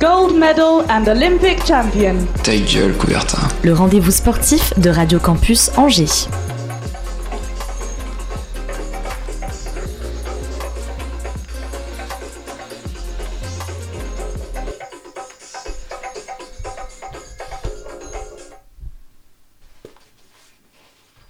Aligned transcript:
Gold 0.00 0.34
medal 0.34 0.82
and 0.88 1.06
Olympic 1.08 1.62
champion. 1.66 2.26
Ta 2.42 2.56
gueule, 2.56 2.94
Coubertin. 2.96 3.46
le 3.62 3.74
rendez-vous 3.74 4.10
sportif 4.10 4.72
de 4.78 4.88
Radio 4.88 5.18
Campus 5.18 5.70
Angers. 5.76 6.26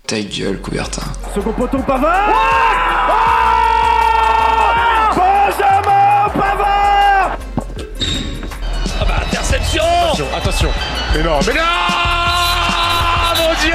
Ta 0.07 0.21
gueule, 0.21 0.60
Coubertin. 0.60 1.02
Second 1.34 1.52
poteau, 1.52 1.79
Pavard 1.87 2.99
attention. 11.14 11.16
Mais 11.16 11.22
non, 11.22 11.38
mais 11.46 11.54
non 11.54 11.60
Mon 13.38 13.54
Dieu 13.62 13.74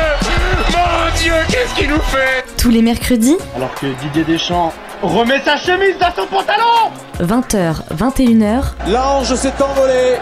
Mon 0.71 1.17
Dieu, 1.21 1.33
qu'est-ce 1.49 1.75
qu'il 1.75 1.89
nous 1.89 1.99
fait 2.01 2.45
Tous 2.57 2.69
les 2.69 2.81
mercredis, 2.81 3.37
Alors 3.55 3.73
que 3.75 3.87
Didier 4.01 4.23
Deschamps 4.23 4.73
remet 5.01 5.41
sa 5.43 5.57
chemise 5.57 5.95
dans 5.99 6.13
son 6.15 6.27
pantalon 6.27 6.91
20h, 7.21 7.75
21h, 7.97 8.63
L'ange 8.91 9.33
s'est 9.35 9.53
envolé. 9.61 10.15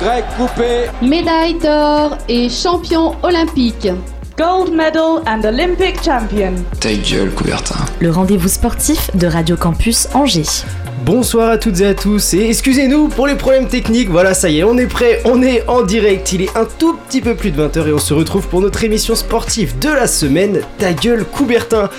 Grec 0.00 0.24
coupé. 0.36 0.90
Médaille 1.00 1.54
d'or 1.58 2.18
et 2.28 2.50
champion 2.50 3.14
olympique. 3.22 3.88
Gold 4.36 4.70
medal 4.74 5.22
and 5.26 5.42
Olympic 5.44 6.02
champion. 6.04 6.52
Ta 6.80 6.92
gueule, 6.92 7.30
Coubertin. 7.34 7.76
le 8.00 8.10
rendez-vous 8.10 8.48
sportif 8.48 9.10
de 9.16 9.26
Radio 9.26 9.56
Campus 9.56 10.08
Angers. 10.12 10.64
Bonsoir 11.04 11.50
à 11.50 11.58
toutes 11.58 11.80
et 11.80 11.86
à 11.86 11.94
tous 11.94 12.32
et 12.32 12.48
excusez-nous 12.48 13.08
pour 13.08 13.26
les 13.26 13.34
problèmes 13.34 13.68
techniques, 13.68 14.08
voilà 14.08 14.32
ça 14.32 14.48
y 14.48 14.60
est, 14.60 14.64
on 14.64 14.78
est 14.78 14.86
prêt, 14.86 15.20
on 15.26 15.42
est 15.42 15.62
en 15.68 15.82
direct, 15.82 16.32
il 16.32 16.42
est 16.42 16.56
un 16.56 16.64
tout 16.64 16.94
petit 16.94 17.20
peu 17.20 17.34
plus 17.34 17.50
de 17.50 17.62
20h 17.62 17.88
et 17.88 17.92
on 17.92 17.98
se 17.98 18.14
retrouve 18.14 18.48
pour 18.48 18.62
notre 18.62 18.82
émission 18.82 19.14
sportive 19.14 19.78
de 19.78 19.90
la 19.90 20.06
semaine, 20.06 20.62
Ta 20.78 20.94
gueule 20.94 21.24
Coubertin. 21.24 21.90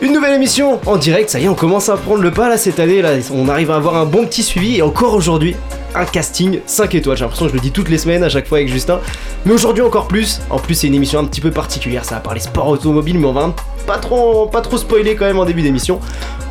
Une 0.00 0.12
nouvelle 0.14 0.34
émission 0.34 0.80
en 0.86 0.96
direct, 0.96 1.28
ça 1.30 1.38
y 1.38 1.44
est, 1.44 1.48
on 1.48 1.54
commence 1.54 1.90
à 1.90 1.96
prendre 1.96 2.22
le 2.22 2.30
pas 2.30 2.48
là 2.48 2.56
cette 2.56 2.80
année, 2.80 3.02
là, 3.02 3.10
on 3.30 3.48
arrive 3.48 3.70
à 3.70 3.76
avoir 3.76 3.96
un 3.96 4.06
bon 4.06 4.24
petit 4.24 4.42
suivi 4.42 4.78
et 4.78 4.82
encore 4.82 5.14
aujourd'hui, 5.14 5.54
un 5.96 6.04
casting 6.04 6.60
5 6.66 6.94
étoiles, 6.94 7.16
j'ai 7.16 7.24
l'impression 7.24 7.46
que 7.46 7.50
je 7.50 7.56
le 7.56 7.60
dis 7.60 7.72
toutes 7.72 7.88
les 7.88 7.98
semaines 7.98 8.22
à 8.22 8.28
chaque 8.28 8.46
fois 8.46 8.58
avec 8.58 8.68
Justin, 8.68 9.00
mais 9.44 9.52
aujourd'hui 9.52 9.82
encore 9.82 10.08
plus, 10.08 10.40
en 10.50 10.58
plus 10.58 10.74
c'est 10.74 10.86
une 10.86 10.94
émission 10.94 11.20
un 11.20 11.24
petit 11.24 11.40
peu 11.40 11.50
particulière, 11.50 12.04
ça 12.04 12.16
va 12.16 12.20
parler 12.20 12.40
sport 12.40 12.68
automobile 12.68 13.18
mais 13.18 13.26
on 13.26 13.32
va 13.32 13.54
pas 13.86 13.98
trop, 13.98 14.46
pas 14.46 14.60
trop 14.60 14.76
spoiler 14.76 15.14
quand 15.14 15.26
même 15.26 15.38
en 15.38 15.44
début 15.44 15.62
d'émission. 15.62 16.00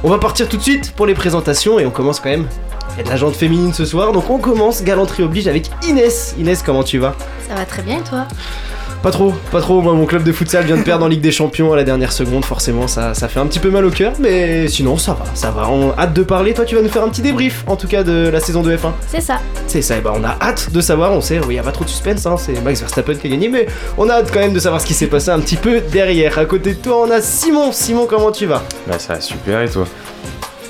On 0.04 0.10
va 0.10 0.18
partir 0.18 0.48
tout 0.48 0.58
de 0.58 0.62
suite 0.62 0.94
pour 0.94 1.06
les 1.06 1.14
présentations 1.14 1.80
et 1.80 1.86
on 1.86 1.92
commence 1.92 2.20
quand 2.20 2.30
même. 2.30 2.48
Il 2.98 3.04
de 3.04 3.10
la 3.10 3.18
jante 3.18 3.36
féminine 3.36 3.74
ce 3.74 3.84
soir, 3.84 4.14
donc 4.14 4.30
on 4.30 4.38
commence 4.38 4.84
galanterie 4.84 5.24
oblige 5.24 5.48
avec 5.48 5.70
Inès. 5.88 6.34
Inès, 6.40 6.64
comment 6.64 6.84
tu 6.84 6.98
vas? 6.98 7.14
Ça 7.48 7.56
va 7.56 7.66
très 7.66 7.82
bien 7.82 7.98
et 7.98 8.04
toi? 8.04 8.26
Pas 9.04 9.12
trop, 9.12 9.34
pas 9.52 9.62
trop. 9.62 9.82
Moi, 9.82 9.94
mon 9.94 10.06
club 10.06 10.24
de 10.24 10.32
futsal 10.32 10.66
vient 10.66 10.78
de 10.78 10.82
perdre 10.82 11.06
en 11.06 11.08
Ligue 11.08 11.22
des 11.22 11.32
Champions 11.32 11.72
à 11.72 11.76
la 11.76 11.84
dernière 11.84 12.12
seconde, 12.12 12.44
forcément, 12.44 12.88
ça, 12.88 13.14
ça 13.14 13.28
fait 13.28 13.40
un 13.40 13.46
petit 13.46 13.60
peu 13.60 13.70
mal 13.70 13.86
au 13.86 13.92
cœur, 13.92 14.14
mais 14.20 14.68
sinon 14.68 14.98
ça 14.98 15.14
va, 15.14 15.26
ça 15.36 15.52
va. 15.52 15.70
On 15.70 15.92
a 15.92 15.96
hâte 16.00 16.14
de 16.14 16.24
parler. 16.24 16.54
Toi, 16.54 16.66
tu 16.66 16.76
vas 16.76 16.82
nous 16.82 16.90
faire 16.90 17.04
un 17.04 17.10
petit 17.10 17.22
débrief, 17.22 17.64
en 17.68 17.76
tout 17.76 17.88
cas, 17.88 18.04
de 18.04 18.30
la 18.30 18.40
saison 18.40 18.64
de 18.64 18.76
F1. 18.76 18.92
C'est 19.08 19.22
ça. 19.22 19.40
C'est 19.68 19.82
ça, 19.82 19.98
et 19.98 20.02
bah 20.02 20.14
on 20.16 20.24
a 20.24 20.38
hâte 20.42 20.72
de 20.72 20.82
savoir, 20.82 21.12
on 21.12 21.22
sait, 21.22 21.40
il 21.44 21.50
n'y 21.50 21.60
a 21.60 21.64
pas 21.64 21.72
trop 21.72 21.84
de 21.84 21.90
suspense, 21.90 22.26
hein, 22.26 22.36
c'est 22.38 22.60
Max 22.64 22.80
Verstappen 22.80 23.14
qui 23.16 23.28
a 23.28 23.30
gagné, 23.30 23.50
mais 23.50 23.68
on 23.98 24.10
a 24.10 24.14
hâte 24.14 24.32
quand 24.34 24.40
même 24.40 24.54
de 24.54 24.60
savoir 24.60 24.82
ce 24.82 24.88
qui 24.88 24.94
s'est 24.94 25.08
passé 25.08 25.30
un 25.30 25.40
petit 25.40 25.58
peu 25.58 25.82
derrière. 25.82 26.40
À 26.40 26.46
côté 26.46 26.74
de 26.74 26.80
toi, 26.80 27.06
on 27.06 27.12
a 27.12 27.22
Simon. 27.22 27.72
Simon, 27.72 28.08
comment 28.10 28.32
tu 28.32 28.46
vas? 28.46 28.64
Bah 28.88 28.98
ça 28.98 29.14
va 29.16 29.22
super 29.22 29.62
et 29.62 29.70
toi? 29.70 29.86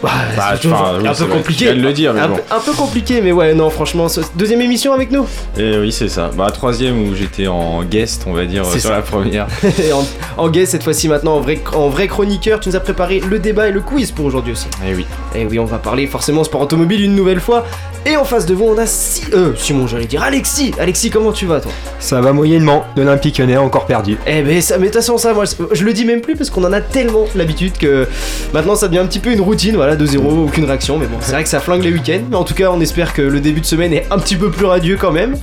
Bah, 0.04 0.10
Bah, 0.36 0.54
c'est 0.62 0.68
oui, 0.68 0.74
un 1.08 1.14
peu 1.14 1.26
compliqué. 1.26 1.66
tu 1.66 1.72
viens 1.72 1.76
de 1.76 1.82
le 1.88 1.94
dire, 1.94 2.14
mais 2.14 2.20
un, 2.22 2.28
bon. 2.28 2.36
peu- 2.36 2.42
un 2.56 2.60
peu 2.60 2.74
compliqué, 2.74 3.22
mais 3.22 3.32
ouais, 3.32 3.54
non, 3.54 3.70
franchement, 3.70 4.08
ce- 4.10 4.22
deuxième 4.36 4.62
émission 4.62 4.94
avec 4.94 5.12
nous. 5.12 5.26
Et 5.58 5.78
oui 5.78 5.92
c'est 5.92 6.10
ça. 6.10 6.30
Bah 6.36 6.52
troisième 6.52 7.08
où 7.08 7.16
j'étais 7.16 7.48
en 7.48 7.84
guest 7.84 8.24
on 8.28 8.34
va 8.34 8.46
dire 8.46 8.66
C'est 8.66 8.80
sur 8.80 8.90
ça. 8.90 8.98
la 8.98 9.02
première. 9.02 9.48
Et 9.84 9.94
en, 9.94 10.06
en 10.38 10.50
guest, 10.50 10.74
cette 10.74 10.84
fois-ci 10.84 11.08
maintenant, 11.08 11.36
en 11.36 11.40
vrai, 11.42 11.60
en 11.74 11.90
vrai 11.90 12.08
chroniqueur, 12.08 12.60
tu 12.60 12.70
nous 12.70 12.76
as 12.76 12.80
préparé 12.82 13.20
le 13.20 13.40
débat 13.40 13.68
et 13.70 13.72
le 13.72 13.82
quiz 13.82 14.12
pour 14.12 14.26
aujourd'hui 14.26 14.52
aussi. 14.54 14.68
Et 14.88 14.94
oui. 14.94 15.06
Et 15.36 15.46
oui, 15.46 15.60
on 15.60 15.66
va 15.66 15.78
parler 15.78 16.08
forcément 16.08 16.44
sport 16.44 16.62
automobile 16.62 17.02
une 17.04 17.16
nouvelle 17.16 17.40
fois. 17.40 17.66
Et 18.08 18.18
en 18.18 18.24
face 18.24 18.46
de 18.46 18.54
vous, 18.54 18.66
on 18.66 18.78
a 18.78 18.86
si, 18.86 19.24
euh, 19.34 19.54
Simon, 19.58 19.88
j'allais 19.88 20.06
dire 20.06 20.22
Alexis. 20.22 20.74
Alexis, 20.80 21.10
comment 21.10 21.32
tu 21.32 21.48
vas, 21.48 21.60
toi? 21.60 21.72
Ça 21.98 22.22
va 22.22 22.34
moyennement, 22.34 22.86
l'Olympique 22.96 23.40
a 23.40 23.60
encore 23.62 23.88
perdu. 23.88 24.18
Eh 24.28 24.44
ben, 24.44 24.62
ça, 24.62 24.76
mais 24.78 24.82
de 24.82 24.92
toute 24.92 25.02
façon, 25.02 25.18
ça, 25.18 25.34
moi, 25.34 25.46
je 25.72 25.84
le 25.84 25.92
dis 25.94 26.06
même 26.06 26.22
plus 26.22 26.36
parce 26.36 26.52
qu'on 26.52 26.64
en 26.66 26.72
a 26.74 26.82
tellement 26.82 27.26
l'habitude 27.36 27.78
que 27.80 28.08
maintenant 28.54 28.76
ça 28.76 28.88
devient 28.90 29.00
un 29.00 29.08
petit 29.08 29.18
peu 29.20 29.32
une 29.32 29.42
routine, 29.42 29.76
voilà, 29.86 30.04
2-0, 30.04 30.18
aucune 30.48 30.66
réaction. 30.66 30.98
Mais 30.98 31.06
bon, 31.06 31.18
c'est 31.22 31.32
vrai 31.34 31.44
que 31.44 31.50
ça 31.50 31.60
flingue 31.60 31.84
les 31.84 31.92
week-ends. 31.92 32.24
Mais 32.30 32.36
en 32.36 32.44
tout 32.44 32.56
cas, 32.56 32.72
on 32.72 32.82
espère 32.82 33.14
que 33.14 33.22
le 33.22 33.40
début 33.40 33.62
de 33.62 33.66
semaine 33.66 33.94
est 33.94 34.08
un 34.12 34.18
petit 34.18 34.36
peu 34.36 34.50
plus 34.50 34.66
radieux 34.66 34.98
quand 35.00 35.12
même. 35.12 35.38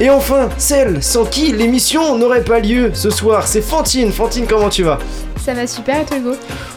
Et 0.00 0.10
enfin, 0.10 0.48
celle 0.58 1.02
sans 1.02 1.24
qui 1.24 1.52
l'émission 1.52 2.18
n'aurait 2.18 2.44
pas 2.44 2.60
lieu 2.60 2.90
ce 2.92 3.10
soir, 3.10 3.46
c'est 3.46 3.62
Fantine. 3.62 4.12
Fantine, 4.12 4.44
comment 4.48 4.68
tu 4.68 4.82
vas? 4.82 4.98
Ça 5.42 5.54
va 5.54 5.66
super 5.66 6.02
et 6.02 6.04
toi 6.04 6.18
Hugo? 6.18 6.30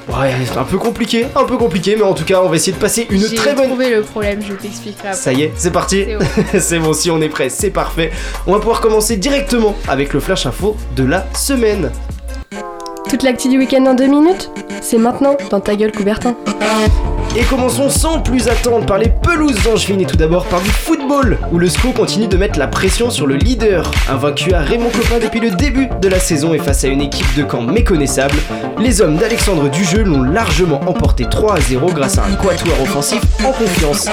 Ouais, 0.09 0.31
c'est 0.45 0.57
un 0.57 0.63
peu 0.63 0.77
compliqué, 0.77 1.27
un 1.35 1.43
peu 1.43 1.57
compliqué, 1.57 1.95
mais 1.97 2.03
en 2.03 2.13
tout 2.13 2.23
cas, 2.23 2.41
on 2.41 2.47
va 2.47 2.55
essayer 2.55 2.71
de 2.71 2.77
passer 2.77 3.05
une 3.09 3.19
J'ai 3.19 3.35
très 3.35 3.53
bonne. 3.53 3.67
trouvé 3.67 3.93
le 3.93 4.01
problème, 4.01 4.39
je 4.47 4.53
t'expliquerai 4.53 5.09
après. 5.09 5.19
Ça 5.21 5.33
y 5.33 5.43
est, 5.43 5.51
c'est 5.55 5.71
parti. 5.71 6.05
C'est 6.05 6.15
bon. 6.15 6.25
c'est 6.59 6.79
bon, 6.79 6.93
si 6.93 7.11
on 7.11 7.21
est 7.21 7.27
prêt, 7.29 7.49
c'est 7.49 7.69
parfait. 7.71 8.11
On 8.47 8.53
va 8.53 8.59
pouvoir 8.59 8.79
commencer 8.79 9.17
directement 9.17 9.75
avec 9.89 10.13
le 10.13 10.21
flash 10.21 10.45
info 10.45 10.77
de 10.95 11.03
la 11.03 11.27
semaine. 11.35 11.91
Toute 13.11 13.23
l'actu 13.23 13.49
du 13.49 13.57
week-end 13.57 13.85
en 13.87 13.93
deux 13.93 14.07
minutes 14.07 14.49
C'est 14.81 14.97
maintenant 14.97 15.35
dans 15.49 15.59
ta 15.59 15.75
gueule 15.75 15.91
Coubertin. 15.91 16.33
Et 17.33 17.43
commençons 17.43 17.89
sans 17.89 18.19
plus 18.19 18.49
attendre 18.49 18.85
par 18.85 18.97
les 18.97 19.07
pelouses 19.07 19.63
d'Angevin 19.63 19.99
et 19.99 20.05
tout 20.05 20.17
d'abord 20.17 20.45
par 20.47 20.59
du 20.59 20.69
football, 20.69 21.37
où 21.53 21.59
le 21.59 21.69
SCO 21.69 21.91
continue 21.91 22.27
de 22.27 22.35
mettre 22.35 22.59
la 22.59 22.67
pression 22.67 23.09
sur 23.09 23.25
le 23.25 23.35
leader. 23.35 23.89
Invaincu 24.09 24.53
à 24.53 24.59
Raymond 24.59 24.89
Copin 24.89 25.19
depuis 25.23 25.39
le 25.39 25.51
début 25.51 25.87
de 26.01 26.09
la 26.09 26.19
saison 26.19 26.53
et 26.53 26.59
face 26.59 26.83
à 26.83 26.89
une 26.89 26.99
équipe 26.99 27.33
de 27.37 27.43
camp 27.43 27.61
méconnaissable, 27.61 28.35
les 28.79 28.99
hommes 29.01 29.15
d'Alexandre 29.15 29.69
Dujeu 29.69 30.03
l'ont 30.03 30.23
largement 30.23 30.81
emporté 30.81 31.25
3 31.29 31.55
à 31.55 31.61
0 31.61 31.91
grâce 31.93 32.17
à 32.17 32.25
un 32.25 32.33
quatuor 32.35 32.81
offensif 32.81 33.21
en 33.45 33.53
confiance. 33.53 34.07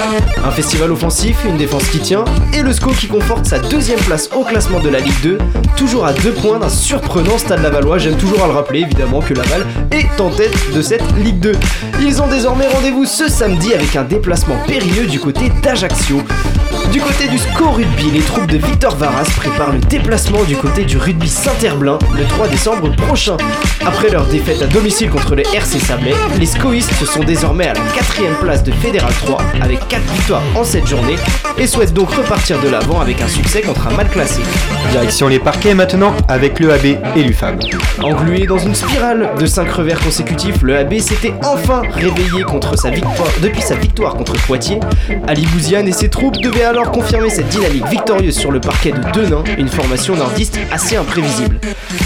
Un 0.44 0.50
festival 0.52 0.92
offensif, 0.92 1.44
une 1.44 1.56
défense 1.56 1.88
qui 1.88 1.98
tient, 1.98 2.24
et 2.54 2.62
le 2.62 2.72
SCO 2.72 2.90
qui 2.90 3.08
conforte 3.08 3.46
sa 3.46 3.58
deuxième 3.58 4.00
place 4.00 4.30
au 4.36 4.44
classement 4.44 4.78
de 4.78 4.90
la 4.90 5.00
Ligue 5.00 5.20
2, 5.24 5.38
toujours 5.76 6.06
à 6.06 6.12
deux 6.12 6.32
points 6.32 6.60
d'un 6.60 6.68
surprenant 6.68 7.36
Stade 7.36 7.62
Lavallois. 7.62 7.98
J'aime 7.98 8.16
toujours 8.16 8.44
à 8.44 8.46
le 8.46 8.52
rappeler 8.52 8.80
évidemment 8.82 9.20
que 9.20 9.34
Laval 9.34 9.66
est 9.90 10.20
en 10.20 10.30
tête 10.30 10.54
de 10.72 10.82
cette 10.82 11.02
Ligue 11.16 11.40
2. 11.40 11.52
Ils 12.00 12.22
ont 12.22 12.28
désormais 12.28 12.68
rendez-vous 12.68 13.04
ce 13.04 13.28
samedi 13.28 13.74
avec 13.74 13.96
un 13.96 14.04
déplacement 14.04 14.56
périlleux 14.66 15.06
du 15.06 15.18
côté 15.18 15.50
d'Ajaccio. 15.62 16.22
Du 16.92 17.02
côté 17.02 17.28
du 17.28 17.36
SCO 17.36 17.70
Rugby, 17.70 18.10
les 18.12 18.20
troupes 18.20 18.46
de 18.46 18.56
Victor 18.56 18.96
Varas 18.96 19.28
préparent 19.36 19.72
le 19.72 19.78
déplacement 19.78 20.42
du 20.44 20.56
côté 20.56 20.84
du 20.84 20.96
rugby 20.96 21.28
Saint-Herblain 21.28 21.98
le 22.16 22.24
3 22.24 22.48
décembre 22.48 22.94
prochain. 22.96 23.36
Après 23.84 24.08
leur 24.08 24.24
défaite 24.26 24.62
à 24.62 24.66
domicile 24.66 25.10
contre 25.10 25.34
le 25.34 25.42
RC 25.54 25.78
Sablé, 25.80 26.14
les 26.38 26.46
SCOistes 26.46 27.04
sont 27.04 27.24
désormais 27.24 27.68
à 27.68 27.74
la 27.74 27.80
quatrième 27.94 28.34
place 28.36 28.62
de 28.62 28.72
Fédéral 28.72 29.12
3 29.12 29.38
avec 29.60 29.86
4 29.88 30.02
victoires 30.14 30.42
en 30.56 30.64
cette 30.64 30.86
journée 30.86 31.16
et 31.58 31.66
souhaitent 31.66 31.92
donc 31.92 32.10
repartir 32.10 32.58
de 32.60 32.68
l'avant 32.68 33.00
avec 33.00 33.20
un 33.20 33.28
succès 33.28 33.60
contre 33.60 33.86
un 33.88 33.92
mal 33.94 34.08
classé. 34.08 34.40
Direction 34.90 35.28
les 35.28 35.38
parquets 35.40 35.74
maintenant 35.74 36.14
avec 36.28 36.58
le 36.58 36.72
AB 36.72 36.86
et 37.16 37.22
l'UFAB. 37.22 37.60
Englué 38.02 38.46
dans 38.46 38.58
une 38.58 38.74
spirale 38.74 39.30
de 39.38 39.46
5 39.46 39.70
revers 39.70 40.00
consécutifs, 40.00 40.62
le 40.62 40.78
AB 40.78 40.98
s'était 41.00 41.34
enfin 41.44 41.82
réveillé 41.92 42.44
contre 42.44 42.78
sa 42.78 42.88
victoire, 42.90 43.28
depuis 43.42 43.62
sa 43.62 43.74
victoire 43.74 44.14
contre 44.14 44.32
Poitiers. 44.46 44.80
Ali 45.26 45.44
Bouziane 45.46 45.88
et 45.88 45.92
ses 45.92 46.08
troupes 46.08 46.38
devaient 46.38 46.64
alors 46.64 46.77
confirmer 46.86 47.30
cette 47.30 47.48
dynamique 47.48 47.86
victorieuse 47.88 48.36
sur 48.36 48.50
le 48.50 48.60
parquet 48.60 48.92
de 48.92 49.00
Denain, 49.12 49.42
une 49.58 49.68
formation 49.68 50.14
nordiste 50.16 50.58
assez 50.70 50.96
imprévisible. 50.96 51.58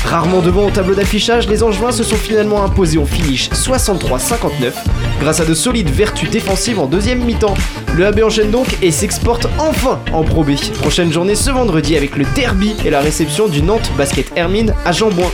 Rarement 0.05 0.41
devant 0.41 0.67
au 0.67 0.71
tableau 0.71 0.95
d'affichage, 0.95 1.49
les 1.49 1.63
Angevins 1.63 1.93
se 1.93 2.03
sont 2.03 2.17
finalement 2.17 2.65
imposés 2.65 2.99
au 2.99 3.05
finish 3.05 3.51
63-59 3.51 4.73
grâce 5.21 5.41
à 5.41 5.45
de 5.45 5.55
solides 5.55 5.91
vertus 5.91 6.31
défensives 6.31 6.79
en 6.79 6.87
deuxième 6.87 7.25
mi-temps. 7.25 7.55
Le 7.95 8.07
AB 8.07 8.21
enchaîne 8.25 8.51
donc 8.51 8.67
et 8.83 8.91
s'exporte 8.91 9.47
enfin 9.59 10.01
en 10.13 10.23
Pro 10.23 10.43
B. 10.43 10.53
Prochaine 10.81 11.13
journée 11.13 11.35
ce 11.35 11.51
vendredi 11.51 11.97
avec 11.97 12.17
le 12.17 12.25
derby 12.35 12.75
et 12.85 12.91
la 12.91 13.01
réception 13.01 13.49
du 13.49 13.63
Nantes 13.63 13.91
Basket 13.97 14.33
Hermine 14.37 14.75
à 14.85 14.93
Jambouin. 14.93 15.31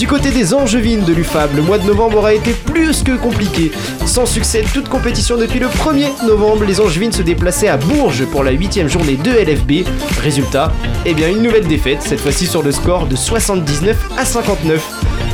Du 0.00 0.06
côté 0.06 0.30
des 0.30 0.54
Angevines 0.54 1.04
de 1.04 1.12
l'UFAB, 1.12 1.56
le 1.56 1.60
mois 1.60 1.76
de 1.76 1.86
novembre 1.86 2.16
aura 2.16 2.32
été 2.32 2.52
plus 2.54 3.02
que 3.02 3.18
compliqué. 3.18 3.70
Sans 4.06 4.24
succès 4.24 4.64
toute 4.72 4.88
compétition 4.88 5.36
depuis 5.36 5.58
le 5.58 5.66
1er 5.66 6.26
novembre, 6.26 6.64
les 6.64 6.80
Angevines 6.80 7.12
se 7.12 7.20
déplaçaient 7.20 7.68
à 7.68 7.76
Bourges 7.76 8.24
pour 8.24 8.42
la 8.42 8.52
8 8.52 8.88
journée 8.88 9.16
de 9.16 9.30
LFB. 9.30 9.86
Résultat, 10.22 10.72
eh 11.04 11.12
bien 11.12 11.28
une 11.28 11.42
nouvelle 11.42 11.66
défaite, 11.66 12.00
cette 12.00 12.20
fois-ci 12.20 12.46
sur 12.46 12.62
le 12.62 12.72
score 12.72 13.08
de 13.08 13.14
79 13.14 13.94
à 14.16 14.24
59. 14.24 14.82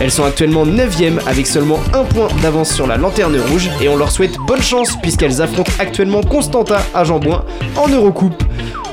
Elles 0.01 0.11
sont 0.11 0.25
actuellement 0.25 0.67
9ème 0.67 1.21
avec 1.29 1.47
seulement 1.47 1.79
un 1.95 2.03
point 2.03 2.27
d'avance 2.43 2.75
sur 2.75 2.89
la 2.89 2.97
lanterne 2.97 3.39
rouge 3.49 3.71
et 3.81 3.89
on 3.89 3.97
leur 3.97 4.11
souhaite 4.11 4.37
bonne 4.49 4.63
chance 4.63 4.97
puisqu'elles 5.01 5.41
affrontent 5.43 5.73
actuellement 5.79 6.23
Constantin 6.23 6.79
à 6.93 7.05
Jambouin 7.05 7.45
en 7.77 7.87
Eurocoupe. 7.87 8.43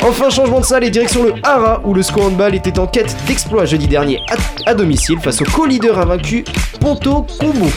Enfin, 0.05 0.29
changement 0.29 0.59
de 0.59 0.65
salle 0.65 0.83
et 0.83 0.89
direction 0.89 1.23
le 1.23 1.33
Hara 1.44 1.79
où 1.85 1.94
le 1.94 2.03
SCO 2.03 2.23
Handball 2.23 2.55
était 2.55 2.77
en 2.77 2.88
quête 2.88 3.15
d'exploit 3.25 3.63
jeudi 3.65 3.88
dernier 3.88 4.19
à, 4.29 4.69
à 4.69 4.73
domicile 4.73 5.17
face 5.19 5.41
au 5.41 5.45
co-leader 5.45 5.97
invaincu 5.97 6.44
Ponto 6.81 7.25
Combo. 7.39 7.67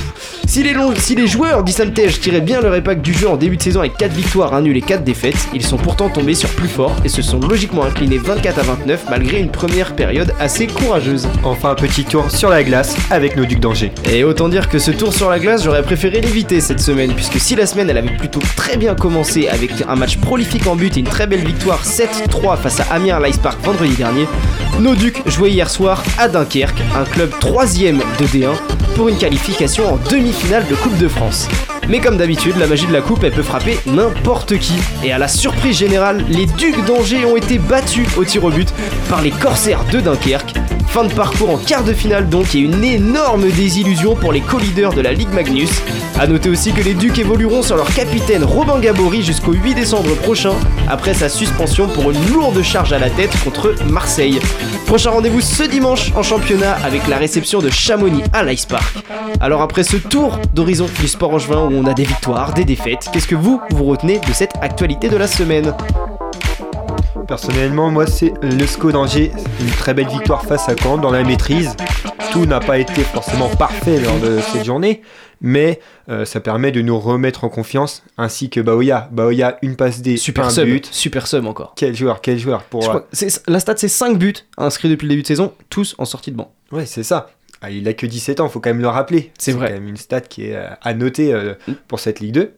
Si 0.47 0.63
les, 0.63 0.73
longs- 0.75 0.95
si 0.97 1.15
les 1.17 1.27
joueurs 1.27 1.65
d'Issamtej 1.65 2.21
tiraient 2.21 2.41
bien 2.41 2.61
leur 2.61 2.75
épaque 2.75 3.03
du 3.03 3.13
jeu 3.13 3.29
en 3.29 3.37
début 3.37 3.57
de 3.57 3.63
saison 3.63 3.81
avec 3.81 3.97
4 3.97 4.13
victoires, 4.13 4.55
1 4.55 4.63
nul 4.63 4.77
et 4.77 4.81
4 4.81 5.03
défaites, 5.05 5.49
ils 5.53 5.63
sont 5.65 5.77
pourtant 5.77 6.09
tombés 6.09 6.35
sur 6.35 6.49
plus 6.51 6.69
fort 6.69 6.95
et 7.05 7.09
se 7.09 7.21
sont 7.21 7.41
logiquement 7.41 7.85
inclinés 7.85 8.17
24 8.19 8.59
à 8.61 8.63
29 8.63 9.05
malgré 9.11 9.41
une 9.41 9.51
première 9.51 9.95
période 9.95 10.33
assez 10.39 10.67
courageuse. 10.69 11.27
Enfin, 11.43 11.71
un 11.71 11.75
petit 11.75 12.05
tour 12.05 12.31
sur 12.31 12.49
la 12.49 12.63
glace 12.63 12.97
avec 13.11 13.37
nos 13.37 13.45
Ducs 13.45 13.61
d'Angers. 13.61 13.93
Et 14.11 14.23
autant 14.25 14.49
dire 14.49 14.69
que 14.69 14.79
ce 14.79 14.93
tour 14.93 15.13
sur 15.13 15.29
la 15.29 15.41
glace, 15.41 15.65
j'aurais 15.65 15.83
préféré 15.83 16.21
l'éviter 16.21 16.61
cette 16.61 16.81
semaine, 16.81 17.13
puisque 17.13 17.39
si 17.41 17.57
la 17.57 17.67
semaine 17.67 17.91
elle 17.91 17.99
avait 17.99 18.17
plutôt 18.17 18.41
très 18.57 18.77
bien 18.77 18.95
commencé 18.95 19.49
avec 19.49 19.73
un 19.89 19.97
match 19.97 20.17
prolifique 20.19 20.67
en 20.69 20.77
but 20.77 20.97
et 20.97 21.01
une 21.01 21.07
très 21.07 21.27
belle 21.27 21.45
victoire 21.45 21.83
7-3 21.85 22.57
face 22.57 22.81
à 22.81 22.85
Amiens 22.95 23.21
Lice 23.21 23.39
Park 23.39 23.59
vendredi 23.65 23.95
dernier, 23.97 24.27
nos 24.81 24.95
Ducs 24.95 25.23
jouaient 25.29 25.51
hier 25.51 25.69
soir 25.69 26.03
à 26.19 26.29
Dunkerque, 26.29 26.81
un 26.95 27.05
club 27.05 27.31
3ème 27.41 27.99
de 28.21 28.27
D1, 28.27 28.51
pour 28.97 29.09
une 29.09 29.19
qualification 29.19 29.93
en 29.93 29.97
demi-finale 30.11 30.67
de 30.69 30.75
Coupe 30.75 30.97
de 30.97 31.07
France. 31.07 31.49
Mais 31.89 32.01
comme 32.01 32.17
d'habitude, 32.17 32.57
la 32.57 32.67
magie 32.67 32.87
de 32.87 32.93
la 32.93 33.03
coupe, 33.03 33.23
elle 33.23 33.33
peut 33.33 33.43
frapper 33.43 33.79
n'importe 33.87 34.59
qui. 34.59 34.73
Et 35.05 35.13
à 35.13 35.19
la 35.19 35.29
surprise 35.29 35.79
générale, 35.79 36.25
les 36.29 36.47
Ducs 36.47 36.85
d'Angers 36.87 37.25
ont 37.27 37.37
été 37.37 37.59
battus 37.59 38.09
au 38.17 38.25
tir 38.25 38.43
au 38.45 38.51
but 38.51 38.73
par 39.09 39.21
les 39.21 39.31
Corsaires 39.31 39.85
de 39.93 40.01
Dunkerque. 40.01 40.55
Fin 40.88 41.05
de 41.05 41.12
parcours 41.12 41.50
en 41.50 41.59
quart 41.59 41.85
de 41.85 41.93
finale 41.93 42.29
donc 42.29 42.55
et 42.55 42.59
une 42.59 42.83
énorme 42.83 43.50
désillusion 43.50 44.15
pour 44.15 44.33
les 44.33 44.41
co-leaders 44.41 44.94
de 44.94 45.03
la 45.03 45.12
Ligue 45.12 45.33
Magnus. 45.33 45.71
A 46.19 46.27
noter 46.27 46.49
aussi 46.49 46.73
que 46.73 46.81
les 46.81 46.94
Ducs 46.94 47.19
évolueront 47.19 47.62
sur 47.62 47.77
leur 47.77 47.93
capitaine 47.94 48.44
Robin 48.44 48.79
Gabory 48.79 49.23
jusqu'au 49.23 49.53
8 49.53 49.75
décembre 49.75 50.15
prochain 50.17 50.55
après 50.88 51.12
sa 51.12 51.29
suspension 51.29 51.88
pour 51.88 52.11
une 52.11 52.33
lourde 52.33 52.62
charge 52.62 52.93
à 52.94 52.99
la 52.99 53.11
tête 53.11 53.33
contre 53.44 53.75
Marseille. 53.91 54.41
Prochain 54.87 55.11
rendez-vous 55.11 55.43
ce 55.43 55.65
dimanche 55.65 56.12
en 56.17 56.23
championnat 56.23 56.79
avec 56.85 57.06
la 57.09 57.19
réception 57.19 57.61
de 57.61 57.69
Chamonix 57.69 58.23
à 58.33 58.43
l'Ice 58.43 58.65
Park. 58.65 58.97
Alors 59.41 59.61
après 59.61 59.83
ce 59.85 59.99
tour 59.99 60.38
d'horizon 60.55 60.88
du 61.00 61.09
sport 61.09 61.35
angevin 61.35 61.65
où 61.65 61.75
on 61.75 61.85
a 61.87 61.93
des 61.93 62.05
victoires, 62.05 62.55
des 62.55 62.65
défaites, 62.65 63.09
qu'est-ce 63.12 63.29
que 63.29 63.35
vous 63.35 63.61
vous 63.71 63.85
retenez 63.85 64.19
de 64.19 64.33
cette 64.33 64.55
actualité 64.62 65.09
de 65.09 65.17
la 65.17 65.27
semaine? 65.27 65.75
Personnellement, 67.28 67.90
moi, 67.90 68.06
c'est 68.06 68.32
le 68.43 68.67
SCO 68.67 68.93
d'Angers. 68.93 69.32
Une 69.61 69.70
très 69.70 69.94
belle 69.94 70.08
victoire 70.08 70.44
face 70.44 70.69
à 70.69 70.76
Caen 70.76 70.96
dans 70.96 71.11
la 71.11 71.25
maîtrise. 71.25 71.75
Tout 72.31 72.46
n'a 72.46 72.61
pas 72.61 72.78
été 72.78 73.02
forcément 73.02 73.49
parfait 73.49 73.99
lors 73.99 74.19
de 74.20 74.38
cette 74.40 74.64
journée, 74.64 75.02
mais 75.40 75.81
euh, 76.08 76.25
ça 76.25 76.38
permet 76.40 76.70
de 76.70 76.82
nous 76.82 76.99
remettre 76.99 77.43
en 77.44 77.49
confiance, 77.49 78.05
ainsi 78.17 78.49
que 78.49 78.61
Baoya. 78.61 79.08
Baoya, 79.11 79.58
une 79.62 79.75
passe 79.75 80.02
D, 80.02 80.17
Super 80.17 80.46
un 80.46 80.50
sub, 80.50 80.67
but. 80.67 80.87
super 80.93 81.26
sub 81.26 81.46
encore. 81.46 81.73
Quel 81.76 81.96
joueur, 81.96 82.20
quel 82.20 82.38
joueur 82.38 82.62
pour. 82.62 83.02
C'est- 83.12 83.43
la 83.49 83.58
stat 83.58 83.75
c'est 83.76 83.88
5 83.88 84.19
buts 84.19 84.34
inscrits 84.56 84.88
depuis 84.88 85.06
le 85.06 85.11
début 85.11 85.23
de 85.23 85.26
saison, 85.26 85.52
tous 85.69 85.94
en 85.99 86.05
sortie 86.05 86.31
de 86.31 86.37
banc. 86.37 86.52
Ouais, 86.70 86.87
c'est 86.87 87.02
ça. 87.02 87.31
Ah, 87.62 87.70
il 87.70 87.88
a 87.88 87.94
que 87.94 88.06
17 88.06 88.40
ans, 88.40 88.49
faut 88.49 88.61
quand 88.61 88.70
même 88.70 88.82
le 88.82 88.88
rappeler. 88.88 89.32
C'est 89.38 89.52
vrai. 89.52 89.69
quand 89.69 89.75
même 89.75 89.88
une 89.88 89.96
stat 89.96 90.20
qui 90.20 90.46
est 90.46 90.55
euh, 90.55 90.69
à 90.82 90.94
noter 90.94 91.32
euh, 91.32 91.55
pour 91.88 91.99
cette 91.99 92.20
Ligue 92.20 92.34
2. 92.34 92.52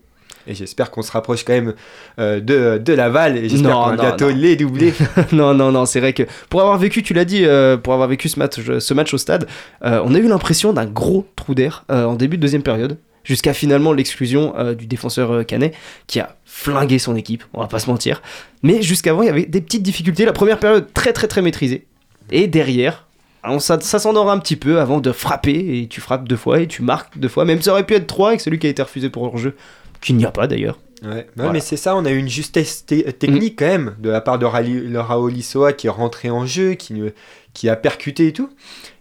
Et 0.49 0.55
j'espère 0.55 0.91
qu'on 0.91 1.03
se 1.03 1.13
rapproche 1.13 1.45
quand 1.45 1.53
même 1.53 1.75
euh, 2.19 2.41
de, 2.41 2.79
de 2.79 2.93
Laval. 2.93 3.37
Et 3.37 3.49
j'espère 3.49 3.71
Non, 3.71 3.85
qu'on 3.85 3.91
va 3.91 3.97
bientôt 3.97 4.31
non. 4.31 4.37
les 4.37 4.57
doubler. 4.57 4.93
non, 5.33 5.55
non, 5.55 5.71
non, 5.71 5.87
c'est 5.87 6.01
vrai 6.01 6.13
que 6.13 6.25
pour 6.49 6.61
avoir 6.61 6.79
vécu, 6.79 7.03
tu 7.03 7.15
l'as 7.15 7.25
dit, 7.25 7.45
euh, 7.45 7.77
pour 7.77 7.93
avoir 7.93 8.09
vécu 8.09 8.29
ce 8.29 8.39
match, 8.39 8.55
ce 8.79 8.95
match 8.95 9.15
au 9.15 9.19
stade, 9.19 9.47
euh, 9.85 10.01
on 10.05 10.15
a 10.15 10.19
eu 10.19 10.27
l'impression 10.27 10.73
d'un 10.73 10.87
gros 10.87 11.27
trou 11.37 11.55
d'air 11.55 11.85
en 11.89 12.15
début 12.15 12.37
de 12.37 12.43
deuxième 12.43 12.63
période, 12.63 12.99
jusqu'à 13.29 13.53
finalement 13.53 13.93
l'exclusion 13.93 14.55
euh, 14.57 14.75
du 14.75 14.87
défenseur 14.87 15.31
euh, 15.31 15.45
canet 15.45 15.75
qui 16.07 16.19
a 16.19 16.37
flingué 16.47 16.99
son 16.99 17.15
équipe, 17.15 17.45
on 17.53 17.61
va 17.61 17.69
pas 17.69 17.79
se 17.79 17.89
mentir. 17.89 18.23
Mais 18.63 18.83
jusqu'avant, 18.83 19.23
il 19.23 19.27
y 19.27 19.31
avait 19.31 19.45
des 19.45 19.61
petites 19.61 19.83
difficultés. 19.83 20.25
La 20.25 20.33
première 20.33 20.59
période 20.59 20.93
très, 20.95 21.13
très, 21.13 21.29
très 21.29 21.43
maîtrisée. 21.43 21.87
Et 22.31 22.47
derrière, 22.47 23.07
on, 23.45 23.59
ça, 23.59 23.79
ça 23.81 23.99
s'endort 23.99 24.31
un 24.31 24.39
petit 24.39 24.57
peu 24.57 24.81
avant 24.81 25.01
de 25.01 25.13
frapper, 25.13 25.81
et 25.83 25.89
tu 25.89 26.01
frappes 26.01 26.27
deux 26.27 26.37
fois 26.37 26.61
et 26.61 26.67
tu 26.67 26.83
marques 26.83 27.19
deux 27.19 27.29
fois. 27.29 27.45
Même 27.45 27.61
ça 27.61 27.73
aurait 27.73 27.87
pu 27.87 27.95
être 27.95 28.07
trois 28.07 28.29
avec 28.31 28.41
celui 28.41 28.59
qui 28.59 28.67
a 28.67 28.71
été 28.71 28.83
refusé 28.83 29.11
pour 29.11 29.23
hors-jeu, 29.23 29.55
qu'il 30.01 30.17
n'y 30.17 30.25
a 30.25 30.31
pas 30.31 30.47
d'ailleurs. 30.47 30.79
Ouais, 31.03 31.09
ouais, 31.11 31.27
Voilà. 31.37 31.53
mais 31.53 31.61
c'est 31.61 31.77
ça, 31.77 31.95
on 31.95 32.05
a 32.05 32.11
eu 32.11 32.17
une 32.19 32.29
justesse 32.29 32.85
te- 32.85 33.11
technique 33.13 33.57
quand 33.59 33.67
même 33.69 33.95
de 34.01 34.11
la 34.11 34.21
part 34.21 34.39
de 34.39 34.45
Raoul 34.47 35.37
Issoa 35.37 35.73
qui 35.73 35.87
est 35.87 35.91
rentré 35.91 36.29
en 36.31 36.45
jeu, 36.45 36.75
qui, 36.75 36.93
ne- 36.95 37.11
qui 37.55 37.69
a 37.69 37.77
percuté 37.77 38.27
et 38.29 38.33
tout. 38.33 38.51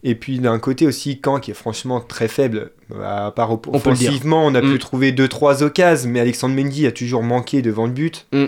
Et 0.04 0.14
puis 0.14 0.38
d'un 0.40 0.60
côté 0.60 0.86
aussi, 0.86 1.20
Caen 1.24 1.40
qui 1.40 1.50
est 1.52 1.56
franchement 1.56 2.00
très 2.00 2.28
faible. 2.28 2.72
À 3.04 3.32
part 3.36 3.52
On 3.52 3.60
offensivement, 3.74 4.46
on 4.46 4.54
a 4.54 4.62
Mm. 4.62 4.72
pu 4.74 4.80
trouver 4.80 5.12
2-3 5.12 5.64
occasions, 5.64 6.10
mais 6.10 6.20
Alexandre 6.20 6.56
Mendy 6.56 6.86
a 6.86 6.92
toujours 6.92 7.24
manqué 7.24 7.64
devant 7.64 7.88
le 7.88 7.94
but. 7.94 8.28
Mm. 8.32 8.46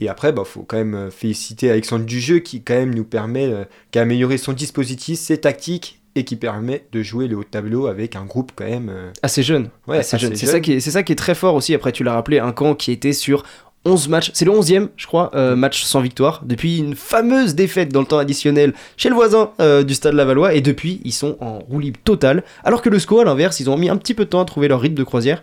Et 0.00 0.08
après, 0.08 0.32
bah, 0.32 0.42
faut 0.44 0.62
quand 0.62 0.76
même 0.76 0.94
euh, 0.94 1.10
féliciter 1.10 1.70
Alexandre 1.70 2.04
Dujeu 2.04 2.40
qui 2.40 2.60
quand 2.62 2.74
même 2.74 2.94
nous 2.94 3.04
permet, 3.04 3.46
euh, 3.46 3.64
qui 3.90 3.98
a 4.00 4.02
amélioré 4.02 4.36
son 4.36 4.52
dispositif, 4.52 5.18
ses 5.18 5.38
tactiques 5.38 6.00
et 6.14 6.24
qui 6.24 6.36
permet 6.36 6.84
de 6.92 7.02
jouer 7.02 7.26
le 7.28 7.36
haut 7.36 7.42
de 7.44 7.48
tableau 7.48 7.86
avec 7.86 8.16
un 8.16 8.24
groupe 8.24 8.52
quand 8.54 8.64
même. 8.68 8.88
euh, 8.90 9.10
assez 9.22 9.42
jeune. 9.42 9.68
Ouais, 9.86 9.98
assez 9.98 10.16
assez 10.16 10.26
jeune. 10.26 10.36
C'est 10.36 10.46
ça, 10.46 10.60
qui 10.60 10.74
est, 10.74 10.80
c'est 10.80 10.90
ça 10.90 11.02
qui 11.02 11.12
est 11.12 11.16
très 11.16 11.34
fort 11.34 11.54
aussi. 11.54 11.74
Après, 11.74 11.92
tu 11.92 12.04
l'as 12.04 12.12
rappelé, 12.14 12.38
un 12.38 12.52
camp 12.52 12.74
qui 12.74 12.92
était 12.92 13.12
sur 13.12 13.44
11 13.84 14.08
matchs. 14.08 14.30
C'est 14.34 14.44
le 14.44 14.52
11e, 14.52 14.88
je 14.96 15.06
crois, 15.06 15.30
euh, 15.34 15.56
match 15.56 15.82
sans 15.82 16.00
victoire. 16.00 16.42
Depuis 16.44 16.78
une 16.78 16.94
fameuse 16.94 17.54
défaite 17.54 17.88
dans 17.88 18.00
le 18.00 18.06
temps 18.06 18.18
additionnel 18.18 18.74
chez 18.96 19.08
le 19.08 19.14
voisin 19.14 19.50
euh, 19.60 19.82
du 19.82 19.94
stade 19.94 20.14
Lavallois. 20.14 20.54
Et 20.54 20.60
depuis, 20.60 21.00
ils 21.04 21.12
sont 21.12 21.36
en 21.40 21.58
roue 21.58 21.80
libre 21.80 21.98
totale. 22.04 22.44
Alors 22.62 22.82
que 22.82 22.88
le 22.90 22.98
SCO, 22.98 23.20
à 23.20 23.24
l'inverse, 23.24 23.58
ils 23.58 23.68
ont 23.70 23.76
mis 23.76 23.88
un 23.88 23.96
petit 23.96 24.14
peu 24.14 24.24
de 24.24 24.30
temps 24.30 24.40
à 24.40 24.44
trouver 24.44 24.68
leur 24.68 24.80
rythme 24.80 24.94
de 24.94 25.04
croisière. 25.04 25.42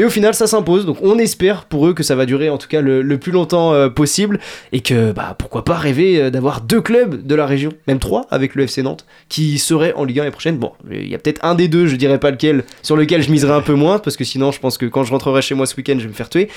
Et 0.00 0.04
au 0.04 0.08
final, 0.08 0.32
ça 0.32 0.46
s'impose. 0.46 0.86
Donc, 0.86 0.96
on 1.02 1.18
espère 1.18 1.66
pour 1.66 1.86
eux 1.86 1.92
que 1.92 2.02
ça 2.02 2.16
va 2.16 2.24
durer 2.24 2.48
en 2.48 2.56
tout 2.56 2.68
cas 2.68 2.80
le, 2.80 3.02
le 3.02 3.18
plus 3.18 3.32
longtemps 3.32 3.74
euh, 3.74 3.90
possible. 3.90 4.40
Et 4.72 4.80
que, 4.80 5.12
bah, 5.12 5.34
pourquoi 5.36 5.62
pas 5.62 5.74
rêver 5.74 6.18
euh, 6.18 6.30
d'avoir 6.30 6.62
deux 6.62 6.80
clubs 6.80 7.22
de 7.22 7.34
la 7.34 7.44
région, 7.44 7.70
même 7.86 7.98
trois 7.98 8.24
avec 8.30 8.54
le 8.54 8.62
FC 8.62 8.82
Nantes, 8.82 9.04
qui 9.28 9.58
seraient 9.58 9.92
en 9.92 10.04
Ligue 10.04 10.20
1 10.20 10.22
l'année 10.22 10.32
prochaine. 10.32 10.56
Bon, 10.56 10.72
il 10.90 11.06
y 11.06 11.14
a 11.14 11.18
peut-être 11.18 11.44
un 11.44 11.54
des 11.54 11.68
deux, 11.68 11.86
je 11.86 11.96
dirais 11.96 12.18
pas 12.18 12.30
lequel, 12.30 12.64
sur 12.80 12.96
lequel 12.96 13.22
je 13.22 13.30
miserais 13.30 13.52
un 13.52 13.60
peu 13.60 13.74
moins, 13.74 13.98
parce 13.98 14.16
que 14.16 14.24
sinon, 14.24 14.52
je 14.52 14.58
pense 14.58 14.78
que 14.78 14.86
quand 14.86 15.04
je 15.04 15.10
rentrerai 15.10 15.42
chez 15.42 15.54
moi 15.54 15.66
ce 15.66 15.76
week-end, 15.76 15.96
je 15.98 16.04
vais 16.04 16.08
me 16.08 16.14
faire 16.14 16.30
tuer. 16.30 16.48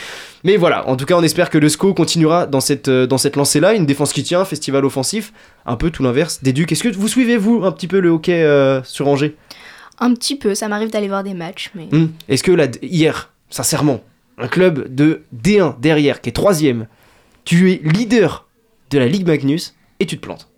Mais 0.45 0.55
voilà, 0.55 0.87
en 0.87 0.95
tout 0.95 1.03
cas, 1.03 1.15
on 1.17 1.23
espère 1.23 1.49
que 1.49 1.57
le 1.57 1.67
SCO 1.67 1.93
continuera 1.93 2.45
dans 2.45 2.61
cette, 2.61 2.87
euh, 2.87 3.07
dans 3.07 3.17
cette 3.17 3.35
lancée-là. 3.35 3.73
Une 3.73 3.85
défense 3.85 4.13
qui 4.13 4.23
tient, 4.23 4.45
festival 4.45 4.85
offensif, 4.85 5.33
un 5.65 5.75
peu 5.75 5.89
tout 5.89 6.01
l'inverse 6.01 6.41
des 6.43 6.53
Ducs. 6.53 6.71
Est-ce 6.71 6.83
que 6.83 6.95
vous 6.95 7.09
suivez, 7.09 7.35
vous, 7.35 7.65
un 7.65 7.73
petit 7.73 7.87
peu 7.87 7.99
le 7.99 8.07
hockey 8.07 8.41
euh, 8.41 8.81
sur 8.85 9.09
Angers? 9.09 9.35
Un 9.99 10.13
petit 10.13 10.37
peu, 10.37 10.55
ça 10.55 10.69
m'arrive 10.69 10.91
d'aller 10.91 11.09
voir 11.09 11.25
des 11.25 11.33
matchs, 11.33 11.71
mais 11.75 11.87
Hmm. 11.91 12.07
Est-ce 12.29 12.41
que 12.43 12.53
là, 12.53 12.67
hier, 12.81 13.32
sincèrement, 13.53 14.01
un 14.37 14.47
club 14.47 14.93
de 14.93 15.23
D1 15.35 15.79
derrière, 15.79 16.21
qui 16.21 16.29
est 16.29 16.33
troisième, 16.33 16.87
tu 17.45 17.71
es 17.71 17.81
leader 17.83 18.47
de 18.89 18.97
la 18.99 19.07
Ligue 19.07 19.27
Magnus 19.27 19.75
et 19.99 20.05
tu 20.05 20.17
te 20.17 20.21
plantes 20.21 20.49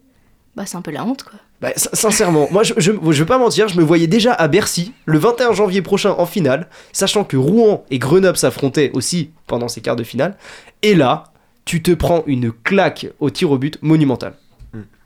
bah, 0.56 0.66
c'est 0.66 0.78
un 0.78 0.82
peu 0.82 0.92
la 0.92 1.04
honte 1.04 1.24
quoi. 1.24 1.38
Bah, 1.60 1.74
sin- 1.76 1.90
sincèrement, 1.92 2.48
moi 2.50 2.64
je, 2.64 2.74
je, 2.78 2.94
je 2.94 3.20
vais 3.24 3.26
pas 3.26 3.38
mentir, 3.38 3.68
je 3.68 3.78
me 3.78 3.84
voyais 3.84 4.08
déjà 4.08 4.32
à 4.32 4.48
Bercy 4.48 4.94
le 5.04 5.18
21 5.18 5.52
janvier 5.52 5.82
prochain 5.82 6.16
en 6.18 6.26
finale, 6.26 6.70
sachant 6.94 7.26
que 7.26 7.36
Rouen 7.36 7.84
et 7.92 8.00
Grenoble 8.00 8.38
s'affrontaient 8.38 8.90
aussi 8.94 9.32
pendant 9.48 9.68
ces 9.68 9.82
quarts 9.82 9.98
de 9.98 10.06
finale. 10.06 10.38
Et 10.82 10.96
là, 10.96 11.26
tu 11.66 11.82
te 11.84 11.92
prends 11.92 12.24
une 12.26 12.54
claque 12.54 13.08
au 13.20 13.30
tir 13.30 13.52
au 13.52 13.58
but 13.58 13.78
monumental. 13.82 14.36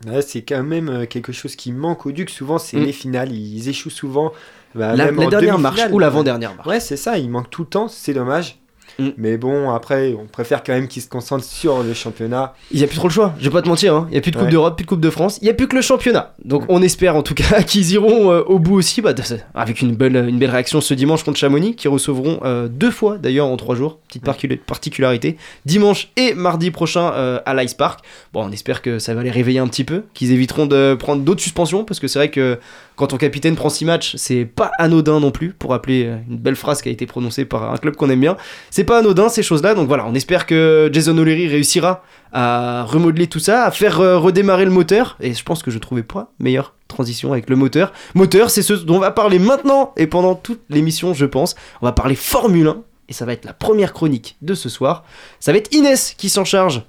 Ouais, 0.08 0.22
c'est 0.22 0.44
quand 0.44 0.62
même 0.62 0.88
euh, 0.90 1.06
quelque 1.08 1.32
chose 1.32 1.56
qui 1.56 1.72
manque 1.72 2.06
au 2.06 2.12
Duc. 2.12 2.30
Souvent, 2.30 2.60
c'est 2.60 2.78
Mm. 2.78 2.84
les 2.84 2.94
finales. 2.94 3.32
Ils 3.32 3.68
échouent 3.70 3.90
souvent. 3.90 4.32
Bah, 4.76 4.96
La, 4.96 5.12
dernière 5.12 5.60
marche 5.60 5.82
ou 5.92 6.00
l'avant-dernière 6.00 6.56
marche. 6.56 6.68
Ouais, 6.68 6.80
c'est 6.80 6.98
ça. 6.98 7.18
Il 7.18 7.30
manque 7.30 7.50
tout 7.50 7.64
le 7.64 7.70
temps. 7.70 7.88
C'est 7.88 8.14
dommage. 8.14 8.60
Mm. 9.00 9.10
Mais 9.18 9.38
bon, 9.38 9.72
après, 9.72 10.14
on 10.14 10.26
préfère 10.26 10.64
quand 10.64 10.74
même 10.74 10.88
qu'ils 10.88 11.02
se 11.02 11.10
concentrent 11.10 11.46
sur 11.46 11.84
le 11.84 11.94
championnat. 11.94 12.54
Il 12.72 12.80
y 12.80 12.84
a 12.84 12.88
plus 12.88 12.98
trop 12.98 13.08
le 13.08 13.14
choix, 13.14 13.34
je 13.40 13.46
vais 13.46 13.50
pas 13.50 13.62
te 13.62 13.68
mentir, 13.68 13.96
hein. 13.96 14.08
il 14.10 14.16
y 14.16 14.18
a 14.18 14.22
plus 14.22 14.32
de 14.32 14.36
Coupe 14.36 14.46
Ouais. 14.46 14.52
d'Europe, 14.52 14.76
plus 14.76 14.84
de 14.84 14.90
Coupe 14.90 15.02
de 15.02 15.10
France, 15.10 15.40
il 15.42 15.48
y 15.48 15.52
a 15.52 15.54
plus 15.54 15.68
que 15.68 15.76
le 15.76 15.82
championnat. 15.82 16.34
Donc 16.44 16.64
on 16.70 16.82
espère 16.82 17.16
en 17.16 17.24
tout 17.24 17.34
cas 17.34 17.62
qu'ils 17.68 17.92
iront 17.92 18.32
euh, 18.32 18.42
au 18.42 18.60
bout 18.60 18.76
aussi, 18.76 19.02
bah, 19.02 19.14
avec 19.54 19.82
une 19.82 19.96
belle, 19.96 20.16
une 20.16 20.40
belle 20.40 20.52
réaction 20.52 20.82
ce 20.82 20.94
dimanche 20.94 21.24
contre 21.24 21.38
Chamonix, 21.38 21.76
qui 21.76 21.88
recevront 21.88 22.40
euh, 22.44 22.68
deux 22.68 22.92
fois 22.92 23.18
d'ailleurs 23.18 23.48
en 23.48 23.58
trois 23.58 23.76
jours, 23.76 24.00
petite 24.08 24.24
particularité, 24.66 25.38
dimanche 25.66 26.10
et 26.18 26.34
mardi 26.34 26.72
prochain 26.72 27.12
euh, 27.14 27.40
à 27.46 27.54
l'Ice 27.54 27.74
Park. 27.74 28.02
Bon, 28.34 28.46
on 28.46 28.52
espère 28.52 28.82
que 28.82 29.00
ça 29.00 29.14
va 29.14 29.24
les 29.24 29.32
réveiller 29.32 29.60
un 29.60 29.68
petit 29.68 29.84
peu, 29.84 30.04
qu'ils 30.14 30.32
éviteront 30.32 30.66
de 30.66 30.96
prendre 30.98 31.24
d'autres 31.24 31.42
suspensions, 31.42 31.84
parce 31.84 32.00
que 32.00 32.08
c'est 32.08 32.20
vrai 32.20 32.30
que 32.30 32.60
quand 33.00 33.08
ton 33.08 33.18
capitaine 33.18 33.56
prend 33.56 33.70
6 33.70 33.86
matchs, 33.86 34.16
c'est 34.18 34.44
pas 34.44 34.72
anodin 34.78 35.22
non 35.22 35.32
plus, 35.32 35.54
pour 35.54 35.72
rappeler 35.72 36.04
euh, 36.06 36.18
une 36.30 36.36
belle 36.36 36.58
phrase 36.58 36.82
qui 36.82 36.90
a 36.90 36.92
été 36.92 37.06
prononcée 37.06 37.46
par 37.46 37.72
un 37.72 37.78
club 37.78 37.96
qu'on 37.96 38.10
aime 38.10 38.20
bien. 38.20 38.36
C'est 38.72 38.84
pas 38.84 39.00
anodin 39.00 39.30
ces 39.30 39.42
choses-là, 39.42 39.74
donc 39.74 39.88
voilà, 39.88 40.06
on 40.06 40.14
espère 40.16 40.46
que 40.46 40.90
Jason 40.92 41.18
O'Leary 41.18 41.48
réussira 41.48 42.04
à 42.34 42.84
remodeler 42.84 43.28
tout 43.28 43.40
ça, 43.40 43.64
à 43.64 43.72
faire 43.72 44.02
euh, 44.02 44.18
redémarrer 44.18 44.66
le 44.66 44.72
moteur, 44.72 45.16
et 45.22 45.34
je 45.34 45.42
pense 45.46 45.64
que 45.64 45.72
je 45.72 45.80
trouvais 45.80 46.04
pas 46.04 46.34
meilleure 46.40 46.76
transition 46.90 47.32
avec 47.32 47.50
le 47.50 47.56
moteur. 47.56 47.94
Moteur, 48.16 48.50
c'est 48.50 48.64
ce 48.64 48.74
dont 48.74 48.98
on 48.98 49.00
va 49.00 49.12
parler 49.12 49.40
maintenant 49.40 49.94
et 49.96 50.06
pendant 50.06 50.36
toute 50.36 50.62
l'émission, 50.70 51.14
je 51.14 51.26
pense. 51.26 51.56
On 51.82 51.86
va 51.86 51.94
parler 51.94 52.16
Formule 52.16 52.68
1, 52.68 52.78
et 53.08 53.14
ça 53.14 53.24
va 53.24 53.32
être 53.32 53.46
la 53.46 53.54
première 53.54 53.94
chronique 53.94 54.36
de 54.42 54.56
ce 54.56 54.68
soir. 54.68 55.06
Ça 55.40 55.54
va 55.54 55.58
être 55.58 55.74
Inès 55.74 56.16
qui 56.18 56.28
s'en 56.28 56.44
charge. 56.44 56.84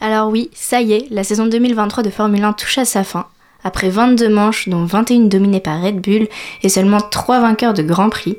Alors 0.00 0.28
oui, 0.28 0.50
ça 0.54 0.80
y 0.80 0.92
est, 0.92 1.06
la 1.10 1.24
saison 1.24 1.46
2023 1.46 2.02
de 2.04 2.10
Formule 2.10 2.44
1 2.44 2.52
touche 2.52 2.78
à 2.78 2.84
sa 2.84 3.02
fin. 3.02 3.26
Après 3.64 3.90
22 3.90 4.28
manches, 4.28 4.68
dont 4.68 4.84
21 4.84 5.22
dominées 5.22 5.60
par 5.60 5.82
Red 5.82 6.00
Bull 6.00 6.28
et 6.62 6.68
seulement 6.68 7.00
3 7.00 7.40
vainqueurs 7.40 7.74
de 7.74 7.82
Grand 7.82 8.08
Prix, 8.08 8.36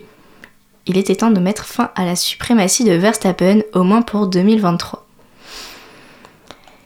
il 0.86 0.98
était 0.98 1.18
temps 1.18 1.32
de 1.32 1.39
mettre 1.39 1.66
fin 1.66 1.92
à 1.96 2.06
la 2.06 2.16
suprématie 2.16 2.86
de 2.86 2.94
Verstappen, 2.94 3.62
au 3.74 3.84
moins 3.84 4.01
pour 4.01 4.28
2023. 4.28 5.06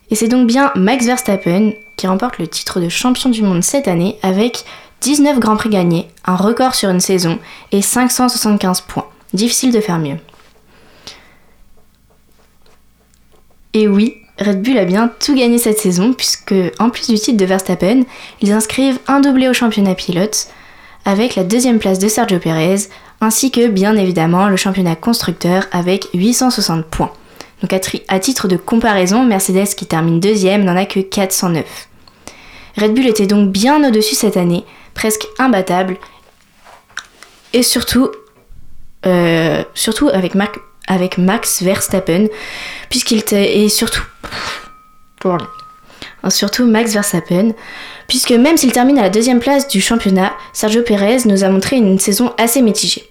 Et 0.10 0.16
c'est 0.16 0.28
donc 0.28 0.48
bien 0.48 0.72
Max 0.76 1.06
Verstappen 1.06 1.72
qui 1.96 2.08
remporte 2.08 2.40
le 2.40 2.48
titre 2.48 2.80
de 2.80 2.90
champion 2.90 3.30
du 3.30 3.44
monde 3.44 3.64
cette 3.64 3.88
année 3.88 4.18
avec 4.24 4.66
19 5.02 5.40
Grands 5.40 5.56
Prix 5.56 5.70
gagnés, 5.70 6.08
un 6.26 6.36
record 6.36 6.76
sur 6.76 6.90
une 6.90 7.00
saison 7.00 7.40
et 7.72 7.82
575 7.82 8.82
points. 8.82 9.08
Difficile 9.34 9.72
de 9.72 9.80
faire 9.80 10.00
mieux. 10.00 10.18
Et 13.74 13.88
oui, 13.88 14.23
Red 14.44 14.62
Bull 14.62 14.78
a 14.78 14.86
bien 14.86 15.12
tout 15.20 15.36
gagné 15.36 15.58
cette 15.58 15.80
saison 15.80 16.14
puisque, 16.14 16.54
en 16.80 16.90
plus 16.90 17.08
du 17.08 17.16
titre 17.16 17.38
de 17.38 17.46
Verstappen, 17.46 18.04
ils 18.42 18.52
inscrivent 18.52 19.00
un 19.08 19.20
doublé 19.20 19.48
au 19.48 19.54
championnat 19.54 19.96
pilote 19.96 20.48
avec 21.06 21.36
la 21.36 21.44
deuxième 21.44 21.80
place 21.80 22.00
de 22.00 22.08
Sergio 22.08 22.40
Perez 22.40 22.88
ainsi 23.22 23.52
que 23.52 23.68
bien 23.68 23.96
évidemment 23.96 24.48
le 24.48 24.58
championnat 24.58 24.96
constructeur 24.96 25.66
avec 25.72 26.08
860 26.14 26.86
points. 26.86 27.12
Donc 27.62 27.72
à, 27.72 28.20
titre 28.20 28.48
de 28.50 28.58
comparaison, 28.58 29.24
Mercedes 29.24 29.74
qui 29.76 29.86
termine 29.86 30.20
deuxième 30.20 30.66
n'en 30.66 30.76
a 30.76 30.86
que 30.86 31.00
409. 31.00 31.66
Red 32.78 32.94
Bull 32.94 33.08
était 33.08 33.28
donc 33.28 33.52
bien 33.52 33.88
au-dessus 33.88 34.16
cette 34.16 34.36
année, 34.36 34.66
presque 34.94 35.26
imbattable, 35.40 35.98
et 37.54 37.64
surtout, 37.64 38.10
euh, 39.06 39.64
surtout 39.76 40.10
avec, 40.10 40.34
avec 40.88 41.18
Max 41.18 41.62
Verstappen, 41.64 42.28
puisqu'il 42.90 43.24
est 43.32 43.70
surtout 43.70 44.04
surtout 46.30 46.66
Max 46.66 46.94
Verstappen, 46.94 47.52
puisque 48.08 48.32
même 48.32 48.58
s'il 48.58 48.72
termine 48.72 48.98
à 48.98 49.04
la 49.04 49.10
deuxième 49.10 49.40
place 49.40 49.68
du 49.68 49.82
championnat, 49.82 50.34
Sergio 50.54 50.82
Perez 50.82 51.20
nous 51.26 51.44
a 51.44 51.50
montré 51.50 51.78
une 51.78 52.00
saison 52.00 52.34
assez 52.38 52.62
mitigée. 52.62 53.04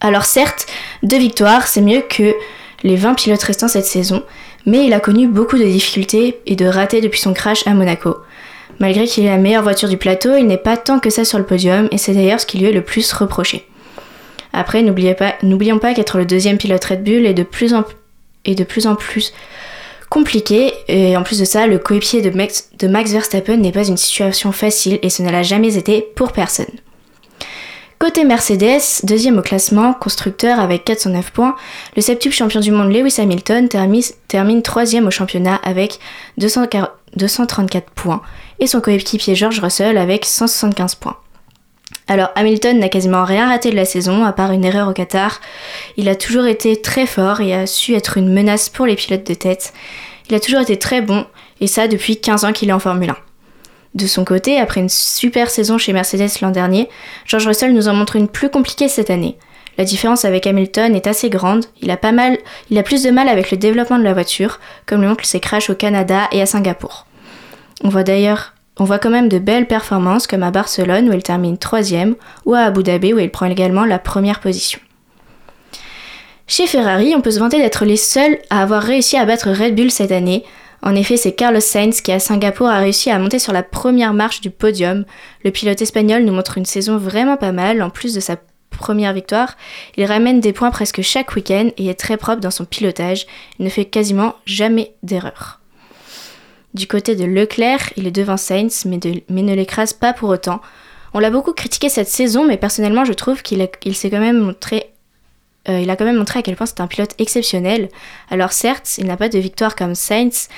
Alors 0.00 0.24
certes, 0.24 0.66
deux 1.02 1.18
victoires, 1.18 1.66
c'est 1.66 1.80
mieux 1.80 2.02
que 2.02 2.34
les 2.82 2.96
20 2.96 3.14
pilotes 3.14 3.42
restants 3.42 3.68
cette 3.68 3.86
saison, 3.86 4.22
mais 4.66 4.84
il 4.86 4.92
a 4.92 5.00
connu 5.00 5.26
beaucoup 5.26 5.58
de 5.58 5.64
difficultés 5.64 6.40
et 6.46 6.56
de 6.56 6.66
ratés 6.66 7.00
depuis 7.00 7.20
son 7.20 7.32
crash 7.32 7.66
à 7.66 7.74
Monaco. 7.74 8.16
Malgré 8.78 9.06
qu'il 9.06 9.24
ait 9.24 9.30
la 9.30 9.38
meilleure 9.38 9.62
voiture 9.62 9.88
du 9.88 9.96
plateau, 9.96 10.36
il 10.36 10.46
n'est 10.46 10.58
pas 10.58 10.76
tant 10.76 10.98
que 10.98 11.08
ça 11.08 11.24
sur 11.24 11.38
le 11.38 11.46
podium, 11.46 11.88
et 11.90 11.98
c'est 11.98 12.12
d'ailleurs 12.12 12.40
ce 12.40 12.46
qui 12.46 12.58
lui 12.58 12.66
est 12.66 12.72
le 12.72 12.82
plus 12.82 13.10
reproché. 13.12 13.66
Après, 14.56 14.82
n'oublions 14.82 15.78
pas, 15.78 15.92
qu'être 15.92 16.16
le 16.16 16.24
deuxième 16.24 16.56
pilote 16.56 16.82
Red 16.82 17.04
Bull 17.04 17.26
est 17.26 17.34
de 17.34 17.42
plus 17.42 17.74
en, 17.74 17.84
plus, 18.96 19.34
compliqué, 20.08 20.72
et 20.88 21.14
en 21.14 21.22
plus 21.22 21.38
de 21.38 21.44
ça, 21.44 21.66
le 21.66 21.78
coéquipier 21.78 22.22
de 22.22 22.30
Max, 22.34 22.70
de 22.78 22.88
Max 22.88 23.12
Verstappen 23.12 23.58
n'est 23.58 23.70
pas 23.70 23.86
une 23.86 23.98
situation 23.98 24.52
facile, 24.52 24.98
et 25.02 25.10
ce 25.10 25.22
ne 25.22 25.30
l'a 25.30 25.42
jamais 25.42 25.76
été 25.76 26.00
pour 26.00 26.32
personne. 26.32 26.64
Côté 27.98 28.24
Mercedes, 28.24 29.04
deuxième 29.04 29.38
au 29.38 29.42
classement, 29.42 29.92
constructeur 29.92 30.58
avec 30.58 30.84
409 30.84 31.32
points, 31.32 31.54
le 31.94 32.00
septuple 32.00 32.34
champion 32.34 32.60
du 32.60 32.70
monde 32.70 32.90
Lewis 32.90 33.16
Hamilton 33.18 33.68
termine, 33.68 34.62
troisième 34.62 35.06
au 35.06 35.10
championnat 35.10 35.56
avec 35.64 35.98
234 36.38 37.90
points 37.90 38.22
et 38.58 38.66
son 38.66 38.80
coéquipier 38.80 39.34
George 39.34 39.60
Russell 39.60 39.98
avec 39.98 40.24
175 40.24 40.94
points. 40.94 41.16
Alors 42.08 42.30
Hamilton 42.36 42.78
n'a 42.78 42.88
quasiment 42.88 43.24
rien 43.24 43.48
raté 43.48 43.70
de 43.70 43.76
la 43.76 43.84
saison 43.84 44.24
à 44.24 44.32
part 44.32 44.52
une 44.52 44.64
erreur 44.64 44.88
au 44.88 44.92
Qatar. 44.92 45.40
Il 45.96 46.08
a 46.08 46.14
toujours 46.14 46.46
été 46.46 46.80
très 46.80 47.06
fort 47.06 47.40
et 47.40 47.52
a 47.52 47.66
su 47.66 47.94
être 47.94 48.16
une 48.16 48.32
menace 48.32 48.68
pour 48.68 48.86
les 48.86 48.94
pilotes 48.94 49.26
de 49.26 49.34
tête. 49.34 49.72
Il 50.28 50.34
a 50.34 50.40
toujours 50.40 50.60
été 50.60 50.78
très 50.78 51.02
bon 51.02 51.26
et 51.60 51.66
ça 51.66 51.88
depuis 51.88 52.20
15 52.20 52.44
ans 52.44 52.52
qu'il 52.52 52.68
est 52.68 52.72
en 52.72 52.78
Formule 52.78 53.10
1. 53.10 53.16
De 53.96 54.06
son 54.06 54.24
côté, 54.24 54.58
après 54.58 54.80
une 54.80 54.88
super 54.88 55.50
saison 55.50 55.78
chez 55.78 55.92
Mercedes 55.92 56.40
l'an 56.42 56.50
dernier, 56.50 56.88
George 57.24 57.46
Russell 57.46 57.72
nous 57.72 57.88
en 57.88 57.94
montre 57.94 58.16
une 58.16 58.28
plus 58.28 58.50
compliquée 58.50 58.88
cette 58.88 59.10
année. 59.10 59.36
La 59.78 59.84
différence 59.84 60.24
avec 60.24 60.46
Hamilton 60.46 60.94
est 60.94 61.06
assez 61.06 61.28
grande, 61.28 61.66
il 61.82 61.90
a 61.90 61.96
pas 61.96 62.12
mal, 62.12 62.38
il 62.70 62.78
a 62.78 62.82
plus 62.82 63.02
de 63.02 63.10
mal 63.10 63.28
avec 63.28 63.50
le 63.50 63.56
développement 63.56 63.98
de 63.98 64.04
la 64.04 64.14
voiture, 64.14 64.60
comme 64.86 65.02
le 65.02 65.08
montrent 65.08 65.24
ses 65.24 65.40
au 65.68 65.74
Canada 65.74 66.28
et 66.30 66.40
à 66.40 66.46
Singapour. 66.46 67.06
On 67.84 67.88
voit 67.88 68.04
d'ailleurs, 68.04 68.54
on 68.78 68.84
voit 68.84 68.98
quand 68.98 69.10
même 69.10 69.28
de 69.28 69.38
belles 69.38 69.66
performances 69.66 70.26
comme 70.26 70.42
à 70.42 70.50
Barcelone 70.50 71.08
où 71.08 71.12
il 71.12 71.22
termine 71.22 71.58
troisième, 71.58 72.14
ou 72.44 72.54
à 72.54 72.60
Abu 72.60 72.82
Dhabi 72.82 73.12
où 73.12 73.18
il 73.18 73.30
prend 73.30 73.46
également 73.46 73.84
la 73.84 73.98
première 73.98 74.40
position. 74.40 74.80
Chez 76.46 76.66
Ferrari, 76.66 77.14
on 77.16 77.20
peut 77.20 77.32
se 77.32 77.40
vanter 77.40 77.58
d'être 77.58 77.84
les 77.84 77.96
seuls 77.96 78.38
à 78.50 78.62
avoir 78.62 78.82
réussi 78.82 79.16
à 79.16 79.24
battre 79.24 79.50
Red 79.50 79.74
Bull 79.74 79.90
cette 79.90 80.12
année, 80.12 80.44
en 80.82 80.94
effet, 80.94 81.16
c'est 81.16 81.32
Carlos 81.32 81.60
Sainz 81.60 82.00
qui 82.00 82.12
à 82.12 82.20
Singapour 82.20 82.68
a 82.68 82.78
réussi 82.78 83.10
à 83.10 83.18
monter 83.18 83.38
sur 83.38 83.52
la 83.52 83.62
première 83.62 84.14
marche 84.14 84.40
du 84.40 84.50
podium. 84.50 85.04
Le 85.42 85.50
pilote 85.50 85.82
espagnol 85.82 86.22
nous 86.22 86.32
montre 86.32 86.58
une 86.58 86.64
saison 86.64 86.96
vraiment 86.96 87.36
pas 87.36 87.52
mal, 87.52 87.82
en 87.82 87.90
plus 87.90 88.14
de 88.14 88.20
sa 88.20 88.36
première 88.70 89.12
victoire. 89.12 89.56
Il 89.96 90.04
ramène 90.04 90.38
des 90.40 90.52
points 90.52 90.70
presque 90.70 91.02
chaque 91.02 91.34
week-end 91.34 91.70
et 91.76 91.88
est 91.88 91.98
très 91.98 92.16
propre 92.16 92.40
dans 92.40 92.50
son 92.50 92.64
pilotage. 92.64 93.26
Il 93.58 93.64
ne 93.64 93.70
fait 93.70 93.86
quasiment 93.86 94.36
jamais 94.44 94.92
d'erreur. 95.02 95.60
Du 96.76 96.86
côté 96.86 97.16
de 97.16 97.24
Leclerc, 97.24 97.94
il 97.96 98.06
est 98.06 98.10
devant 98.10 98.36
Sainz, 98.36 98.84
mais, 98.84 98.98
ne 98.98 99.54
l'écrase 99.54 99.94
pas 99.94 100.12
pour 100.12 100.28
autant. 100.28 100.60
On 101.14 101.20
l'a 101.20 101.30
beaucoup 101.30 101.54
critiqué 101.54 101.88
cette 101.88 102.06
saison, 102.06 102.46
mais 102.46 102.58
personnellement, 102.58 103.06
je 103.06 103.14
trouve 103.14 103.40
qu'il 103.40 103.66
s'est 103.94 104.10
quand 104.10 104.20
même 104.20 104.40
montré 104.40 104.90
euh, 105.70 105.80
il 105.80 105.88
a 105.88 105.96
quand 105.96 106.04
même 106.04 106.18
montré 106.18 106.38
à 106.38 106.42
quel 106.42 106.54
point 106.54 106.66
c'est 106.66 106.80
un 106.80 106.86
pilote 106.86 107.14
exceptionnel. 107.18 107.88
Alors 108.30 108.52
certes, 108.52 108.98
il 108.98 109.06
n'a 109.06 109.16
pas 109.16 109.30
de 109.30 109.38
victoire 109.38 109.74
comme 109.74 109.94
Sainz, 109.94 110.48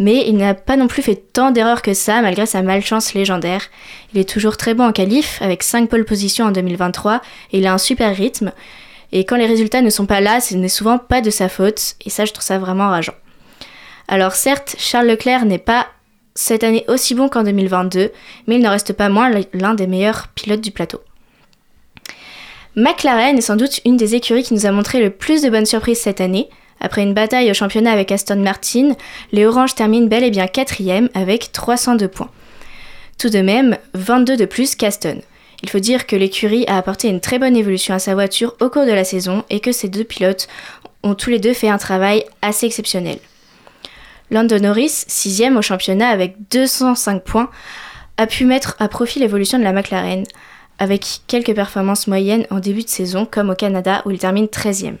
mais 0.00 0.28
il 0.28 0.36
n'a 0.36 0.52
pas 0.52 0.76
non 0.76 0.88
plus 0.88 1.00
fait 1.00 1.14
tant 1.14 1.52
d'erreurs 1.52 1.80
que 1.80 1.94
ça 1.94 2.20
malgré 2.20 2.44
sa 2.44 2.60
malchance 2.60 3.14
légendaire. 3.14 3.62
Il 4.12 4.20
est 4.20 4.28
toujours 4.28 4.56
très 4.56 4.74
bon 4.74 4.84
en 4.84 4.92
qualif, 4.92 5.40
avec 5.40 5.62
5 5.62 5.88
pole 5.88 6.04
positions 6.04 6.46
en 6.46 6.50
2023, 6.50 7.22
et 7.52 7.58
il 7.60 7.66
a 7.66 7.72
un 7.72 7.78
super 7.78 8.14
rythme. 8.14 8.52
Et 9.12 9.24
quand 9.24 9.36
les 9.36 9.46
résultats 9.46 9.80
ne 9.80 9.90
sont 9.90 10.06
pas 10.06 10.20
là, 10.20 10.40
ce 10.40 10.54
n'est 10.54 10.68
souvent 10.68 10.98
pas 10.98 11.22
de 11.22 11.30
sa 11.30 11.48
faute, 11.48 11.94
et 12.04 12.10
ça 12.10 12.26
je 12.26 12.32
trouve 12.32 12.44
ça 12.44 12.58
vraiment 12.58 12.90
rageant. 12.90 13.14
Alors 14.08 14.32
certes, 14.32 14.74
Charles 14.78 15.06
Leclerc 15.06 15.44
n'est 15.44 15.58
pas 15.58 15.86
cette 16.34 16.64
année 16.64 16.84
aussi 16.88 17.14
bon 17.14 17.28
qu'en 17.28 17.42
2022, 17.42 18.10
mais 18.46 18.56
il 18.56 18.62
n'en 18.62 18.70
reste 18.70 18.94
pas 18.94 19.10
moins 19.10 19.30
l'un 19.52 19.74
des 19.74 19.86
meilleurs 19.86 20.28
pilotes 20.28 20.60
du 20.62 20.70
plateau. 20.70 21.00
McLaren 22.74 23.36
est 23.36 23.42
sans 23.42 23.56
doute 23.56 23.80
une 23.84 23.96
des 23.96 24.14
écuries 24.14 24.44
qui 24.44 24.54
nous 24.54 24.64
a 24.64 24.72
montré 24.72 25.00
le 25.00 25.10
plus 25.10 25.42
de 25.42 25.50
bonnes 25.50 25.66
surprises 25.66 26.00
cette 26.00 26.20
année. 26.20 26.48
Après 26.80 27.02
une 27.02 27.12
bataille 27.12 27.50
au 27.50 27.54
championnat 27.54 27.90
avec 27.90 28.12
Aston 28.12 28.36
Martin, 28.36 28.94
les 29.32 29.44
Oranges 29.44 29.74
terminent 29.74 30.06
bel 30.06 30.22
et 30.22 30.30
bien 30.30 30.46
quatrième 30.46 31.10
avec 31.12 31.52
302 31.52 32.06
points. 32.08 32.30
Tout 33.18 33.30
de 33.30 33.40
même, 33.40 33.76
22 33.94 34.36
de 34.36 34.44
plus 34.44 34.76
qu'Aston. 34.76 35.20
Il 35.64 35.70
faut 35.70 35.80
dire 35.80 36.06
que 36.06 36.14
l'écurie 36.14 36.64
a 36.68 36.78
apporté 36.78 37.08
une 37.08 37.20
très 37.20 37.40
bonne 37.40 37.56
évolution 37.56 37.94
à 37.94 37.98
sa 37.98 38.14
voiture 38.14 38.54
au 38.60 38.70
cours 38.70 38.86
de 38.86 38.92
la 38.92 39.02
saison 39.02 39.44
et 39.50 39.58
que 39.58 39.72
ces 39.72 39.88
deux 39.88 40.04
pilotes 40.04 40.46
ont 41.02 41.16
tous 41.16 41.30
les 41.30 41.40
deux 41.40 41.52
fait 41.52 41.68
un 41.68 41.78
travail 41.78 42.24
assez 42.42 42.64
exceptionnel. 42.64 43.18
Lando 44.30 44.58
Norris, 44.58 45.04
sixième 45.06 45.56
au 45.56 45.62
championnat 45.62 46.08
avec 46.08 46.36
205 46.50 47.24
points, 47.24 47.50
a 48.18 48.26
pu 48.26 48.44
mettre 48.44 48.76
à 48.78 48.88
profit 48.88 49.20
l'évolution 49.20 49.58
de 49.58 49.64
la 49.64 49.72
McLaren, 49.72 50.24
avec 50.78 51.20
quelques 51.26 51.54
performances 51.54 52.06
moyennes 52.06 52.46
en 52.50 52.60
début 52.60 52.82
de 52.82 52.88
saison, 52.88 53.26
comme 53.28 53.50
au 53.50 53.54
Canada 53.54 54.02
où 54.04 54.10
il 54.10 54.18
termine 54.18 54.46
13e. 54.46 54.98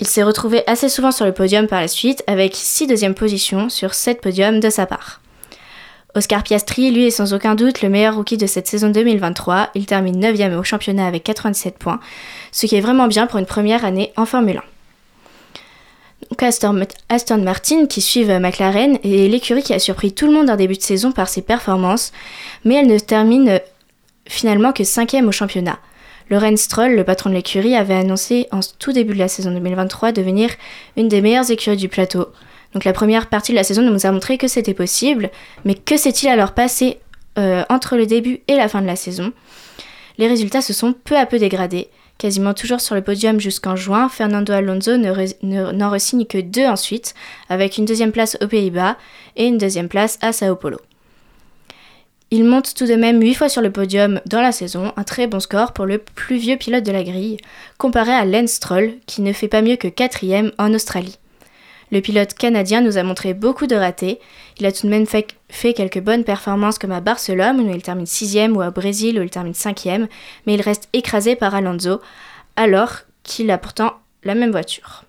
Il 0.00 0.06
s'est 0.06 0.24
retrouvé 0.24 0.64
assez 0.66 0.88
souvent 0.88 1.12
sur 1.12 1.24
le 1.24 1.32
podium 1.32 1.68
par 1.68 1.80
la 1.80 1.86
suite, 1.86 2.24
avec 2.26 2.56
6 2.56 2.88
deuxièmes 2.88 3.14
positions 3.14 3.68
sur 3.68 3.94
7 3.94 4.20
podiums 4.20 4.58
de 4.58 4.68
sa 4.68 4.84
part. 4.84 5.20
Oscar 6.14 6.42
Piastri, 6.42 6.90
lui, 6.90 7.06
est 7.06 7.10
sans 7.10 7.32
aucun 7.32 7.54
doute 7.54 7.82
le 7.82 7.88
meilleur 7.88 8.16
rookie 8.16 8.36
de 8.36 8.46
cette 8.46 8.66
saison 8.66 8.90
2023. 8.90 9.70
Il 9.74 9.86
termine 9.86 10.20
9e 10.20 10.56
au 10.58 10.62
championnat 10.64 11.06
avec 11.06 11.22
87 11.22 11.78
points, 11.78 12.00
ce 12.50 12.66
qui 12.66 12.76
est 12.76 12.80
vraiment 12.80 13.06
bien 13.06 13.26
pour 13.26 13.38
une 13.38 13.46
première 13.46 13.84
année 13.84 14.12
en 14.16 14.26
Formule 14.26 14.58
1. 14.58 14.71
Donc 16.30 16.42
Aston, 16.42 17.38
Martin, 17.42 17.86
qui 17.86 18.00
suivent 18.00 18.38
McLaren, 18.38 18.98
est 19.04 19.28
l'écurie 19.28 19.62
qui 19.62 19.74
a 19.74 19.78
surpris 19.78 20.12
tout 20.12 20.26
le 20.26 20.32
monde 20.32 20.50
en 20.50 20.56
début 20.56 20.76
de 20.76 20.82
saison 20.82 21.12
par 21.12 21.28
ses 21.28 21.42
performances, 21.42 22.12
mais 22.64 22.76
elle 22.76 22.86
ne 22.86 22.98
termine 22.98 23.60
finalement 24.26 24.72
que 24.72 24.84
cinquième 24.84 25.28
au 25.28 25.32
championnat. 25.32 25.78
Lorenz 26.30 26.62
Stroll, 26.62 26.94
le 26.94 27.04
patron 27.04 27.30
de 27.30 27.34
l'écurie, 27.34 27.76
avait 27.76 27.94
annoncé 27.94 28.48
en 28.52 28.60
tout 28.78 28.92
début 28.92 29.14
de 29.14 29.18
la 29.18 29.28
saison 29.28 29.50
2023 29.50 30.12
devenir 30.12 30.50
une 30.96 31.08
des 31.08 31.20
meilleures 31.20 31.50
écuries 31.50 31.76
du 31.76 31.88
plateau. 31.88 32.28
Donc 32.72 32.84
la 32.84 32.92
première 32.92 33.28
partie 33.28 33.52
de 33.52 33.56
la 33.56 33.64
saison 33.64 33.82
nous 33.82 34.06
a 34.06 34.12
montré 34.12 34.38
que 34.38 34.48
c'était 34.48 34.74
possible, 34.74 35.30
mais 35.64 35.74
que 35.74 35.96
s'est-il 35.96 36.28
alors 36.28 36.52
passé 36.52 37.00
euh, 37.38 37.64
entre 37.68 37.96
le 37.96 38.06
début 38.06 38.40
et 38.48 38.56
la 38.56 38.68
fin 38.68 38.80
de 38.80 38.86
la 38.86 38.96
saison? 38.96 39.32
Les 40.18 40.28
résultats 40.28 40.62
se 40.62 40.72
sont 40.72 40.92
peu 40.92 41.16
à 41.16 41.26
peu 41.26 41.38
dégradés. 41.38 41.88
Quasiment 42.22 42.54
toujours 42.54 42.80
sur 42.80 42.94
le 42.94 43.02
podium 43.02 43.40
jusqu'en 43.40 43.74
juin, 43.74 44.08
Fernando 44.08 44.52
Alonso 44.52 44.96
n'en 44.96 45.12
ne, 45.42 45.72
ne, 45.72 45.84
resigne 45.84 46.24
que 46.24 46.38
deux 46.38 46.66
ensuite, 46.66 47.14
avec 47.48 47.78
une 47.78 47.84
deuxième 47.84 48.12
place 48.12 48.38
aux 48.40 48.46
Pays-Bas 48.46 48.96
et 49.34 49.46
une 49.46 49.58
deuxième 49.58 49.88
place 49.88 50.20
à 50.20 50.32
Sao 50.32 50.54
Paulo. 50.54 50.78
Il 52.30 52.44
monte 52.44 52.74
tout 52.74 52.86
de 52.86 52.94
même 52.94 53.20
8 53.20 53.34
fois 53.34 53.48
sur 53.48 53.60
le 53.60 53.72
podium 53.72 54.20
dans 54.24 54.40
la 54.40 54.52
saison, 54.52 54.92
un 54.96 55.02
très 55.02 55.26
bon 55.26 55.40
score 55.40 55.72
pour 55.72 55.84
le 55.84 55.98
plus 55.98 56.36
vieux 56.36 56.56
pilote 56.56 56.84
de 56.84 56.92
la 56.92 57.02
grille, 57.02 57.38
comparé 57.76 58.12
à 58.12 58.24
Lance 58.24 58.52
Stroll, 58.52 58.92
qui 59.06 59.20
ne 59.20 59.32
fait 59.32 59.48
pas 59.48 59.60
mieux 59.60 59.74
que 59.74 59.88
quatrième 59.88 60.52
en 60.58 60.72
Australie. 60.74 61.18
Le 61.92 62.00
pilote 62.00 62.32
canadien 62.32 62.80
nous 62.80 62.96
a 62.96 63.02
montré 63.02 63.34
beaucoup 63.34 63.66
de 63.66 63.76
ratés. 63.76 64.18
Il 64.58 64.64
a 64.64 64.72
tout 64.72 64.86
de 64.86 64.90
même 64.90 65.06
fait, 65.06 65.74
quelques 65.74 66.00
bonnes 66.00 66.24
performances 66.24 66.78
comme 66.78 66.90
à 66.90 67.02
Barcelone 67.02 67.60
où 67.60 67.70
il 67.70 67.82
termine 67.82 68.06
6 68.06 68.48
ou 68.50 68.62
à 68.62 68.70
Brésil 68.70 69.20
où 69.20 69.22
il 69.22 69.28
termine 69.28 69.52
5 69.52 69.84
mais 70.46 70.54
il 70.54 70.62
reste 70.62 70.88
écrasé 70.94 71.36
par 71.36 71.54
Alonso 71.54 72.00
alors 72.56 73.00
qu'il 73.22 73.50
a 73.50 73.58
pourtant 73.58 73.92
la 74.24 74.34
même 74.34 74.52
voiture. 74.52 75.04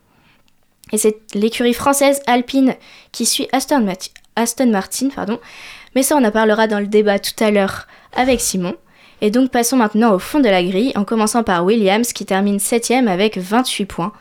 Et 0.91 0.97
c'est 0.97 1.17
l'écurie 1.33 1.73
française 1.73 2.21
Alpine 2.27 2.75
qui 3.13 3.25
suit 3.25 3.47
Aston, 3.53 3.85
Martin, 4.67 5.09
pardon, 5.15 5.39
mais 5.95 6.03
ça 6.03 6.17
on 6.17 6.23
en 6.23 6.31
parlera 6.31 6.67
dans 6.67 6.79
le 6.79 6.87
débat 6.87 7.17
tout 7.17 7.41
à 7.41 7.49
l'heure 7.49 7.87
avec 8.13 8.41
Simon. 8.41 8.75
Et 9.21 9.31
donc 9.31 9.51
passons 9.51 9.77
maintenant 9.77 10.13
au 10.13 10.19
fond 10.19 10.41
de 10.41 10.49
la 10.49 10.61
grille 10.61 10.91
en 10.95 11.05
commençant 11.05 11.43
par 11.43 11.63
Williams 11.63 12.11
qui 12.11 12.25
termine 12.25 12.59
7 12.59 12.91
avec 13.07 13.37
28 13.37 13.85
points. 13.85 14.11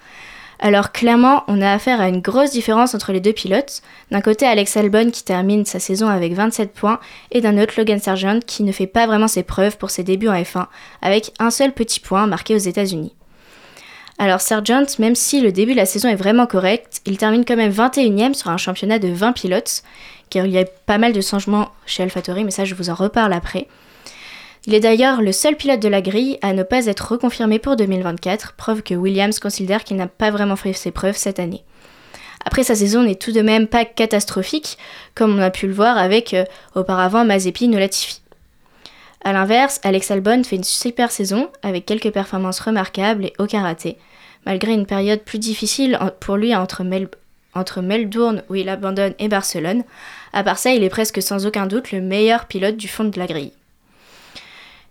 Alors 0.64 0.92
clairement, 0.92 1.42
on 1.48 1.60
a 1.60 1.72
affaire 1.72 2.00
à 2.00 2.08
une 2.08 2.20
grosse 2.20 2.52
différence 2.52 2.94
entre 2.94 3.10
les 3.10 3.18
deux 3.18 3.32
pilotes. 3.32 3.82
D'un 4.12 4.20
côté, 4.20 4.46
Alex 4.46 4.76
Albon 4.76 5.10
qui 5.10 5.24
termine 5.24 5.64
sa 5.64 5.80
saison 5.80 6.06
avec 6.06 6.34
27 6.34 6.72
points 6.72 7.00
et 7.32 7.40
d'un 7.40 7.60
autre 7.60 7.74
Logan 7.76 7.98
Sargent 7.98 8.38
qui 8.46 8.62
ne 8.62 8.70
fait 8.70 8.86
pas 8.86 9.08
vraiment 9.08 9.26
ses 9.26 9.42
preuves 9.42 9.76
pour 9.76 9.90
ses 9.90 10.04
débuts 10.04 10.28
en 10.28 10.40
F1 10.40 10.66
avec 11.02 11.32
un 11.40 11.50
seul 11.50 11.72
petit 11.72 11.98
point 11.98 12.28
marqué 12.28 12.54
aux 12.54 12.58
États-Unis. 12.58 13.12
Alors 14.18 14.40
Sargent, 14.40 14.86
même 15.00 15.16
si 15.16 15.40
le 15.40 15.50
début 15.50 15.72
de 15.72 15.78
la 15.78 15.86
saison 15.86 16.08
est 16.08 16.14
vraiment 16.14 16.46
correct, 16.46 17.00
il 17.06 17.18
termine 17.18 17.44
quand 17.44 17.56
même 17.56 17.72
21ème 17.72 18.34
sur 18.34 18.50
un 18.50 18.56
championnat 18.56 19.00
de 19.00 19.08
20 19.08 19.32
pilotes, 19.32 19.82
car 20.30 20.46
il 20.46 20.52
y 20.52 20.58
a 20.58 20.64
pas 20.86 20.98
mal 20.98 21.12
de 21.12 21.20
changements 21.20 21.70
chez 21.86 22.04
AlphaTauri, 22.04 22.44
mais 22.44 22.52
ça 22.52 22.64
je 22.64 22.76
vous 22.76 22.88
en 22.88 22.94
reparle 22.94 23.32
après. 23.32 23.66
Il 24.66 24.74
est 24.74 24.80
d'ailleurs 24.80 25.22
le 25.22 25.32
seul 25.32 25.56
pilote 25.56 25.80
de 25.80 25.88
la 25.88 26.02
grille 26.02 26.38
à 26.40 26.52
ne 26.52 26.62
pas 26.62 26.86
être 26.86 27.12
reconfirmé 27.12 27.58
pour 27.58 27.74
2024, 27.74 28.52
preuve 28.52 28.82
que 28.82 28.94
Williams 28.94 29.40
considère 29.40 29.82
qu'il 29.82 29.96
n'a 29.96 30.06
pas 30.06 30.30
vraiment 30.30 30.54
fait 30.54 30.72
ses 30.72 30.92
preuves 30.92 31.16
cette 31.16 31.40
année. 31.40 31.64
Après, 32.44 32.62
sa 32.62 32.76
saison 32.76 33.02
n'est 33.02 33.16
tout 33.16 33.32
de 33.32 33.40
même 33.40 33.66
pas 33.66 33.84
catastrophique, 33.84 34.78
comme 35.14 35.36
on 35.36 35.42
a 35.42 35.50
pu 35.50 35.66
le 35.66 35.72
voir 35.72 35.98
avec 35.98 36.32
euh, 36.32 36.44
auparavant 36.76 37.24
Mazepin 37.24 37.72
ou 37.72 37.76
Latifi. 37.76 38.20
A 39.24 39.32
l'inverse, 39.32 39.80
Alex 39.82 40.10
Albon 40.10 40.42
fait 40.44 40.56
une 40.56 40.64
super 40.64 41.10
saison, 41.10 41.48
avec 41.62 41.86
quelques 41.86 42.10
performances 42.10 42.60
remarquables 42.60 43.26
et 43.26 43.32
aucun 43.38 43.62
raté, 43.62 43.96
malgré 44.46 44.72
une 44.72 44.86
période 44.86 45.22
plus 45.22 45.38
difficile 45.38 45.98
pour 46.20 46.36
lui 46.36 46.54
entre, 46.54 46.82
Mel 46.82 47.08
entre 47.54 47.80
Melbourne, 47.80 48.42
où 48.48 48.54
il 48.56 48.68
abandonne, 48.68 49.14
et 49.18 49.28
Barcelone. 49.28 49.84
À 50.32 50.42
part 50.42 50.58
ça, 50.58 50.72
il 50.72 50.82
est 50.82 50.88
presque 50.88 51.22
sans 51.22 51.46
aucun 51.46 51.66
doute 51.66 51.92
le 51.92 52.00
meilleur 52.00 52.46
pilote 52.46 52.76
du 52.76 52.88
fond 52.88 53.04
de 53.04 53.18
la 53.18 53.26
grille. 53.26 53.52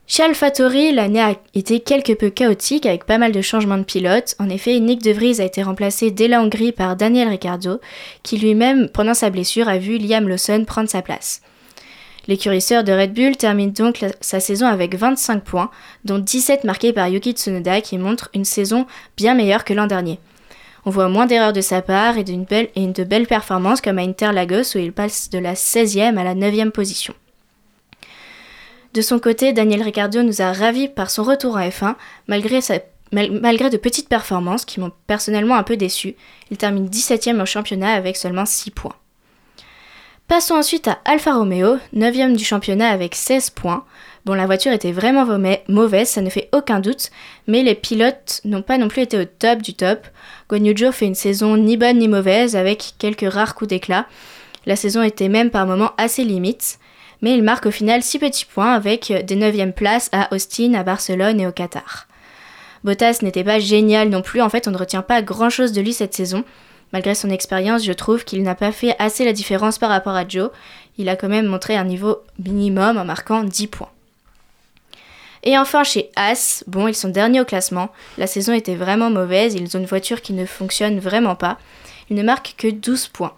Chez 0.08 0.24
AlphaTauri, 0.24 0.92
l'année 0.92 1.22
a 1.22 1.36
été 1.54 1.80
quelque 1.80 2.12
peu 2.12 2.30
chaotique 2.30 2.86
avec 2.86 3.06
pas 3.06 3.18
mal 3.18 3.32
de 3.32 3.42
changements 3.42 3.78
de 3.78 3.84
pilotes. 3.84 4.36
En 4.40 4.50
effet, 4.50 4.78
Nick 4.80 5.02
De 5.02 5.12
Vries 5.12 5.40
a 5.40 5.46
été 5.46 5.64
remplacé 5.64 6.12
dès 6.12 6.28
la 6.28 6.42
Hongrie 6.42 6.74
par 6.74 6.98
Daniel 6.98 7.30
Ricciardo, 7.30 7.80
qui 8.22 8.38
lui-même, 8.38 8.90
pendant 8.90 9.14
sa 9.14 9.30
blessure, 9.30 9.70
a 9.70 9.78
vu 9.78 9.98
Liam 9.98 10.28
Lawson 10.28 10.66
prendre 10.68 10.90
sa 10.90 11.02
place. 11.02 11.42
L'écurisseur 12.28 12.84
de 12.84 12.92
Red 12.92 13.14
Bull 13.14 13.38
termine 13.38 13.72
donc 13.72 14.06
sa 14.20 14.40
saison 14.40 14.68
avec 14.68 14.96
25 14.96 15.44
points, 15.44 15.72
dont 16.06 16.20
17 16.20 16.66
marqués 16.66 16.94
par 16.94 17.08
Yuki 17.08 17.32
Tsunoda, 17.32 17.82
qui 17.82 17.98
montre 17.98 18.30
une 18.34 18.46
saison 18.46 18.86
bien 19.18 19.34
meilleure 19.34 19.64
que 19.64 19.74
l'an 19.74 19.88
dernier. 19.88 20.20
On 20.86 20.90
voit 20.90 21.10
moins 21.10 21.26
d'erreurs 21.26 21.54
de 21.54 21.62
sa 21.62 21.82
part 21.82 22.18
et, 22.18 22.24
belle, 22.24 22.70
et 22.76 22.88
de 22.88 23.04
belles 23.04 23.28
performances 23.28 23.82
comme 23.82 24.00
à 24.00 24.02
Interlagos 24.02 24.76
où 24.76 24.80
il 24.80 24.94
passe 24.94 25.30
de 25.30 25.40
la 25.40 25.54
16e 25.54 26.18
à 26.18 26.24
la 26.24 26.36
9e 26.36 26.72
position. 26.72 27.14
De 28.94 29.02
son 29.02 29.20
côté, 29.20 29.54
Daniel 29.54 29.84
Ricciardo 29.84 30.22
nous 30.22 30.42
a 30.42 30.52
ravis 30.52 30.90
par 30.90 31.10
son 31.10 31.24
retour 31.24 31.56
en 31.56 31.62
F1, 31.62 31.96
malgré, 32.28 32.60
de 32.60 33.78
petites 33.78 34.10
performances 34.10 34.66
qui 34.66 34.82
m'ont 34.82 34.92
personnellement 35.08 35.56
un 35.56 35.64
peu 35.64 35.78
déçu. 35.78 36.16
Il 36.50 36.58
termine 36.58 36.88
17ème 36.88 37.42
au 37.42 37.46
championnat 37.46 37.94
avec 37.94 38.18
seulement 38.18 38.46
6 38.46 38.72
points. 38.72 38.96
Passons 40.28 40.56
ensuite 40.56 40.90
à 40.90 41.00
Alfa 41.06 41.34
Romeo, 41.34 41.78
9ème 41.96 42.36
du 42.36 42.44
championnat 42.44 42.90
avec 42.90 43.16
16 43.16 43.50
points. 43.52 43.86
Bon, 44.26 44.34
la 44.34 44.46
voiture 44.46 44.72
était 44.72 44.92
vraiment 44.92 45.26
mauvaise, 45.68 46.10
ça 46.10 46.22
ne 46.22 46.30
fait 46.30 46.50
aucun 46.54 46.80
doute, 46.80 47.12
mais 47.48 47.64
les 47.64 47.76
pilotes 47.76 48.42
n'ont 48.44 48.62
pas 48.62 48.78
non 48.78 48.88
plus 48.88 49.02
été 49.02 49.18
au 49.18 49.26
top 49.26 49.62
du 49.62 49.74
top. 49.74 50.06
Guanyu 50.50 50.74
fait 50.92 51.08
une 51.08 51.16
saison 51.16 51.56
ni 51.56 51.76
bonne 51.78 51.98
ni 51.98 52.08
mauvaise, 52.08 52.56
avec 52.58 52.94
quelques 52.98 53.32
rares 53.32 53.56
coups 53.56 53.70
d'éclat. 53.70 54.06
La 54.66 54.76
saison 54.76 55.02
était 55.02 55.30
même 55.30 55.50
par 55.50 55.66
moments 55.66 55.92
assez 55.98 56.24
limite 56.24 56.78
mais 57.22 57.34
il 57.34 57.44
marque 57.44 57.66
au 57.66 57.72
final 57.72 58.04
6 58.04 58.20
petits 58.20 58.46
points 58.46 58.74
avec 58.74 59.12
des 59.26 59.36
9e 59.36 59.74
places 59.74 60.10
à 60.12 60.34
Austin, 60.34 60.74
à 60.74 60.84
Barcelone 60.84 61.40
et 61.40 61.48
au 61.48 61.52
Qatar. 61.52 62.08
Bottas 62.84 63.20
n'était 63.22 63.44
pas 63.44 63.60
génial 63.60 64.10
non 64.10 64.22
plus, 64.22 64.42
en 64.42 64.50
fait 64.50 64.68
on 64.68 64.72
ne 64.72 64.78
retient 64.78 65.04
pas 65.04 65.22
grand 65.22 65.50
chose 65.50 65.72
de 65.72 65.82
lui 65.82 65.94
cette 65.94 66.14
saison. 66.16 66.44
Malgré 66.94 67.16
son 67.16 67.30
expérience, 67.30 67.86
je 67.86 67.94
trouve 67.94 68.26
qu'il 68.26 68.44
n'a 68.44 68.56
pas 68.56 68.72
fait 68.72 68.96
assez 69.00 69.24
la 69.24 69.34
différence 69.34 69.78
par 69.78 69.90
rapport 69.90 70.16
à 70.16 70.28
Joe. 70.28 70.50
Il 70.98 71.08
a 71.08 71.16
quand 71.16 71.30
même 71.30 71.46
montré 71.46 71.78
un 71.78 71.86
niveau 71.86 72.18
minimum 72.44 72.98
en 72.98 73.06
marquant 73.06 73.44
10 73.44 73.68
points. 73.68 73.90
Et 75.44 75.58
enfin 75.58 75.84
chez 75.84 76.12
As, 76.16 76.64
bon 76.68 76.88
ils 76.88 76.96
sont 76.96 77.10
derniers 77.10 77.42
au 77.42 77.46
classement, 77.46 77.90
la 78.18 78.28
saison 78.28 78.54
était 78.54 78.76
vraiment 78.76 79.10
mauvaise, 79.10 79.56
ils 79.56 79.76
ont 79.76 79.80
une 79.80 79.88
voiture 79.88 80.22
qui 80.22 80.34
ne 80.34 80.46
fonctionne 80.46 81.00
vraiment 81.00 81.36
pas. 81.36 81.58
Ils 82.10 82.16
ne 82.16 82.24
marquent 82.24 82.56
que 82.58 82.68
12 82.68 83.08
points. 83.08 83.34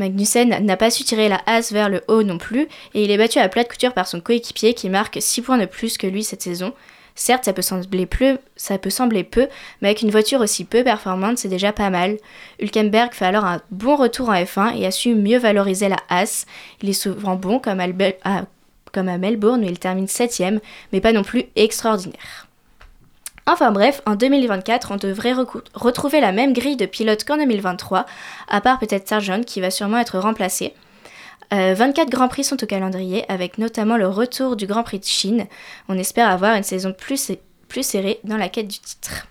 Magnussen 0.00 0.64
n'a 0.64 0.76
pas 0.76 0.90
su 0.90 1.04
tirer 1.04 1.28
la 1.28 1.40
Haas 1.46 1.70
vers 1.70 1.88
le 1.88 2.02
haut 2.08 2.22
non 2.22 2.38
plus, 2.38 2.62
et 2.94 3.04
il 3.04 3.10
est 3.10 3.18
battu 3.18 3.38
à 3.38 3.48
plate 3.48 3.68
couture 3.68 3.92
par 3.92 4.08
son 4.08 4.20
coéquipier 4.20 4.74
qui 4.74 4.88
marque 4.88 5.18
6 5.20 5.42
points 5.42 5.58
de 5.58 5.66
plus 5.66 5.98
que 5.98 6.06
lui 6.06 6.24
cette 6.24 6.42
saison. 6.42 6.72
Certes, 7.14 7.44
ça 7.44 7.52
peut 7.52 7.60
sembler 7.60 8.06
peu, 8.06 9.48
mais 9.82 9.88
avec 9.88 10.00
une 10.00 10.10
voiture 10.10 10.40
aussi 10.40 10.64
peu 10.64 10.82
performante, 10.82 11.36
c'est 11.38 11.48
déjà 11.48 11.72
pas 11.72 11.90
mal. 11.90 12.16
Hülkenberg 12.60 13.12
fait 13.12 13.26
alors 13.26 13.44
un 13.44 13.60
bon 13.70 13.96
retour 13.96 14.30
en 14.30 14.34
F1 14.34 14.78
et 14.78 14.86
a 14.86 14.90
su 14.90 15.14
mieux 15.14 15.38
valoriser 15.38 15.88
la 15.88 15.98
Haas. 16.08 16.46
Il 16.82 16.88
est 16.88 16.94
souvent 16.94 17.36
bon 17.36 17.58
comme, 17.58 17.80
à, 17.80 18.46
comme 18.92 19.08
à 19.08 19.18
Melbourne 19.18 19.62
où 19.62 19.68
il 19.68 19.78
termine 19.78 20.06
7ème, 20.06 20.60
mais 20.92 21.02
pas 21.02 21.12
non 21.12 21.22
plus 21.22 21.44
extraordinaire. 21.56 22.49
Enfin 23.46 23.72
bref, 23.72 24.02
en 24.06 24.14
2024, 24.14 24.92
on 24.92 24.96
devrait 24.96 25.34
retrouver 25.74 26.20
la 26.20 26.32
même 26.32 26.52
grille 26.52 26.76
de 26.76 26.86
pilotes 26.86 27.24
qu'en 27.24 27.36
2023, 27.36 28.06
à 28.48 28.60
part 28.60 28.78
peut-être 28.78 29.08
Sargent 29.08 29.42
qui 29.42 29.60
va 29.60 29.70
sûrement 29.70 29.98
être 29.98 30.18
remplacé. 30.18 30.74
24 31.52 31.98
euh, 31.98 32.10
Grands 32.10 32.28
Prix 32.28 32.44
sont 32.44 32.62
au 32.62 32.66
calendrier, 32.66 33.24
avec 33.28 33.58
notamment 33.58 33.96
le 33.96 34.06
retour 34.06 34.54
du 34.54 34.66
Grand 34.66 34.84
Prix 34.84 35.00
de 35.00 35.04
Chine. 35.04 35.46
On 35.88 35.98
espère 35.98 36.28
avoir 36.28 36.54
une 36.54 36.62
saison 36.62 36.92
plus, 36.96 37.32
plus 37.68 37.82
serrée 37.84 38.20
dans 38.22 38.36
la 38.36 38.48
quête 38.48 38.68
du 38.68 38.78
titre. 38.78 39.26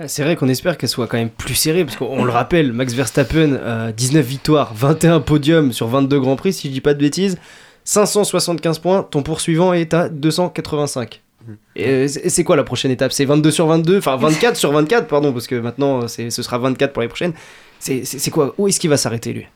Ah, 0.00 0.06
c'est 0.06 0.22
vrai 0.22 0.36
qu'on 0.36 0.48
espère 0.48 0.78
qu'elle 0.78 0.88
soit 0.88 1.08
quand 1.08 1.16
même 1.16 1.30
plus 1.30 1.56
serrée, 1.56 1.84
parce 1.84 1.96
qu'on 1.96 2.24
le 2.24 2.30
rappelle, 2.30 2.72
Max 2.72 2.92
Verstappen, 2.92 3.90
19 3.96 4.24
euh, 4.24 4.28
victoires, 4.28 4.72
21 4.74 5.18
podiums 5.20 5.72
sur 5.72 5.88
22 5.88 6.20
Grands 6.20 6.36
Prix, 6.36 6.52
si 6.52 6.68
je 6.68 6.72
dis 6.72 6.80
pas 6.80 6.94
de 6.94 7.00
bêtises, 7.00 7.38
575 7.82 8.78
points, 8.78 9.02
ton 9.02 9.24
poursuivant 9.24 9.72
est 9.72 9.94
à 9.94 10.08
285. 10.08 11.22
Et 11.76 12.08
c'est 12.08 12.44
quoi 12.44 12.56
la 12.56 12.64
prochaine 12.64 12.90
étape? 12.90 13.12
C'est 13.12 13.24
22 13.24 13.50
sur 13.50 13.66
22, 13.66 13.98
enfin 13.98 14.16
24 14.16 14.56
sur 14.56 14.72
24, 14.72 15.06
pardon, 15.06 15.32
parce 15.32 15.46
que 15.46 15.54
maintenant 15.54 16.06
ce 16.08 16.30
sera 16.30 16.58
24 16.58 16.92
pour 16.92 17.02
les 17.02 17.08
prochaines. 17.08 17.32
C'est 17.78 18.30
quoi? 18.30 18.54
Où 18.58 18.68
est-ce 18.68 18.80
qu'il 18.80 18.90
va 18.90 18.96
s'arrêter 18.96 19.32
lui? 19.32 19.46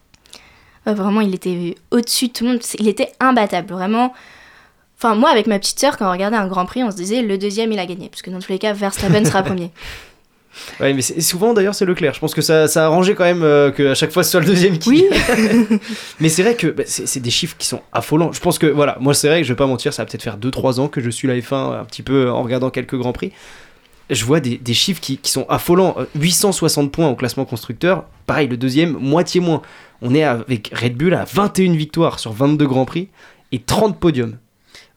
Vraiment, 0.84 1.20
il 1.20 1.34
était 1.34 1.76
au-dessus 1.90 2.28
de 2.28 2.32
tout 2.32 2.44
le 2.44 2.50
monde, 2.50 2.60
il 2.78 2.88
était 2.88 3.12
imbattable, 3.20 3.72
vraiment. 3.72 4.12
Enfin, 4.98 5.14
moi, 5.14 5.30
avec 5.30 5.46
ma 5.46 5.58
petite 5.58 5.78
sœur, 5.78 5.96
quand 5.96 6.08
on 6.08 6.12
regardait 6.12 6.36
un 6.36 6.46
Grand 6.46 6.64
Prix, 6.64 6.82
on 6.82 6.90
se 6.90 6.96
disait 6.96 7.22
le 7.22 7.38
deuxième, 7.38 7.72
il 7.72 7.78
a 7.78 7.86
gagné, 7.86 8.08
parce 8.08 8.22
que 8.22 8.30
dans 8.30 8.40
tous 8.40 8.50
les 8.50 8.58
cas, 8.58 8.72
Verstappen 8.72 9.24
sera 9.24 9.42
premier. 9.44 9.70
Ouais, 10.80 10.92
mais 10.92 11.02
souvent 11.02 11.54
d'ailleurs 11.54 11.74
c'est 11.74 11.84
Leclerc. 11.84 12.14
Je 12.14 12.20
pense 12.20 12.34
que 12.34 12.42
ça, 12.42 12.68
ça 12.68 12.84
a 12.84 12.86
arrangé 12.86 13.14
quand 13.14 13.24
même 13.24 13.42
euh, 13.42 13.70
qu'à 13.70 13.94
chaque 13.94 14.12
fois 14.12 14.22
ce 14.22 14.30
soit 14.30 14.40
le 14.40 14.46
deuxième 14.46 14.78
qui. 14.78 14.90
Oui. 14.90 15.06
mais 16.20 16.28
c'est 16.28 16.42
vrai 16.42 16.54
que 16.54 16.66
bah, 16.66 16.82
c'est 16.86 17.20
des 17.20 17.30
chiffres 17.30 17.56
qui 17.58 17.66
sont 17.66 17.80
affolants. 17.92 18.32
Je 18.32 18.40
pense 18.40 18.58
que 18.58 18.66
voilà, 18.66 18.96
moi 19.00 19.14
c'est 19.14 19.28
vrai 19.28 19.40
que 19.40 19.46
je 19.46 19.52
vais 19.52 19.56
pas 19.56 19.66
mentir, 19.66 19.92
ça 19.92 20.02
va 20.02 20.06
peut-être 20.06 20.22
faire 20.22 20.38
2-3 20.38 20.80
ans 20.80 20.88
que 20.88 21.00
je 21.00 21.10
suis 21.10 21.26
la 21.28 21.36
F1 21.38 21.80
un 21.80 21.84
petit 21.84 22.02
peu 22.02 22.30
en 22.30 22.42
regardant 22.42 22.70
quelques 22.70 22.96
grands 22.96 23.12
prix. 23.12 23.32
Je 24.10 24.24
vois 24.24 24.40
des, 24.40 24.58
des 24.58 24.74
chiffres 24.74 25.00
qui, 25.00 25.16
qui, 25.16 25.30
sont 25.30 25.46
affolants. 25.48 25.96
860 26.16 26.86
euh, 26.86 26.90
points 26.90 27.08
au 27.08 27.14
classement 27.14 27.46
constructeur. 27.46 28.04
Pareil, 28.26 28.46
le 28.46 28.58
deuxième, 28.58 28.92
moitié 28.92 29.40
moins. 29.40 29.62
On 30.02 30.14
est 30.14 30.24
avec 30.24 30.70
Red 30.74 30.96
Bull 30.96 31.14
à 31.14 31.24
21 31.24 31.72
victoires 31.74 32.18
sur 32.18 32.32
22 32.32 32.66
grands 32.66 32.84
prix 32.84 33.08
et 33.52 33.60
30 33.60 33.98
podiums. 33.98 34.36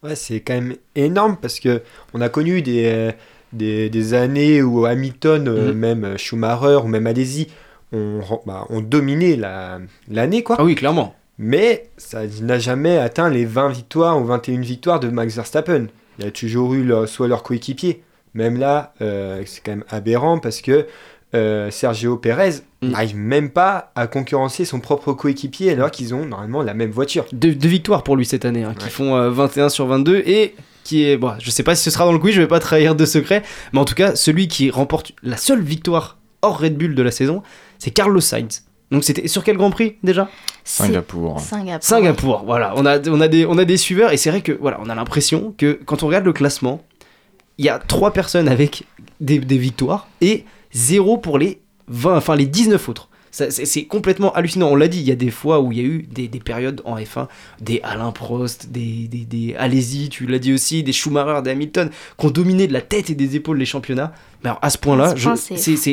Ouais, 0.04 0.16
c'est 0.16 0.42
quand 0.42 0.54
même 0.54 0.76
énorme 0.96 1.38
parce 1.42 1.60
que 1.60 1.82
on 2.14 2.22
a 2.22 2.30
connu 2.30 2.62
des. 2.62 2.86
Euh, 2.86 3.12
des, 3.56 4.14
années 4.14 4.62
où 4.62 4.86
Hamilton, 4.86 5.48
euh, 5.48 5.72
mhm. 5.74 5.78
même 5.80 6.18
Schumacher 6.18 6.80
ou 6.84 6.88
même 6.88 7.08
Alesi 7.08 7.48
ont, 7.94 8.20
rem- 8.22 8.40
bah, 8.46 8.66
ont 8.70 8.82
dominé 8.82 9.36
la- 9.36 9.80
l'année, 10.10 10.44
quoi. 10.44 10.58
Ah 10.60 10.64
oui, 10.64 10.76
clairement. 10.76 11.16
Mais 11.38 11.90
ça 11.98 12.22
n'a 12.42 12.60
jamais 12.60 12.98
atteint 12.98 13.30
les 13.30 13.46
20 13.46 13.70
victoires 13.70 14.20
ou 14.22 14.26
21 14.26 14.62
victoires 14.62 15.00
de 15.00 15.10
Max 15.10 15.36
Verstappen. 15.36 15.88
Il 16.20 16.26
y 16.26 16.28
a 16.28 16.32
toujours 16.32 16.74
eu 16.74 16.84
leur- 16.84 17.08
soit 17.10 17.28
leur 17.28 17.44
coéquipier. 17.44 18.04
Même 18.34 18.58
là, 18.58 18.94
euh, 19.02 19.42
c'est 19.46 19.62
quand 19.64 19.72
même 19.72 19.84
aberrant 19.90 20.40
parce 20.40 20.62
que 20.62 20.86
euh, 21.34 21.70
Sergio 21.72 22.16
Pérez 22.18 22.62
Mm. 22.82 22.90
n'arrive 22.90 23.16
même 23.18 23.50
pas 23.50 23.92
à 23.96 24.08
concurrencer 24.08 24.64
son 24.64 24.80
propre 24.80 25.12
coéquipier 25.14 25.72
alors 25.72 25.92
qu'ils 25.92 26.14
ont 26.14 26.26
normalement 26.26 26.62
la 26.62 26.74
même 26.74 26.92
voiture. 26.92 27.26
Deux, 27.34 27.54
deux 27.56 27.68
victoires 27.68 28.04
pour 28.04 28.16
lui 28.16 28.26
cette 28.26 28.46
année, 28.46 28.64
hein, 28.64 28.74
qui 28.78 28.90
font 28.90 29.16
euh, 29.16 29.30
21 29.32 29.70
sur 29.70 29.88
22 29.88 30.18
et 30.26 30.56
qui 30.86 31.04
est. 31.04 31.18
Bon, 31.18 31.34
je 31.40 31.52
sais 31.52 31.64
pas 31.64 31.76
si 31.76 31.84
ce 31.84 31.92
sera 31.92 32.06
dans 32.06 32.14
le 32.14 32.20
quiz, 32.20 32.34
je 32.34 32.40
vais 32.40 32.48
pas 32.48 32.60
trahir 32.60 32.96
de 32.96 33.06
secret, 33.06 33.44
mais 33.74 33.80
en 33.80 33.86
tout 33.86 33.96
cas, 33.96 34.16
celui 34.16 34.48
qui 34.48 34.70
remporte 34.70 35.12
la 35.22 35.36
seule 35.36 35.62
victoire 35.62 36.18
hors 36.42 36.60
Red 36.60 36.78
Bull 36.78 36.96
de 36.96 37.02
la 37.02 37.12
saison, 37.12 37.44
c'est 37.80 37.92
Carlos 37.92 38.22
Sainz. 38.22 38.64
Donc 38.92 39.04
c'était 39.04 39.28
sur 39.28 39.44
quel 39.44 39.58
Grand 39.58 39.72
Prix 39.72 39.96
déjà? 40.04 40.30
Singapour. 40.64 41.40
Singapour. 41.40 41.84
Singapour, 41.84 42.44
voilà. 42.46 42.74
On 42.78 42.86
a, 42.86 43.00
on, 43.10 43.20
a 43.20 43.28
des, 43.28 43.46
on 43.46 43.58
a 43.58 43.66
des 43.66 43.78
suiveurs 43.78 44.12
et 44.14 44.18
c'est 44.18 44.30
vrai 44.30 44.42
que 44.42 44.52
voilà, 44.52 44.80
on 44.82 44.90
a 44.90 44.96
l'impression 44.96 45.54
que 45.58 45.80
quand 45.86 46.04
on 46.04 46.08
regarde 46.08 46.26
le 46.26 46.34
classement, 46.34 46.84
il 47.58 47.66
y 47.66 47.70
a 47.70 47.80
trois 47.80 48.14
personnes 48.14 48.48
avec 48.48 48.84
des, 49.20 49.40
des 49.40 49.58
victoires 49.58 50.08
et 50.22 50.46
zéro 50.72 51.18
pour 51.18 51.40
les 51.40 51.62
20, 51.88 52.16
enfin 52.16 52.36
les 52.36 52.46
19 52.46 52.88
autres. 52.90 53.10
C'est 53.50 53.84
complètement 53.86 54.32
hallucinant. 54.34 54.70
On 54.70 54.76
l'a 54.76 54.88
dit, 54.88 55.00
il 55.00 55.06
y 55.08 55.12
a 55.12 55.16
des 55.16 55.30
fois 55.32 55.60
où 55.60 55.72
il 55.74 55.78
y 55.78 55.82
a 55.82 55.84
eu 55.84 56.04
des, 56.10 56.28
des 56.30 56.40
périodes 56.40 56.82
en 56.86 56.98
F1, 56.98 57.28
des 57.60 57.82
Alain 57.84 58.12
Prost, 58.12 58.70
des, 58.72 59.08
des, 59.10 59.26
des 59.26 59.56
Alési, 59.56 60.08
tu 60.10 60.26
l'as 60.26 60.40
dit 60.40 60.54
aussi, 60.54 60.84
des 60.84 60.94
Schumacher, 60.94 61.42
des 61.44 61.52
Hamilton, 61.52 61.90
qui 62.18 62.26
ont 62.26 62.30
dominé 62.30 62.68
de 62.68 62.74
la 62.74 62.82
tête 62.82 63.10
et 63.10 63.16
des 63.16 63.36
épaules 63.36 63.58
les 63.58 63.66
championnats. 63.66 64.14
Mais 64.44 64.50
alors, 64.52 64.60
à 64.62 64.70
ce 64.70 64.78
point-là, 64.78 65.16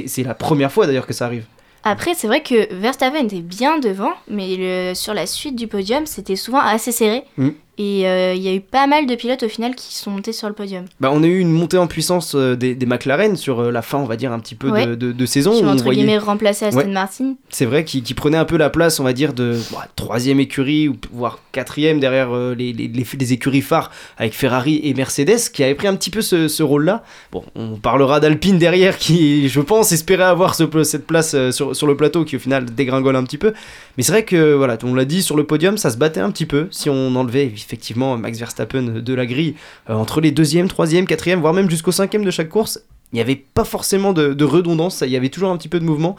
c'est- 0.05 0.23
la 0.23 0.35
première 0.35 0.71
fois 0.71 0.87
d'ailleurs 0.87 1.07
que 1.07 1.13
ça 1.15 1.27
arrive. 1.27 1.45
Après, 1.85 2.15
c'est 2.15 2.29
vrai 2.29 2.43
que 2.45 2.73
Verstappen 2.75 3.25
était 3.25 3.41
bien 3.41 3.81
devant, 3.81 4.13
mais 4.29 4.55
le- 4.57 4.95
sur 4.95 5.15
la 5.15 5.27
suite 5.27 5.57
du 5.57 5.67
podium, 5.67 6.07
c'était 6.07 6.37
souvent 6.37 6.61
assez 6.61 6.93
serré. 6.93 7.25
Mm. 7.37 7.49
Et 7.79 8.07
euh, 8.07 8.35
il 8.35 8.43
y 8.43 8.49
a 8.49 8.55
eu 8.55 8.61
pas 8.61 8.87
mal 8.87 9.07
de 9.07 9.15
pilotes 9.15 9.43
au 9.45 9.49
final 9.49 9.75
qui 9.75 9.95
sont 9.97 10.11
montés 10.11 10.33
sur 10.35 10.47
le 10.47 10.53
podium. 10.53 10.85
Bah, 11.01 11.11
on 11.13 11.23
a 11.23 11.27
eu 11.27 11.39
une 11.39 11.51
montée 11.51 11.79
en 11.79 11.87
puissance 11.87 12.35
euh, 12.35 12.55
des, 12.55 12.75
des 12.75 12.85
McLaren 12.85 13.35
sur 13.35 13.61
euh, 13.61 13.71
la 13.73 13.81
fin, 13.81 13.97
on 13.97 14.05
va 14.05 14.17
dire, 14.17 14.31
un 14.31 14.39
petit 14.41 14.55
peu 14.55 14.69
de, 14.69 14.73
Ouais. 14.73 14.87
de, 14.87 15.11
de 15.13 15.27
saison. 15.27 15.53
Qui 15.57 15.65
ont 15.65 15.69
on 15.69 15.73
entre 15.73 15.85
voyait- 15.85 16.01
guillemets 16.03 16.19
remplacé 16.19 16.67
Aston 16.67 16.81
Ouais. 16.81 16.87
Martin. 16.87 17.35
C'est 17.49 17.65
vrai, 17.65 17.85
qui, 17.85 18.03
qui 18.03 18.13
prenait 18.13 18.37
un 18.37 18.45
peu 18.45 18.59
la 18.59 18.69
place, 18.69 19.01
on 19.01 19.05
va 19.05 19.15
dire, 19.15 19.33
de 19.33 19.57
bah, 19.73 19.89
troisième 19.97 20.39
écurie, 20.39 20.87
ou 20.89 20.97
voire 21.13 21.39
quatrième 21.53 21.99
derrière 21.99 22.31
les, 22.55 22.75
les, 22.75 22.89
les- 22.89 23.07
les 23.19 23.33
écuries 23.33 23.63
phares 23.63 23.91
avec 24.19 24.35
Ferrari 24.35 24.81
et 24.85 24.93
Mercedes, 24.93 25.51
qui 25.53 25.65
avait 25.65 25.75
pris 25.75 25.87
un 25.89 25.97
petit 25.97 26.11
peu 26.11 26.21
ce, 26.21 26.49
ce 26.49 26.63
rôle-là. 26.63 27.03
Bon, 27.33 27.43
on 27.55 27.77
parlera 27.77 28.21
d'Alpine 28.21 28.59
derrière, 28.59 28.99
qui, 28.99 29.49
je 29.49 29.61
pense, 29.63 29.93
espérait 29.93 30.25
avoir 30.25 30.55
ce- 30.55 30.83
cette 30.85 31.07
place 31.07 31.35
sur, 31.53 31.75
sur 31.75 31.87
le 31.87 31.97
plateau, 31.97 32.25
qui 32.27 32.37
au 32.37 32.39
final 32.39 32.67
dégringole 32.67 33.17
un 33.17 33.25
petit 33.25 33.39
peu. 33.39 33.55
Mais 33.97 34.03
c'est 34.03 34.13
vrai 34.13 34.25
que, 34.27 34.53
voilà, 34.55 34.77
on 34.85 34.95
l'a 34.95 35.07
dit, 35.07 35.23
sur 35.23 35.37
le 35.39 35.45
podium, 35.45 35.79
ça 35.79 35.91
se 35.91 35.97
battait 35.97 36.21
un 36.21 36.31
petit 36.31 36.47
peu, 36.47 36.69
si 36.71 36.91
on 36.91 37.15
enlevait 37.17 37.47
effectivement 37.65 38.17
Max 38.17 38.39
Verstappen 38.39 38.83
de 38.83 39.15
la 39.15 39.27
grille, 39.27 39.55
euh, 39.91 39.95
entre 39.95 40.21
les 40.21 40.31
deuxième, 40.31 40.69
troisième, 40.69 41.07
quatrième, 41.07 41.41
voire 41.41 41.55
même 41.55 41.71
jusqu'au 41.71 41.93
cinquième 41.93 42.25
de 42.25 42.31
chaque 42.31 42.49
course. 42.49 42.81
Il 43.13 43.17
n'y 43.17 43.21
avait 43.21 43.37
pas 43.37 43.65
forcément 43.65 44.13
de, 44.13 44.45
redondance, 44.45 45.03
il 45.07 45.11
y 45.11 45.17
avait 45.17 45.29
toujours 45.29 45.51
un 45.51 45.57
petit 45.57 45.69
peu 45.69 45.81
de 45.81 45.85
mouvement. 45.85 46.17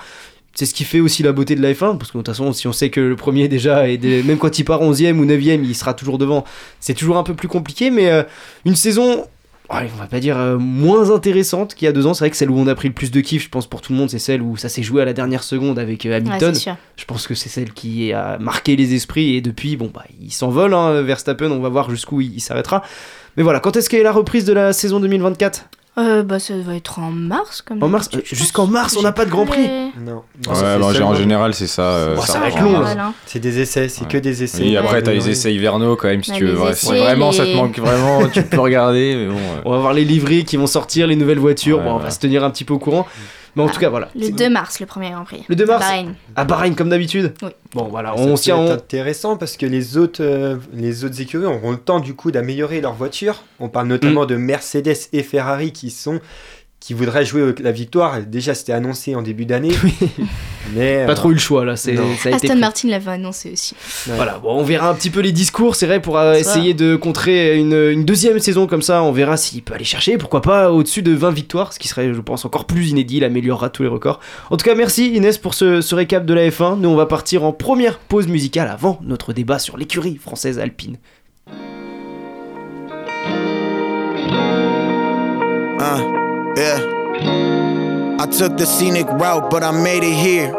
C'est 0.53 0.67
ce 0.67 0.75
qui 0.75 0.83
fait 0.83 0.99
aussi 0.99 1.23
la 1.23 1.31
beauté 1.31 1.55
de 1.55 1.61
la 1.61 1.73
F1, 1.73 1.97
parce 1.97 2.11
que 2.11 2.17
de 2.17 2.23
toute 2.23 2.27
façon, 2.27 2.53
si 2.53 2.67
on 2.67 2.73
sait 2.73 2.91
que 2.91 2.99
le 2.99 3.15
premier 3.15 3.47
déjà, 3.47 3.87
et 3.87 3.97
même 3.97 4.37
quand 4.37 4.59
il 4.59 4.63
part 4.63 4.83
11e 4.83 5.17
ou 5.17 5.25
9e, 5.25 5.63
il 5.63 5.75
sera 5.75 5.95
toujours 5.95 6.19
devant, 6.19 6.43
c'est 6.79 6.93
toujours 6.93 7.17
un 7.17 7.23
peu 7.23 7.33
plus 7.33 7.47
compliqué, 7.47 7.89
mais 7.89 8.11
euh, 8.11 8.21
une 8.63 8.75
saison, 8.75 9.25
ouais, 9.71 9.89
on 9.93 9.99
va 9.99 10.07
pas 10.07 10.19
dire 10.19 10.37
euh, 10.37 10.57
moins 10.57 11.11
intéressante 11.11 11.75
qu'il 11.75 11.85
y 11.85 11.89
a 11.89 11.91
deux 11.91 12.05
ans, 12.05 12.13
c'est 12.13 12.23
vrai 12.23 12.29
que 12.29 12.37
celle 12.37 12.51
où 12.51 12.57
on 12.57 12.67
a 12.67 12.75
pris 12.75 12.87
le 12.87 12.93
plus 12.93 13.11
de 13.11 13.21
kiff, 13.21 13.43
je 13.43 13.49
pense 13.49 13.67
pour 13.67 13.81
tout 13.81 13.93
le 13.93 13.97
monde, 13.97 14.09
c'est 14.09 14.19
celle 14.19 14.41
où 14.41 14.57
ça 14.57 14.69
s'est 14.69 14.83
joué 14.83 15.01
à 15.01 15.05
la 15.05 15.13
dernière 15.13 15.43
seconde 15.43 15.79
avec 15.79 16.05
euh, 16.05 16.17
Hamilton. 16.17 16.55
je 16.95 17.05
pense 17.05 17.27
que 17.27 17.35
c'est 17.35 17.49
celle 17.49 17.73
qui 17.73 18.13
a 18.13 18.37
marqué 18.39 18.75
les 18.75 18.93
esprits, 18.93 19.35
et 19.35 19.41
depuis, 19.41 19.75
bon, 19.75 19.91
bah, 19.93 20.03
il 20.21 20.31
s'envole, 20.31 20.73
hein, 20.73 21.01
Verstappen, 21.01 21.51
on 21.51 21.59
va 21.59 21.69
voir 21.69 21.89
jusqu'où 21.89 22.21
il, 22.21 22.35
il 22.35 22.41
s'arrêtera. 22.41 22.83
Mais 23.37 23.43
voilà, 23.43 23.59
quand 23.59 23.75
est-ce 23.75 23.89
qu'est 23.89 24.03
la 24.03 24.11
reprise 24.11 24.45
de 24.45 24.53
la 24.53 24.73
saison 24.73 24.99
2024 24.99 25.65
Euh, 25.95 26.23
bah, 26.23 26.39
ça 26.39 26.55
va 26.57 26.75
être 26.75 26.97
en 26.97 27.11
mars, 27.11 27.61
comme 27.61 27.83
En 27.83 27.87
mars 27.87 28.09
euh, 28.15 28.21
Jusqu'en 28.25 28.65
mars, 28.65 28.95
on 28.97 29.03
n'a 29.03 29.11
pas 29.11 29.25
de 29.25 29.29
Grand 29.29 29.45
Prix 29.45 29.67
Non. 30.03 30.23
Ouais, 30.47 30.79
bah, 30.79 30.87
en 31.03 31.13
général, 31.13 31.53
c'est 31.53 31.67
ça. 31.67 31.83
euh, 31.83 32.15
Oh, 32.17 32.21
ça 32.21 32.33
ça 32.33 32.39
va 32.39 32.47
être 32.47 32.59
long, 32.61 32.79
là. 32.79 33.13
C'est 33.27 33.39
des 33.39 33.59
essais, 33.59 33.87
c'est 33.89 34.07
que 34.07 34.17
des 34.17 34.41
essais. 34.41 34.63
Oui, 34.63 34.75
après, 34.75 35.03
t'as 35.03 35.11
Ouais. 35.11 35.17
les 35.17 35.29
essais 35.29 35.53
hivernaux 35.53 35.95
quand 35.95 36.07
même, 36.07 36.23
si 36.23 36.31
Bah, 36.31 36.37
tu 36.37 36.45
veux. 36.45 36.53
les 36.53 36.57
Ouais, 36.59 36.71
essais, 36.71 36.87
si 36.87 36.97
vraiment 36.97 37.31
ça 37.31 37.43
te 37.43 37.49
les- 37.49 37.55
manque 37.55 37.77
vraiment, 37.77 38.27
tu 38.27 38.41
peux 38.41 38.59
regarder, 38.59 39.15
mais 39.15 39.27
bon. 39.27 39.35
euh, 39.37 39.61
On 39.65 39.71
va 39.71 39.77
voir 39.77 39.93
les 39.93 40.03
livrées 40.03 40.43
qui 40.43 40.57
vont 40.57 40.65
sortir, 40.65 41.05
les 41.05 41.15
nouvelles 41.15 41.37
voitures. 41.37 41.77
Ouais, 41.77 41.83
bon, 41.83 41.91
on 41.91 41.97
ouais. 41.97 42.03
va 42.03 42.09
se 42.09 42.19
tenir 42.19 42.43
un 42.43 42.49
petit 42.49 42.63
peu 42.65 42.73
au 42.73 42.79
courant. 42.79 43.05
Mais 43.55 43.63
en 43.63 43.67
Ah, 43.67 43.71
tout 43.71 43.79
cas, 43.79 43.89
voilà. 43.89 44.09
Le 44.15 44.29
2 44.31 44.49
mars, 44.49 44.79
le 44.79 44.85
premier 44.87 45.11
Grand 45.11 45.25
Prix. 45.25 45.43
Le 45.47 45.55
2 45.55 45.65
mars 45.65 45.79
Bahreïn. 45.81 46.15
À 46.35 46.43
Bahreïn, 46.43 46.73
comme 46.75 46.89
d'habitude 46.89 47.33
Oui. 47.43 47.49
Bon, 47.73 47.83
voilà, 47.85 48.09
Ça 48.15 48.23
on 48.23 48.33
on- 48.59 48.71
intéressant 48.71 49.37
parce 49.37 49.57
que 49.57 49.65
les 49.67 49.97
autres, 49.97 50.23
euh, 50.23 50.57
les 50.73 51.05
autres 51.05 51.21
écuries 51.21 51.45
auront 51.45 51.71
le 51.71 51.77
temps 51.77 51.99
du 51.99 52.15
coup 52.15 52.31
d'améliorer 52.31 52.81
leur 52.81 52.93
voiture. 52.93 53.43
On 53.59 53.69
parle 53.69 53.85
Mm. 53.85 53.89
notamment 53.89 54.25
de 54.25 54.35
Mercedes 54.35 54.95
et 55.11 55.21
Ferrari 55.23 55.71
qui 55.71 55.91
sont 55.91 56.19
qui 56.83 56.93
voudraient 56.93 57.23
jouer 57.23 57.55
la 57.61 57.71
victoire. 57.71 58.19
Déjà, 58.23 58.53
c'était 58.53 58.73
annoncé 58.73 59.15
en 59.15 59.21
début 59.21 59.45
d'année, 59.45 59.71
mais 60.75 61.05
Pas 61.05 61.13
euh, 61.13 61.15
trop 61.15 61.31
eu 61.31 61.35
le 61.35 61.39
choix 61.39 61.63
là. 61.63 61.77
C'est, 61.77 61.97
Aston. 62.25 62.57
Martin 62.57 62.89
l'avait 62.89 63.11
annoncé 63.11 63.53
aussi. 63.53 63.73
ouais. 64.07 64.17
Voilà, 64.17 64.37
bon, 64.37 64.59
on 64.59 64.63
verra 64.63 64.89
un 64.89 64.93
petit 64.93 65.09
peu 65.09 65.21
les 65.21 65.31
discours, 65.31 65.77
c'est 65.77 65.85
vrai, 65.85 66.01
pour 66.01 66.17
euh, 66.17 66.33
essayer 66.33 66.73
de 66.73 66.97
contrer 66.97 67.57
une, 67.57 67.73
une 67.73 68.03
deuxième 68.03 68.37
saison 68.39 68.67
comme 68.67 68.81
ça. 68.81 69.01
On 69.01 69.13
verra 69.13 69.37
s'il 69.37 69.63
peut 69.63 69.73
aller 69.73 69.85
chercher, 69.85 70.17
pourquoi 70.17 70.41
pas 70.41 70.73
au-dessus 70.73 71.01
de 71.01 71.13
20 71.13 71.31
victoires, 71.31 71.71
ce 71.71 71.79
qui 71.79 71.87
serait, 71.87 72.13
je 72.13 72.19
pense, 72.19 72.43
encore 72.43 72.65
plus 72.65 72.89
inédit. 72.89 73.15
Il 73.17 73.23
améliorera 73.23 73.69
tous 73.69 73.83
les 73.83 73.89
records. 73.89 74.19
En 74.49 74.57
tout 74.57 74.65
cas, 74.65 74.75
merci 74.75 75.13
Inès 75.15 75.37
pour 75.37 75.53
ce, 75.53 75.79
ce 75.79 75.95
récap 75.95 76.25
de 76.25 76.33
la 76.33 76.49
F1. 76.49 76.77
Nous, 76.77 76.89
on 76.89 76.97
va 76.97 77.05
partir 77.05 77.45
en 77.45 77.53
première 77.53 77.97
pause 77.97 78.27
musicale 78.27 78.67
avant 78.67 78.99
notre 79.03 79.31
débat 79.31 79.57
sur 79.57 79.77
l'écurie 79.77 80.17
française 80.17 80.59
alpine. 80.59 80.97
Uh, 85.79 86.22
yeah. 86.55 88.17
I 88.19 88.27
took 88.27 88.57
the 88.57 88.65
scenic 88.65 89.07
route, 89.07 89.49
but 89.49 89.63
I 89.63 89.71
made 89.71 90.03
it 90.03 90.13
here. 90.13 90.51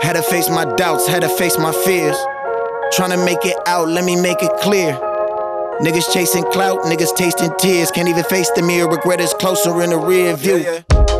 Had 0.00 0.14
to 0.14 0.22
face 0.22 0.48
my 0.48 0.64
doubts, 0.76 1.06
had 1.06 1.22
to 1.22 1.28
face 1.28 1.58
my 1.58 1.72
fears. 1.84 2.16
Trying 2.92 3.10
to 3.10 3.24
make 3.24 3.44
it 3.44 3.56
out, 3.66 3.88
let 3.88 4.04
me 4.04 4.20
make 4.20 4.42
it 4.42 4.50
clear. 4.60 4.92
Niggas 5.80 6.12
chasing 6.12 6.44
clout, 6.52 6.80
niggas 6.84 7.14
tasting 7.16 7.52
tears. 7.58 7.90
Can't 7.90 8.08
even 8.08 8.24
face 8.24 8.50
the 8.56 8.62
mirror, 8.62 8.88
regret 8.88 9.20
is 9.20 9.32
closer 9.34 9.82
in 9.82 9.90
the 9.90 9.98
rear 9.98 10.36
view. 10.36 10.64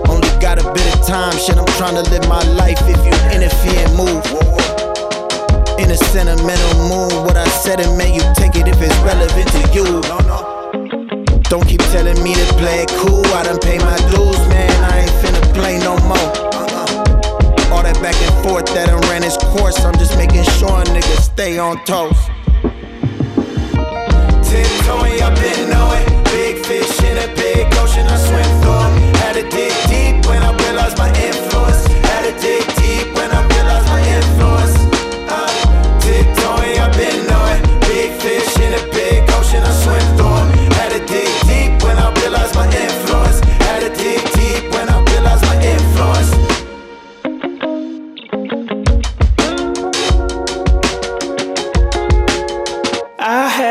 Only 0.08 0.28
got 0.40 0.58
a 0.58 0.72
bit 0.72 0.94
of 0.94 1.06
time, 1.06 1.36
shit, 1.38 1.56
I'm 1.56 1.66
trying 1.78 2.02
to 2.02 2.10
live 2.10 2.26
my 2.28 2.42
life. 2.54 2.78
If 2.82 3.00
you 3.04 3.14
interfere 3.30 3.84
and 3.86 3.96
move. 3.96 4.24
In 5.78 5.90
a 5.90 5.96
sentimental 5.96 6.88
mood, 6.88 7.24
what 7.24 7.36
I 7.36 7.48
said 7.48 7.80
it 7.80 7.96
meant 7.96 8.14
you 8.14 8.22
take 8.34 8.56
it 8.56 8.68
if 8.68 8.80
it's 8.80 8.96
relevant 8.98 9.48
to 9.48 9.72
you. 9.72 10.49
Don't 11.50 11.66
keep 11.66 11.80
telling 11.90 12.22
me 12.22 12.32
to 12.32 12.46
play 12.62 12.82
it 12.84 12.90
cool. 12.90 13.26
I 13.34 13.42
done 13.42 13.58
pay 13.58 13.76
my 13.78 13.96
dues, 14.14 14.38
man. 14.46 14.70
I 14.84 15.00
ain't 15.00 15.10
finna 15.18 15.42
play 15.52 15.80
no 15.80 15.98
more. 16.06 16.16
Uh-uh. 16.16 17.74
All 17.74 17.82
that 17.82 17.98
back 18.00 18.14
and 18.22 18.32
forth 18.46 18.66
that 18.66 18.86
done 18.86 19.00
ran 19.10 19.24
its 19.24 19.36
course. 19.36 19.80
I'm 19.84 19.98
just 19.98 20.16
making 20.16 20.44
sure 20.44 20.78
niggas 20.94 21.22
stay 21.34 21.58
on 21.58 21.84
toast. 21.84 22.22
Tiptoeing 24.46 25.22
up 25.26 25.36
in 25.42 25.59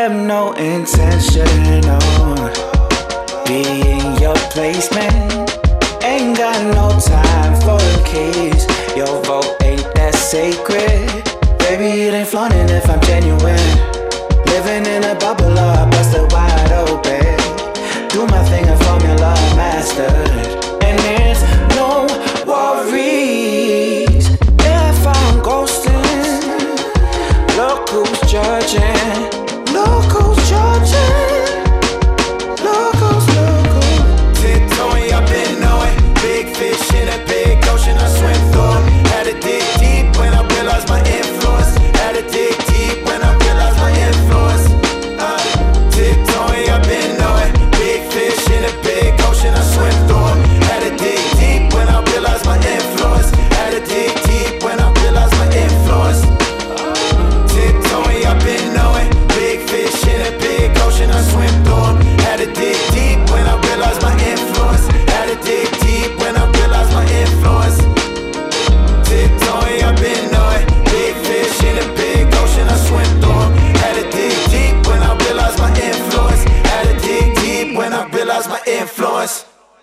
have 0.04 0.16
no 0.16 0.54
intention 0.54 1.84
on 1.84 2.38
being 3.46 4.16
your 4.22 4.36
placement. 4.54 5.52
Ain't 6.02 6.38
got 6.38 6.60
no 6.74 6.88
time 7.02 7.54
for 7.60 7.78
the 7.78 8.02
keys. 8.08 8.64
Your 8.96 9.22
vote 9.24 9.62
ain't 9.62 9.84
that 9.96 10.16
sacred. 10.16 11.10
Baby, 11.60 12.04
it 12.08 12.14
ain't 12.14 12.30
flaunting 12.30 12.70
if 12.70 12.90
I'm 12.90 13.02
genuine. 13.02 13.70
Living 14.46 14.86
in 14.86 15.04
a 15.04 15.16
bubble, 15.16 15.60
I 15.60 15.90
bust 15.90 16.16
it 16.16 16.32
wide 16.32 16.72
open. 16.88 17.36
Do 18.08 18.26
my 18.26 18.42
thing, 18.46 18.70
a 18.70 18.78
formula 18.86 19.34
mastered. 19.58 20.59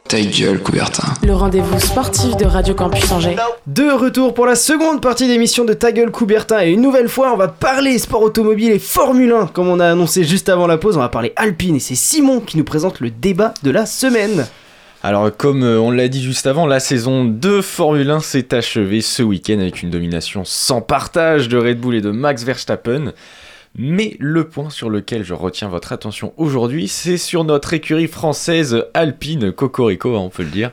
Ta 0.09 0.21
gueule, 0.21 0.61
Coubertin. 0.63 1.15
Le 1.25 1.35
rendez-vous 1.35 1.81
sportif 1.81 2.37
de 2.37 2.45
Radio 2.45 2.75
Campus 2.75 3.11
Angers. 3.11 3.35
De 3.67 3.91
retour 3.91 4.35
pour 4.35 4.47
la 4.47 4.55
seconde 4.55 5.01
partie 5.01 5.27
d'émission 5.27 5.65
de 5.65 5.73
Ta 5.73 5.91
gueule 5.91 6.13
Coubertin 6.13 6.63
et 6.63 6.71
une 6.71 6.81
nouvelle 6.81 7.09
fois 7.09 7.33
on 7.33 7.37
va 7.37 7.49
parler 7.49 7.99
sport 7.99 8.23
automobile 8.23 8.71
et 8.71 8.79
Formule 8.79 9.33
1 9.33 9.47
comme 9.49 9.67
on 9.67 9.81
a 9.81 9.91
annoncé 9.91 10.23
juste 10.23 10.49
avant 10.49 10.69
la 10.69 10.79
pause 10.79 10.97
on 10.97 11.01
va 11.01 11.09
parler 11.09 11.33
Alpine 11.35 11.77
et 11.77 11.81
c'est 11.81 11.97
Simon 11.97 12.39
qui 12.39 12.57
nous 12.57 12.63
présente 12.63 13.01
le 13.01 13.11
débat 13.11 13.53
de 13.65 13.71
la 13.71 13.85
semaine. 13.85 14.47
Alors 15.03 15.37
comme 15.37 15.65
euh, 15.65 15.81
on 15.81 15.91
l'a 15.91 16.07
dit 16.07 16.23
juste 16.23 16.47
avant, 16.47 16.67
la 16.67 16.79
saison 16.79 17.25
de 17.25 17.61
Formule 17.61 18.09
1 18.09 18.21
s'est 18.21 18.55
achevée 18.55 19.01
ce 19.01 19.25
week-end 19.25 19.59
avec 19.59 19.83
une 19.83 19.91
domination 19.91 20.43
sans 20.45 20.83
partage 20.83 21.49
de 21.49 21.59
Red 21.59 21.81
Bull 21.81 21.97
et 21.97 22.01
de 22.01 22.13
Max 22.13 22.45
Verstappen. 22.45 23.13
Mais 23.79 24.17
le 24.19 24.49
point 24.49 24.71
sur 24.71 24.89
lequel 24.89 25.23
je 25.23 25.35
retiens 25.35 25.69
votre 25.69 25.93
attention 25.93 26.33
aujourd'hui, 26.39 26.89
c'est 26.89 27.19
sur 27.19 27.45
notre 27.45 27.75
écurie 27.75 28.07
française 28.07 28.87
Alpine, 28.95 29.53
Cocorico, 29.53 30.17
hein, 30.17 30.21
on 30.21 30.31
peut 30.31 30.45
le 30.45 30.51
dire. 30.51 30.71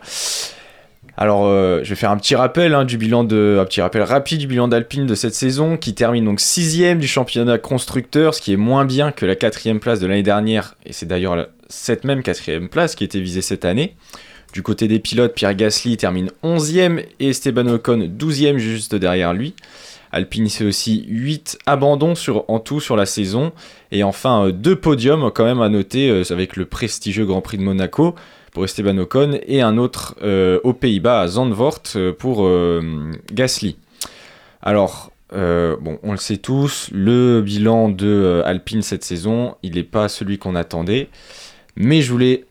Alors, 1.17 1.45
euh, 1.45 1.81
je 1.83 1.89
vais 1.89 1.95
faire 1.95 2.11
un 2.11 2.17
petit 2.17 2.33
rappel 2.33 2.73
hein, 2.73 2.85
du 2.85 2.97
bilan 2.97 3.25
de, 3.25 3.57
un 3.61 3.65
petit 3.65 3.81
rappel 3.81 4.01
rapide 4.03 4.39
du 4.39 4.47
bilan 4.47 4.69
d'Alpine 4.69 5.05
de 5.05 5.15
cette 5.15 5.35
saison, 5.35 5.75
qui 5.75 5.93
termine 5.93 6.25
donc 6.25 6.39
sixième 6.39 6.99
du 6.99 7.07
championnat 7.07 7.57
constructeur, 7.57 8.33
ce 8.33 8.41
qui 8.41 8.53
est 8.53 8.57
moins 8.57 8.85
bien 8.85 9.11
que 9.11 9.25
la 9.25 9.35
quatrième 9.35 9.79
place 9.79 9.99
de 9.99 10.07
l'année 10.07 10.23
dernière, 10.23 10.75
et 10.85 10.93
c'est 10.93 11.05
d'ailleurs 11.05 11.47
cette 11.67 12.05
même 12.05 12.23
quatrième 12.23 12.69
place 12.69 12.95
qui 12.95 13.03
était 13.03 13.19
visée 13.19 13.41
cette 13.41 13.65
année. 13.65 13.95
Du 14.53 14.63
côté 14.63 14.87
des 14.87 14.99
pilotes, 14.99 15.33
Pierre 15.33 15.55
Gasly 15.55 15.97
termine 15.97 16.29
11e 16.43 17.03
et 17.19 17.29
Esteban 17.29 17.67
Ocon 17.67 18.07
12e 18.17 18.57
juste 18.57 18.95
derrière 18.95 19.33
lui. 19.33 19.55
Alpine 20.13 20.47
c'est 20.47 20.63
aussi 20.63 21.05
8 21.07 21.57
abandons 21.65 22.15
sur, 22.15 22.45
en 22.49 22.59
tout 22.59 22.79
sur 22.79 22.95
la 22.95 23.05
saison. 23.05 23.51
Et 23.91 24.03
enfin, 24.03 24.45
euh, 24.45 24.51
deux 24.51 24.75
podiums 24.75 25.31
quand 25.33 25.43
même 25.43 25.61
à 25.61 25.69
noter 25.69 26.09
euh, 26.09 26.23
avec 26.29 26.55
le 26.55 26.65
prestigieux 26.65 27.25
Grand 27.25 27.41
Prix 27.41 27.57
de 27.57 27.63
Monaco 27.63 28.15
pour 28.53 28.63
Esteban 28.63 28.97
Ocon 28.99 29.39
et 29.47 29.61
un 29.61 29.77
autre 29.77 30.15
euh, 30.21 30.59
aux 30.63 30.73
Pays-Bas 30.73 31.21
à 31.21 31.27
Zandvoort 31.27 31.81
pour 32.19 32.47
Gasly. 33.31 33.77
Alors, 34.61 35.11
on 35.31 36.11
le 36.11 36.17
sait 36.17 36.37
tous, 36.37 36.89
le 36.93 37.41
bilan 37.41 37.89
de 37.89 38.43
Alpine 38.45 38.83
cette 38.83 39.03
saison, 39.03 39.55
il 39.63 39.73
n'est 39.73 39.83
pas 39.83 40.07
celui 40.07 40.37
qu'on 40.37 40.53
attendait. 40.53 41.09
Mais 41.75 42.03
je 42.03 42.11
voulais 42.11 42.45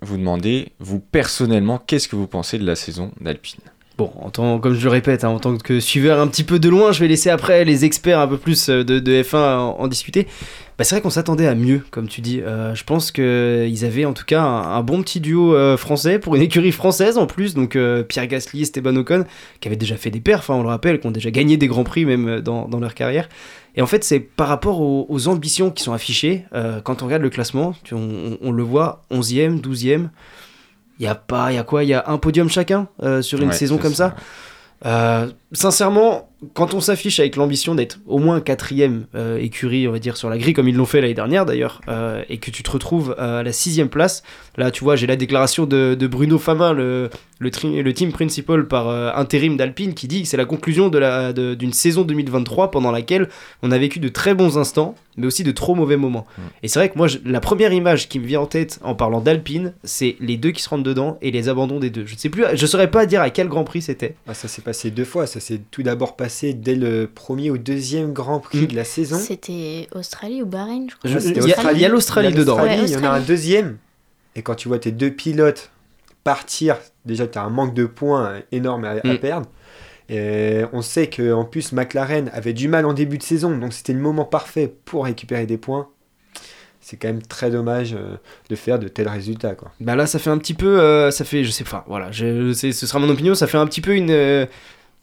vous 0.00 0.16
demander, 0.16 0.72
vous 0.80 0.98
personnellement, 0.98 1.78
qu'est-ce 1.78 2.08
que 2.08 2.16
vous 2.16 2.26
pensez 2.26 2.58
de 2.58 2.64
la 2.64 2.74
saison 2.74 3.12
d'Alpine? 3.20 3.60
Bon, 3.98 4.10
en 4.20 4.30
tant, 4.30 4.58
comme 4.58 4.72
je 4.74 4.82
le 4.82 4.88
répète, 4.90 5.22
hein, 5.22 5.28
en 5.28 5.38
tant 5.38 5.56
que 5.58 5.78
suiveur 5.78 6.18
un 6.18 6.26
petit 6.26 6.44
peu 6.44 6.58
de 6.58 6.68
loin, 6.70 6.92
je 6.92 7.00
vais 7.00 7.08
laisser 7.08 7.28
après 7.28 7.64
les 7.66 7.84
experts 7.84 8.18
un 8.18 8.26
peu 8.26 8.38
plus 8.38 8.70
euh, 8.70 8.82
de, 8.84 8.98
de 8.98 9.22
F1 9.22 9.36
en, 9.36 9.86
discuter. 9.86 10.26
Bah, 10.78 10.84
c'est 10.84 10.94
vrai 10.94 11.02
qu'on 11.02 11.10
s'attendait 11.10 11.46
à 11.46 11.54
mieux, 11.54 11.82
comme 11.90 12.08
tu 12.08 12.22
dis. 12.22 12.40
Euh, 12.40 12.74
je 12.74 12.84
pense 12.84 13.12
qu'ils 13.12 13.84
avaient 13.84 14.06
en 14.06 14.14
tout 14.14 14.24
cas 14.24 14.42
un, 14.42 14.82
bon 14.82 15.02
petit 15.02 15.20
duo 15.20 15.54
euh, 15.54 15.76
français 15.76 16.18
pour 16.18 16.34
une 16.36 16.40
écurie 16.42 16.72
française 16.72 17.18
en 17.18 17.26
plus. 17.26 17.52
Donc 17.52 17.76
Pierre 18.08 18.26
Gasly, 18.26 18.62
Esteban 18.62 18.96
Ocon, 18.96 19.26
qui 19.60 19.68
avaient 19.68 19.76
déjà 19.76 19.96
fait 19.96 20.10
des 20.10 20.20
perfs, 20.20 20.48
hein, 20.48 20.54
on 20.54 20.62
le 20.62 20.68
rappelle, 20.68 20.98
qui 20.98 21.06
ont 21.06 21.10
déjà 21.10 21.30
gagné 21.30 21.58
des 21.58 21.66
grands 21.66 21.84
prix 21.84 22.06
même 22.06 22.40
dans, 22.40 22.68
dans 22.68 22.80
leur 22.80 22.94
carrière. 22.94 23.28
Et 23.76 23.82
en 23.82 23.86
fait, 23.86 24.04
c'est 24.04 24.20
par 24.20 24.48
rapport 24.48 24.80
aux, 24.80 25.28
ambitions 25.28 25.70
qui 25.70 25.82
sont 25.82 25.92
affichées. 25.92 26.44
quand 26.84 27.02
on 27.02 27.06
regarde 27.06 27.22
le 27.22 27.30
classement, 27.30 27.74
on- 27.92 28.38
on 28.40 28.52
le 28.52 28.62
voit 28.62 29.04
11e, 29.10 29.60
12e. 29.60 30.08
Il 30.98 31.04
y 31.04 31.08
a 31.08 31.14
pas, 31.14 31.52
il 31.52 31.56
y 31.56 31.58
a 31.58 31.62
quoi 31.64 31.84
Il 31.84 31.88
y 31.88 31.94
a 31.94 32.04
un 32.06 32.18
podium 32.18 32.48
chacun 32.48 32.88
euh, 33.02 33.22
sur 33.22 33.40
une 33.40 33.48
Ouais, 33.48 33.54
saison 33.54 33.78
comme 33.78 33.94
ça. 33.94 34.14
Euh, 34.84 35.28
sincèrement, 35.52 36.28
quand 36.54 36.74
on 36.74 36.80
s'affiche 36.80 37.20
avec 37.20 37.36
l'ambition 37.36 37.76
d'être 37.76 38.00
au 38.04 38.18
moins 38.18 38.40
quatrième 38.40 39.06
euh, 39.14 39.38
écurie, 39.38 39.86
on 39.86 39.92
va 39.92 40.00
dire, 40.00 40.16
sur 40.16 40.28
la 40.28 40.38
grille, 40.38 40.54
comme 40.54 40.66
ils 40.68 40.74
l'ont 40.74 40.86
fait 40.86 41.00
l'année 41.00 41.14
dernière 41.14 41.46
d'ailleurs, 41.46 41.80
et 42.28 42.38
que 42.38 42.50
tu 42.50 42.64
te 42.64 42.70
retrouves 42.72 43.14
à 43.16 43.44
la 43.44 43.52
sixième 43.52 43.88
place, 43.88 44.24
là 44.56 44.72
tu 44.72 44.82
vois, 44.82 44.96
j'ai 44.96 45.06
la 45.06 45.14
déclaration 45.14 45.66
de, 45.66 45.94
de 45.94 46.06
Bruno 46.08 46.36
Famin, 46.36 46.72
le, 46.72 47.10
le, 47.38 47.50
tri- 47.52 47.80
le 47.80 47.92
team 47.94 48.10
principal 48.10 48.66
par 48.66 48.88
intérim 49.16 49.56
d'Alpine, 49.56 49.94
qui 49.94 50.08
dit 50.08 50.22
que 50.22 50.28
c'est 50.28 50.36
la 50.36 50.46
conclusion 50.46 50.88
de 50.88 50.98
la- 50.98 51.32
de- 51.32 51.54
d'une 51.54 51.72
saison 51.72 52.02
2023 52.02 52.72
pendant 52.72 52.90
laquelle 52.90 53.28
on 53.62 53.70
a 53.70 53.78
vécu 53.78 54.00
de 54.00 54.08
très 54.08 54.34
bons 54.34 54.58
instants, 54.58 54.96
mais 55.16 55.26
aussi 55.26 55.44
de 55.44 55.52
trop 55.52 55.74
mauvais 55.74 55.96
moments. 55.96 56.26
Et 56.62 56.68
c'est 56.68 56.78
vrai 56.78 56.88
que 56.88 56.96
moi, 56.96 57.06
je- 57.06 57.18
la 57.24 57.40
première 57.40 57.72
image 57.72 58.08
qui 58.08 58.18
me 58.18 58.26
vient 58.26 58.40
en 58.40 58.46
tête 58.46 58.78
en 58.82 58.94
parlant 58.94 59.20
d'Alpine, 59.20 59.72
c'est 59.84 60.16
les 60.20 60.36
deux 60.36 60.50
qui 60.52 60.62
se 60.62 60.68
rentrent 60.68 60.82
dedans 60.84 61.18
et 61.20 61.30
les 61.30 61.48
abandons 61.48 61.78
des 61.80 61.90
deux. 61.90 62.06
Je 62.06 62.14
ne 62.14 62.18
sais 62.18 62.28
plus, 62.30 62.44
je 62.54 62.66
saurais 62.66 62.90
pas 62.90 63.04
dire 63.06 63.20
à 63.20 63.30
quel 63.30 63.48
Grand 63.48 63.64
Prix 63.64 63.82
c'était. 63.82 64.14
Ah, 64.26 64.34
ça 64.34 64.48
s'est 64.48 64.62
passé 64.62 64.90
deux 64.90 65.04
fois. 65.04 65.26
Ça 65.26 65.40
s'est 65.40 65.60
tout 65.70 65.82
d'abord 65.82 66.16
passé 66.16 66.54
dès 66.54 66.74
le 66.74 67.06
premier 67.12 67.50
ou 67.50 67.58
deuxième 67.58 68.12
Grand 68.12 68.40
Prix 68.40 68.66
de 68.66 68.74
la 68.76 68.84
saison. 68.84 69.18
C'était 69.18 69.88
Australie 69.94 70.42
ou 70.42 70.46
Bahreïn, 70.46 70.88
je 70.90 70.96
crois. 70.96 71.10
Il 71.10 71.80
y 71.80 71.84
a- 71.84 71.88
l'Australie 71.88 72.32
dedans. 72.32 72.60
Ouais, 72.62 72.78
il 72.82 72.90
y 72.90 72.96
en 72.96 73.04
a 73.04 73.10
un 73.10 73.20
deuxième. 73.20 73.76
Et 74.34 74.42
quand 74.42 74.54
tu 74.54 74.68
vois 74.68 74.78
tes 74.78 74.92
deux 74.92 75.10
pilotes 75.10 75.70
partir, 76.24 76.76
déjà 77.04 77.26
tu 77.26 77.38
as 77.38 77.42
un 77.42 77.50
manque 77.50 77.74
de 77.74 77.84
points 77.84 78.34
énorme 78.52 78.84
à, 78.84 78.90
à 78.92 79.12
Mm. 79.14 79.18
perdre. 79.18 79.46
Et 80.12 80.64
on 80.74 80.82
sait 80.82 81.06
que 81.06 81.32
en 81.32 81.46
plus 81.46 81.72
McLaren 81.72 82.30
avait 82.34 82.52
du 82.52 82.68
mal 82.68 82.84
en 82.84 82.92
début 82.92 83.16
de 83.16 83.22
saison, 83.22 83.56
donc 83.56 83.72
c'était 83.72 83.94
le 83.94 83.98
moment 83.98 84.26
parfait 84.26 84.70
pour 84.84 85.06
récupérer 85.06 85.46
des 85.46 85.56
points. 85.56 85.88
C'est 86.82 86.98
quand 86.98 87.08
même 87.08 87.22
très 87.22 87.50
dommage 87.50 87.94
euh, 87.94 88.16
de 88.50 88.54
faire 88.54 88.78
de 88.78 88.88
tels 88.88 89.08
résultats. 89.08 89.54
Quoi. 89.54 89.70
Bah 89.80 89.96
là, 89.96 90.06
ça 90.06 90.18
fait 90.18 90.28
un 90.28 90.36
petit 90.36 90.52
peu, 90.52 90.80
euh, 90.80 91.10
ça 91.10 91.24
fait, 91.24 91.44
je 91.44 91.50
sais 91.50 91.64
pas, 91.64 91.86
voilà, 91.88 92.12
je, 92.12 92.52
ce 92.52 92.72
sera 92.72 92.98
mon 92.98 93.08
opinion, 93.08 93.34
ça 93.34 93.46
fait 93.46 93.56
un 93.56 93.64
petit 93.66 93.80
peu 93.80 93.94
une, 93.94 94.10
euh, 94.10 94.44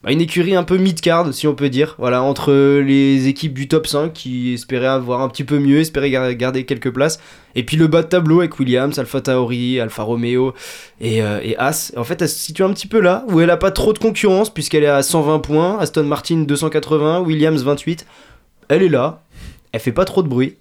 une 0.07 0.21
écurie 0.21 0.55
un 0.55 0.63
peu 0.63 0.77
mid-card, 0.77 1.33
si 1.33 1.45
on 1.45 1.55
peut 1.55 1.69
dire, 1.69 1.95
voilà, 1.99 2.21
entre 2.23 2.53
les 2.79 3.27
équipes 3.27 3.53
du 3.53 3.67
top 3.67 3.85
5 3.85 4.13
qui 4.13 4.53
espéraient 4.53 4.87
avoir 4.87 5.21
un 5.21 5.27
petit 5.27 5.43
peu 5.43 5.59
mieux, 5.59 5.79
espéraient 5.79 6.09
gar- 6.09 6.33
garder 6.35 6.63
quelques 6.65 6.89
places, 6.91 7.19
et 7.53 7.63
puis 7.65 7.75
le 7.75 7.87
bas 7.87 8.01
de 8.03 8.07
tableau 8.07 8.39
avec 8.39 8.57
Williams, 8.59 8.97
Alpha 8.97 9.19
Tauri, 9.19 9.77
Alfa 9.79 10.03
Romeo 10.03 10.53
et, 11.01 11.21
euh, 11.21 11.41
As. 11.57 11.91
En 11.97 12.05
fait, 12.05 12.21
elle 12.21 12.29
se 12.29 12.39
situe 12.39 12.63
un 12.63 12.71
petit 12.71 12.87
peu 12.87 13.01
là, 13.01 13.25
où 13.27 13.41
elle 13.41 13.49
a 13.49 13.57
pas 13.57 13.71
trop 13.71 13.91
de 13.91 13.99
concurrence, 13.99 14.49
puisqu'elle 14.53 14.83
est 14.83 14.87
à 14.87 15.03
120 15.03 15.39
points, 15.39 15.77
Aston 15.79 16.03
Martin 16.05 16.37
280, 16.43 17.19
Williams 17.19 17.63
28. 17.63 18.05
Elle 18.69 18.83
est 18.83 18.89
là, 18.89 19.21
elle 19.73 19.81
fait 19.81 19.91
pas 19.91 20.05
trop 20.05 20.23
de 20.23 20.29
bruit, 20.29 20.55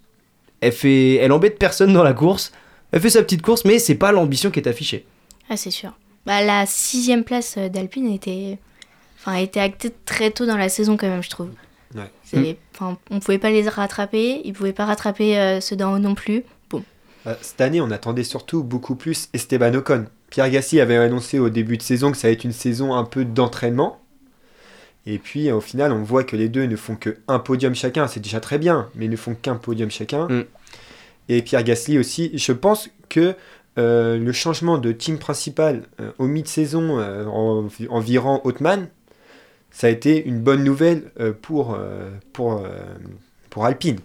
elle, 0.60 0.72
fait, 0.72 1.14
elle 1.14 1.30
embête 1.30 1.60
personne 1.60 1.92
dans 1.92 2.02
la 2.02 2.12
course. 2.12 2.50
Elle 2.90 3.00
fait 3.00 3.10
sa 3.10 3.22
petite 3.22 3.42
course, 3.42 3.64
mais 3.64 3.78
c'est 3.78 3.94
pas 3.94 4.10
l'ambition 4.10 4.50
qui 4.50 4.58
est 4.58 4.66
affichée. 4.66 5.06
Ah, 5.48 5.56
c'est 5.56 5.70
sûr. 5.70 5.92
Bah, 6.26 6.42
la 6.42 6.66
sixième 6.66 7.22
place 7.22 7.54
euh, 7.56 7.68
d'Alpine 7.68 8.12
était... 8.12 8.58
Enfin, 9.28 9.38
a 9.38 9.40
été 9.42 9.60
actée 9.60 9.90
très 10.06 10.30
tôt 10.30 10.46
dans 10.46 10.56
la 10.56 10.68
saison 10.68 10.96
quand 10.96 11.08
même, 11.08 11.22
je 11.22 11.30
trouve. 11.30 11.50
Ouais. 11.94 12.10
C'est- 12.24 12.56
Enfin, 12.74 12.96
on 13.10 13.20
pouvait 13.20 13.38
pas 13.38 13.50
les 13.50 13.68
rattraper, 13.68 14.40
ils 14.44 14.52
pouvaient 14.52 14.72
pas 14.72 14.84
rattraper 14.86 15.38
euh, 15.38 15.60
ceux 15.60 15.76
d'en 15.76 15.94
haut 15.94 15.98
non 15.98 16.14
plus. 16.14 16.44
Bon, 16.70 16.82
Euh, 17.26 17.34
Cette 17.42 17.60
année, 17.60 17.80
on 17.80 17.90
attendait 17.90 18.24
surtout 18.24 18.62
beaucoup 18.62 18.94
plus 18.94 19.28
Esteban 19.34 19.74
Ocon. 19.74 20.06
Pierre 20.30 20.48
Gasly 20.50 20.80
avait 20.80 20.96
annoncé 20.96 21.38
au 21.38 21.48
début 21.50 21.76
de 21.76 21.82
saison 21.82 22.10
que 22.12 22.16
ça 22.16 22.28
allait 22.28 22.34
être 22.36 22.44
une 22.44 22.52
saison 22.52 22.94
un 22.94 23.04
peu 23.04 23.24
d'entraînement. 23.24 23.98
Et 25.06 25.18
puis, 25.18 25.50
au 25.50 25.60
final, 25.60 25.92
on 25.92 26.02
voit 26.02 26.22
que 26.24 26.36
les 26.36 26.48
deux 26.48 26.64
ne 26.66 26.76
font 26.76 26.94
qu'un 26.96 27.38
podium 27.38 27.74
chacun. 27.74 28.06
C'est 28.08 28.20
déjà 28.20 28.40
très 28.40 28.58
bien, 28.58 28.88
mais 28.94 29.06
ils 29.06 29.10
ne 29.10 29.16
font 29.16 29.34
qu'un 29.34 29.56
podium 29.56 29.90
chacun. 29.90 30.28
Mm. 30.28 30.44
Et 31.30 31.42
Pierre 31.42 31.62
Gasly 31.64 31.98
aussi. 31.98 32.30
Je 32.34 32.52
pense 32.52 32.90
que 33.08 33.34
euh, 33.78 34.18
le 34.18 34.32
changement 34.32 34.76
de 34.78 34.92
team 34.92 35.18
principal 35.18 35.82
euh, 36.00 36.10
au 36.18 36.26
mi-saison 36.26 36.98
euh, 36.98 37.24
en, 37.26 37.68
en 37.88 38.00
virant 38.00 38.40
Othman, 38.44 38.88
ça 39.70 39.86
a 39.86 39.90
été 39.90 40.24
une 40.24 40.40
bonne 40.40 40.64
nouvelle 40.64 41.10
euh, 41.20 41.32
pour, 41.32 41.74
euh, 41.74 42.10
pour, 42.32 42.54
euh, 42.54 42.78
pour 43.50 43.64
Alpine 43.64 43.98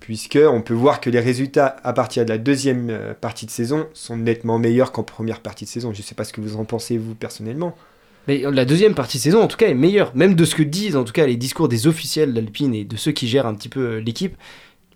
puisque 0.00 0.38
on 0.42 0.62
peut 0.62 0.74
voir 0.74 1.00
que 1.00 1.10
les 1.10 1.20
résultats 1.20 1.76
à 1.84 1.92
partir 1.92 2.24
de 2.24 2.30
la 2.30 2.38
deuxième 2.38 3.14
partie 3.20 3.46
de 3.46 3.50
saison 3.50 3.86
sont 3.92 4.16
nettement 4.16 4.58
meilleurs 4.58 4.92
qu'en 4.92 5.02
première 5.02 5.40
partie 5.40 5.66
de 5.66 5.70
saison. 5.70 5.92
Je 5.92 6.00
ne 6.00 6.02
sais 6.02 6.14
pas 6.14 6.24
ce 6.24 6.32
que 6.32 6.40
vous 6.40 6.56
en 6.56 6.64
pensez 6.64 6.96
vous 6.96 7.14
personnellement. 7.14 7.76
Mais 8.26 8.42
la 8.50 8.64
deuxième 8.64 8.94
partie 8.94 9.18
de 9.18 9.22
saison, 9.22 9.42
en 9.42 9.46
tout 9.46 9.58
cas, 9.58 9.68
est 9.68 9.74
meilleure. 9.74 10.16
Même 10.16 10.34
de 10.34 10.44
ce 10.44 10.54
que 10.54 10.62
disent, 10.62 10.96
en 10.96 11.04
tout 11.04 11.12
cas, 11.12 11.26
les 11.26 11.36
discours 11.36 11.68
des 11.68 11.86
officiels 11.86 12.32
d'Alpine 12.32 12.74
et 12.74 12.84
de 12.84 12.96
ceux 12.96 13.12
qui 13.12 13.28
gèrent 13.28 13.46
un 13.46 13.54
petit 13.54 13.68
peu 13.68 13.98
l'équipe. 13.98 14.36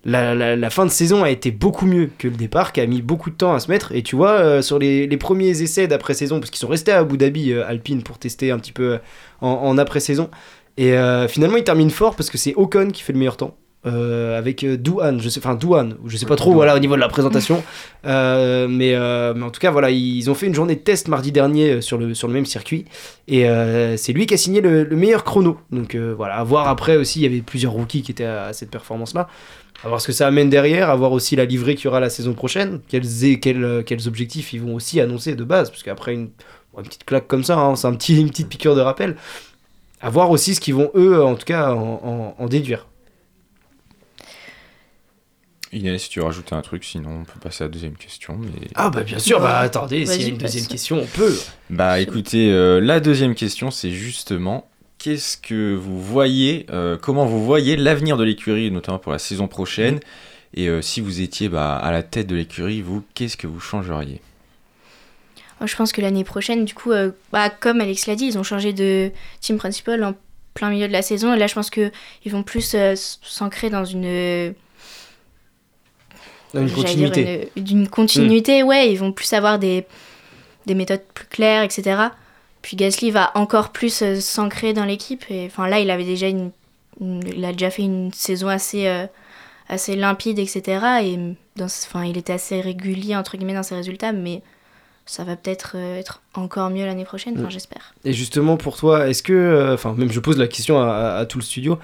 La, 0.05 0.35
la- 0.35 0.55
la 0.57 0.71
fin 0.71 0.85
de 0.85 0.90
saison 0.90 1.23
a 1.25 1.31
été 1.31 1.51
beaucoup 1.51 1.87
mieux 1.87 2.11
que 2.19 2.29
le 2.29 2.35
départ, 2.37 2.73
qui 2.73 2.81
a 2.81 2.87
mis 2.87 3.01
beaucoup 3.03 3.31
de 3.31 3.37
temps 3.37 3.55
à 3.55 3.61
se 3.61 3.71
mettre. 3.71 3.93
Et 3.93 4.03
tu 4.03 4.17
vois, 4.17 4.33
euh, 4.33 4.62
sur 4.62 4.79
les, 4.79 5.07
les 5.07 5.17
premiers 5.17 5.62
essais 5.62 5.87
d'après-saison, 5.87 6.40
parce 6.40 6.51
qu'ils 6.51 6.59
sont 6.61 6.69
restés 6.69 6.93
à 6.93 6.99
Abu 6.99 7.17
Dhabi, 7.17 7.53
euh, 7.53 7.67
Alpine, 7.67 8.03
pour 8.03 8.19
tester 8.19 8.51
un 8.51 8.59
petit 8.59 8.73
peu 8.73 8.93
euh, 8.95 8.99
en, 9.40 9.49
en 9.49 9.79
après-saison. 9.79 10.31
Et 10.77 10.93
euh, 10.93 11.27
finalement, 11.29 11.57
ils 11.57 11.64
terminent 11.64 11.90
fort 11.90 12.17
parce 12.17 12.29
que 12.31 12.37
c'est 12.38 12.55
Ocon 12.57 12.90
qui 12.90 13.03
fait 13.03 13.12
le 13.14 13.19
meilleur 13.19 13.37
temps. 13.37 13.57
avec 13.85 14.64
Douane, 14.64 15.21
je 15.21 15.29
sais, 15.29 15.38
enfin 15.40 15.55
Douane, 15.55 15.97
je 16.07 16.17
sais 16.17 16.27
pas 16.27 16.37
trop, 16.37 16.53
voilà, 16.53 16.75
au 16.75 16.79
niveau 16.79 16.97
de 16.97 17.01
la 17.01 17.09
présentation. 17.09 17.62
Mais, 18.05 18.95
mais 19.35 19.43
en 19.43 19.51
tout 19.51 19.61
cas, 19.61 19.71
voilà, 19.71 19.90
ils 19.90 20.29
ont 20.31 20.35
fait 20.35 20.47
une 20.47 20.55
journée 20.55 20.75
de 20.75 20.81
test 20.81 21.09
mardi 21.09 21.33
dernier 21.33 21.81
sur 21.81 21.97
le, 21.99 22.12
sur 22.14 22.29
le 22.29 22.35
même 22.35 22.47
circuit. 22.47 22.85
Et 23.29 23.47
c'est 23.97 24.12
lui 24.12 24.27
qui 24.27 24.35
a 24.35 24.37
signé 24.37 24.61
le, 24.61 24.85
le 24.85 24.97
meilleur 24.97 25.23
chrono. 25.25 25.59
Donc 25.71 25.95
voilà, 25.97 26.35
à 26.37 26.45
voir 26.45 26.69
après 26.69 26.97
aussi, 26.97 27.21
il 27.21 27.23
y 27.23 27.27
avait 27.27 27.40
plusieurs 27.43 27.73
rookies 27.73 28.03
qui 28.03 28.11
étaient 28.12 28.25
à, 28.25 28.47
à 28.47 28.53
cette 28.53 28.71
performance-là. 28.71 29.29
À 29.85 29.88
voir 29.88 30.01
ce 30.01 30.07
que 30.07 30.12
ça 30.12 30.27
amène 30.27 30.49
derrière, 30.49 30.88
à 30.88 30.97
voir 30.97 31.12
aussi 31.12 31.37
la 31.37 31.44
livrée 31.44 31.75
qu'il 31.75 31.85
y 31.85 31.88
aura 31.88 32.01
la 32.01 32.09
saison 32.11 32.33
prochaine, 32.33 32.81
quels, 32.88 33.05
euh, 33.05 33.83
quels 33.83 34.09
objectifs 34.09 34.53
ils 34.55 34.61
vont 34.62 34.75
aussi 34.75 34.99
annoncer 35.01 35.35
de 35.35 35.44
base, 35.44 35.70
parce 35.70 35.83
qu'après 35.83 36.14
une, 36.14 36.31
une 36.79 36.85
petite 36.85 37.05
claque 37.05 37.27
comme 37.27 37.44
ça, 37.44 37.59
hein, 37.59 37.77
c'est 37.77 37.87
un 37.87 37.94
petit, 37.94 38.18
une 38.18 38.31
petite 38.31 38.49
piqûre 38.49 38.75
de 38.75 38.81
rappel. 38.81 39.16
À 40.01 40.09
voir 40.11 40.31
aussi 40.31 40.55
ce 40.55 40.61
qu'ils 40.61 40.75
vont, 40.75 40.90
eux, 40.94 41.23
en 41.23 41.35
tout 41.35 41.44
cas, 41.44 41.73
en, 41.75 42.01
en- 42.03 42.35
en 42.42 42.47
déduire. 42.47 42.87
Inès, 45.73 46.03
si 46.05 46.09
tu 46.09 46.20
veux 46.20 46.25
rajouter 46.25 46.55
un 46.55 46.62
truc, 46.62 46.85
sinon 46.85 47.23
on 47.23 47.25
peut 47.25 47.40
passer 47.40 47.64
à 47.64 47.66
la 47.66 47.73
deuxième 47.73 47.97
question. 47.97 48.38
Mais... 48.38 48.68
Ah 48.77 48.90
bah 48.90 49.03
bien 49.03 49.18
sûr, 49.18 49.40
bah 49.40 49.59
attendez, 49.59 50.07
s'il 50.07 50.23
y 50.23 50.25
a 50.27 50.29
une 50.29 50.37
deuxième 50.38 50.66
question, 50.66 50.99
on 51.03 51.07
peut. 51.07 51.37
Bah 51.68 52.01
écoutez, 52.01 52.53
euh, 52.53 52.81
la 52.81 53.01
deuxième 53.01 53.35
question, 53.35 53.73
c'est 53.73 53.90
justement 53.90 54.68
qu'est-ce 55.05 55.37
que 55.37 55.75
vous 55.75 56.01
voyez, 56.01 56.64
euh, 56.71 56.97
comment 56.97 57.27
vous 57.27 57.45
voyez 57.45 57.77
l'avenir 57.77 58.17
de 58.17 58.25
l'écurie, 58.25 58.71
notamment 58.71 58.99
pour 58.99 59.12
la 59.12 59.19
saison 59.19 59.49
prochaine, 59.49 60.01
et 60.55 60.69
euh, 60.69 60.81
si 60.81 61.01
vous 61.03 61.21
étiez 61.21 61.49
bah, 61.51 61.77
à 61.77 61.93
la 61.93 62.03
tête 62.03 62.27
de 62.27 62.35
l'écurie, 62.35 62.81
vous, 62.81 63.03
qu'est-ce 63.14 63.37
que 63.37 63.47
vous 63.47 63.61
changeriez? 63.61 64.21
Je 65.64 65.77
pense 65.77 65.93
que 65.93 66.01
l'année 66.01 66.25
prochaine, 66.25 66.64
du 66.64 66.75
coup, 66.75 66.93
euh, 66.93 67.11
bah, 67.33 67.51
comme 67.51 67.81
Alex 67.83 68.07
l'a 68.07 68.17
dit, 68.17 68.27
ils 68.27 68.38
ont 68.38 68.43
changé 68.43 68.73
de 68.73 69.11
team 69.40 69.57
principal 69.59 70.03
en 70.05 70.14
plein 70.55 70.71
milieu 70.71 70.88
de 70.88 70.93
la 70.93 71.03
saison, 71.03 71.35
et 71.35 71.38
là 71.38 71.49
je 71.49 71.55
pense 71.55 71.69
qu'ils 71.71 71.90
vont 72.27 72.43
plus 72.43 72.75
euh, 72.75 72.95
s'ancrer 72.97 73.69
dans 73.71 73.85
une 73.85 74.55
Dans 76.55 76.61
une 76.61 76.67
dire 76.67 76.75
continuité. 76.77 77.49
une- 77.57 77.64
D'une 77.64 77.88
continuité, 77.88 78.62
ouais, 78.62 78.90
ils 78.93 78.97
vont 78.97 79.12
plus 79.12 79.33
avoir 79.33 79.59
des, 79.59 79.85
des 80.67 80.75
méthodes 80.75 81.03
plus 81.12 81.27
claires, 81.27 81.62
etc. 81.62 81.97
Puis 82.64 82.77
Gasly 82.79 83.11
va 83.11 83.31
encore 83.35 83.72
plus 83.72 84.00
euh, 84.00 84.18
s'ancrer 84.20 84.72
dans 84.72 84.87
l'équipe. 84.87 85.22
Et 85.31 85.44
enfin 85.46 85.68
là, 85.68 85.81
il 85.81 85.90
avait 85.90 86.05
déjà 86.07 86.29
une, 86.29 86.50
une- 86.98 87.20
il 87.37 87.44
a 87.44 87.53
déjà 87.53 87.68
fait 87.70 87.83
une 87.83 88.11
saison 88.14 88.48
assez, 88.48 88.87
euh, 88.88 89.07
assez 89.68 89.94
limpide, 89.96 90.38
etc. 90.38 90.62
Et 91.03 91.18
dans, 91.57 91.66
enfin, 91.66 92.05
il 92.07 92.16
était 92.16 92.33
assez 92.33 92.62
régulier 92.62 93.16
entre 93.16 93.37
guillemets 93.37 93.53
dans 93.53 93.62
ses 93.62 93.74
résultats, 93.74 94.12
mais 94.12 94.40
ça 95.05 95.24
va 95.24 95.37
peut-être 95.37 95.72
euh, 95.74 95.98
être 95.98 96.22
encore 96.33 96.70
mieux 96.70 96.87
l'année 96.87 97.05
prochaine. 97.05 97.35
Enfin, 97.37 97.48
Mm. 97.48 97.50
j'espère. 97.50 97.94
Et 98.07 98.14
justement, 98.14 98.57
pour 98.57 98.77
toi, 98.79 99.09
est-ce 99.09 99.22
que. 99.22 99.35
euh, 99.35 99.74
Enfin, 99.74 99.92
même 99.92 100.11
je 100.11 100.20
pose 100.20 100.38
la 100.38 100.48
question 100.48 100.81
à, 100.81 100.87
à- 100.87 101.16
à 101.18 101.27
tout 101.27 101.37
le 101.37 101.44
studio. 101.44 101.79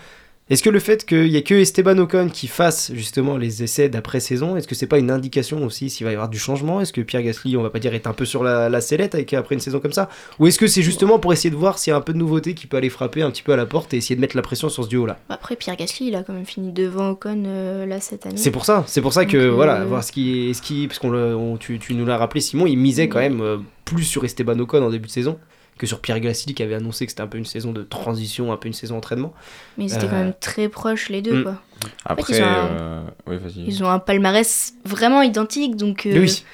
Est-ce 0.50 0.64
que 0.64 0.70
le 0.70 0.80
fait 0.80 1.06
qu'il 1.06 1.30
n'y 1.30 1.36
ait 1.36 1.44
que 1.44 1.54
Esteban 1.54 1.96
Ocon 1.98 2.28
qui 2.28 2.48
fasse 2.48 2.90
justement 2.92 3.36
les 3.36 3.62
essais 3.62 3.88
d'après-saison, 3.88 4.56
est-ce 4.56 4.66
que 4.66 4.74
c'est 4.74 4.88
pas 4.88 4.98
une 4.98 5.12
indication 5.12 5.64
aussi 5.64 5.88
s'il 5.88 6.04
va 6.04 6.10
y 6.10 6.14
avoir 6.14 6.28
du 6.28 6.40
changement? 6.40 6.80
Est-ce 6.80 6.92
que 6.92 7.02
Pierre 7.02 7.22
Gasly, 7.22 7.56
on 7.56 7.62
va 7.62 7.70
pas 7.70 7.78
dire, 7.78 7.94
est 7.94 8.08
un 8.08 8.12
peu 8.12 8.24
sur 8.24 8.42
la, 8.42 8.68
la 8.68 8.80
sellette 8.80 9.14
avec, 9.14 9.32
après 9.32 9.54
une 9.54 9.60
saison 9.60 9.78
comme 9.78 9.92
ça? 9.92 10.08
Ou 10.40 10.48
est-ce 10.48 10.58
que 10.58 10.66
c'est 10.66 10.82
justement 10.82 11.20
pour 11.20 11.32
essayer 11.32 11.50
de 11.50 11.54
voir 11.54 11.78
s'il 11.78 11.92
y 11.92 11.94
a 11.94 11.96
un 11.96 12.00
peu 12.00 12.12
de 12.12 12.18
nouveauté 12.18 12.54
qui 12.54 12.66
peut 12.66 12.76
aller 12.76 12.90
frapper 12.90 13.22
un 13.22 13.30
petit 13.30 13.44
peu 13.44 13.52
à 13.52 13.56
la 13.56 13.64
porte 13.64 13.94
et 13.94 13.98
essayer 13.98 14.16
de 14.16 14.20
mettre 14.20 14.34
la 14.34 14.42
pression 14.42 14.68
sur 14.68 14.82
ce 14.82 14.88
duo-là? 14.88 15.20
Après, 15.28 15.54
Pierre 15.54 15.76
Gasly, 15.76 16.08
il 16.08 16.16
a 16.16 16.24
quand 16.24 16.32
même 16.32 16.44
fini 16.44 16.72
devant 16.72 17.10
Ocon 17.10 17.44
euh, 17.46 17.86
là 17.86 18.00
cette 18.00 18.26
année. 18.26 18.36
C'est 18.36 18.50
pour 18.50 18.64
ça, 18.64 18.82
c'est 18.88 19.02
pour 19.02 19.12
ça 19.12 19.26
que 19.26 19.36
Donc, 19.36 19.46
euh, 19.46 19.50
voilà, 19.50 19.84
voir 19.84 20.02
ce 20.02 20.10
qui, 20.10 20.52
ce 20.52 20.62
qui, 20.62 20.88
parce 20.88 20.98
qu'on 20.98 21.58
tu, 21.60 21.78
tu 21.78 21.94
nous 21.94 22.04
l'as 22.04 22.16
rappelé, 22.16 22.40
Simon, 22.40 22.66
il 22.66 22.76
misait 22.76 23.08
quand 23.08 23.20
même 23.20 23.40
euh, 23.40 23.58
plus 23.84 24.02
sur 24.02 24.24
Esteban 24.24 24.58
Ocon 24.58 24.82
en 24.82 24.90
début 24.90 25.06
de 25.06 25.12
saison 25.12 25.38
que 25.80 25.86
sur 25.86 26.00
Pierre 26.00 26.20
Gasly 26.20 26.54
qui 26.54 26.62
avait 26.62 26.74
annoncé 26.74 27.06
que 27.06 27.10
c'était 27.12 27.22
un 27.22 27.26
peu 27.26 27.38
une 27.38 27.46
saison 27.46 27.72
de 27.72 27.82
transition, 27.82 28.52
un 28.52 28.56
peu 28.56 28.68
une 28.68 28.74
saison 28.74 28.96
d'entraînement. 28.96 29.32
Mais 29.78 29.84
ils 29.86 29.94
étaient 29.94 30.04
Euh, 30.04 30.08
quand 30.10 30.16
même 30.18 30.34
très 30.38 30.68
proches 30.68 31.08
les 31.08 31.22
deux, 31.22 31.40
mm. 31.40 31.42
quoi. 31.42 31.52
En 31.52 31.86
fait, 31.86 31.92
Après, 32.04 32.36
ils 32.36 32.42
ont 32.42 32.46
un- 32.46 32.66
euh, 32.68 33.02
oui. 33.26 33.36
Ils 33.66 33.82
ont 33.82 33.88
un 33.88 33.98
palmarès 33.98 34.74
vraiment 34.84 35.22
identique, 35.22 35.76
donc 35.76 36.04
euh, 36.06 36.20
Oui. 36.20 36.44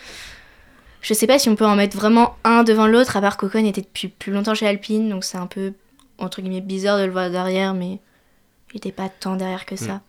je 1.02 1.12
sais 1.14 1.26
pas 1.26 1.38
si 1.40 1.48
on 1.48 1.56
peut 1.56 1.66
en 1.66 1.74
mettre 1.76 1.96
vraiment 1.96 2.36
un 2.44 2.62
devant 2.62 2.86
l'autre, 2.86 3.16
à 3.16 3.20
part 3.20 3.36
qu'Ocon 3.36 3.64
était 3.64 3.80
depuis 3.82 4.08
plus 4.08 4.32
longtemps 4.32 4.54
chez 4.54 4.66
Alpine, 4.68 5.08
donc 5.10 5.24
c'est 5.24 5.38
un 5.38 5.46
peu, 5.48 5.72
entre 6.18 6.40
guillemets, 6.40 6.60
bizarre 6.60 6.98
de 6.98 7.04
le 7.04 7.10
voir 7.12 7.28
derrière, 7.30 7.74
mais 7.74 7.98
il 8.72 8.76
était 8.78 8.92
pas 8.92 9.08
tant 9.08 9.34
derrière 9.36 9.66
que 9.66 9.74
ça. 9.76 10.00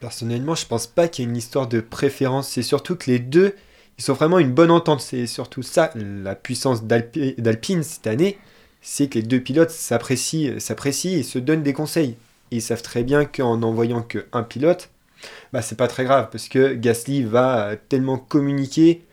Personnellement, 0.00 0.54
je 0.54 0.66
pense 0.66 0.86
pas 0.86 1.08
qu'il 1.08 1.24
y 1.24 1.28
ait 1.28 1.30
une 1.30 1.36
histoire 1.36 1.68
de 1.68 1.80
préférence. 1.80 2.48
C'est 2.48 2.62
surtout 2.62 2.96
que 2.96 3.10
les 3.10 3.18
deux, 3.20 3.54
ils 3.98 4.02
sont 4.04 4.14
vraiment 4.14 4.38
une 4.40 4.52
bonne 4.52 4.70
entente. 4.70 5.00
C'est 5.00 5.26
surtout 5.26 5.62
ça, 5.62 5.90
la 5.94 6.34
puissance 6.34 6.82
d'Alpi- 6.84 7.34
d'Alpine 7.38 7.82
cette 7.84 8.06
année, 8.08 8.38
c'est 8.82 9.08
que 9.08 9.18
les 9.18 9.22
deux 9.24 9.40
pilotes 9.40 9.70
s'apprécient, 9.70 10.58
s'apprécient 10.60 11.18
et 11.18 11.22
se 11.22 11.38
donnent 11.38 11.62
des 11.62 11.72
conseils. 11.72 12.16
Ils 12.50 12.62
savent 12.62 12.82
très 12.82 13.02
bien 13.04 13.24
qu'en 13.24 13.56
n'envoyant 13.58 14.02
qu'un 14.02 14.42
pilote, 14.42 14.90
bah 15.52 15.62
c'est 15.62 15.76
pas 15.76 15.88
très 15.88 16.04
grave 16.04 16.28
parce 16.30 16.48
que 16.48 16.74
Gasly 16.74 17.22
va 17.24 17.68
euh, 17.70 17.76
tellement 17.88 18.18
communiquer. 18.18 19.04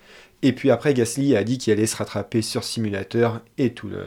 Et 0.42 0.54
puis 0.54 0.72
après, 0.72 0.94
Gasly 0.94 1.36
a 1.36 1.44
dit 1.44 1.58
qu'il 1.58 1.74
allait 1.74 1.86
se 1.88 1.98
rattraper 1.98 2.42
sur 2.42 2.64
simulateur 2.64 3.42
et 3.58 3.74
tout 3.74 3.88
le, 3.90 4.06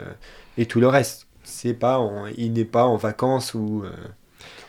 et 0.59 0.67
tout 0.67 0.81
reste. 0.89 1.27
C'est 1.45 1.75
pas, 1.75 2.01
il 2.37 2.53
n'est 2.55 2.65
pas 2.65 2.85
en 2.87 2.97
vacances 2.97 3.55
ou. 3.55 3.83
euh, 3.85 3.91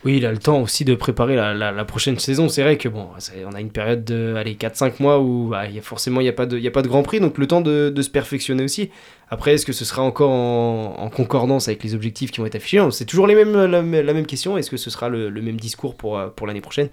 Oui, 0.05 0.17
il 0.17 0.25
a 0.25 0.31
le 0.31 0.37
temps 0.37 0.61
aussi 0.61 0.83
de 0.83 0.95
préparer 0.95 1.35
la, 1.35 1.85
prochaine 1.85 2.19
saison. 2.19 2.49
C'est 2.49 2.61
vrai 2.61 2.77
que 2.77 2.89
bon, 2.89 3.07
on 3.45 3.53
a 3.53 3.61
une 3.61 3.71
période 3.71 4.03
de 4.03 4.35
allez, 4.35 4.55
4-5 4.55 4.95
mois 4.99 5.19
où 5.19 5.49
bah, 5.49 5.67
y 5.69 5.79
a 5.79 5.81
forcément 5.81 6.19
il 6.19 6.25
n'y 6.25 6.29
a, 6.29 6.33
pas 6.33 6.45
de- 6.45 6.65
a 6.65 6.71
pas 6.71 6.81
de 6.81 6.89
Grand 6.89 7.03
Prix, 7.03 7.21
donc 7.21 7.37
le 7.37 7.47
temps 7.47 7.61
de, 7.61 7.93
se 8.01 8.09
perfectionner 8.09 8.63
aussi. 8.63 8.89
Après, 9.29 9.53
est-ce 9.53 9.65
que 9.65 9.71
ce 9.71 9.85
sera 9.85 10.01
encore 10.01 10.31
en, 10.31 11.09
concordance 11.09 11.69
avec 11.69 11.83
les 11.83 11.95
objectifs 11.95 12.31
qui 12.31 12.41
vont 12.41 12.45
être 12.45 12.55
affichés? 12.55 12.85
C'est 12.91 13.05
toujours 13.05 13.27
la, 13.27 13.33
même 13.33 14.25
question. 14.25 14.57
Est-ce 14.57 14.69
que 14.69 14.77
ce 14.77 14.89
sera 14.89 15.07
le, 15.07 15.31
même 15.31 15.59
discours 15.59 15.95
pour, 15.95 16.17
euh, 16.17 16.27
pour 16.27 16.47
l'année 16.47 16.61
prochaine? 16.61 16.89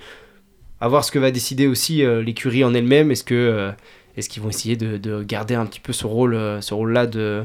À 0.80 0.88
voir 0.88 1.04
ce 1.04 1.10
que 1.10 1.18
va 1.18 1.32
décider 1.32 1.66
aussi 1.66 2.04
euh, 2.04 2.22
l'écurie 2.22 2.62
en 2.64 2.74
elle-même. 2.74 3.10
Est-ce 3.10 3.24
que 3.24 3.34
euh, 3.34 3.72
est-ce 4.16 4.28
qu'ils 4.28 4.42
vont 4.42 4.48
essayer 4.48 4.76
de, 4.76 4.96
de 4.96 5.22
garder 5.22 5.54
un 5.54 5.66
petit 5.66 5.80
peu 5.80 5.92
ce 5.92 6.06
rôle-là 6.06 7.06
de 7.06 7.44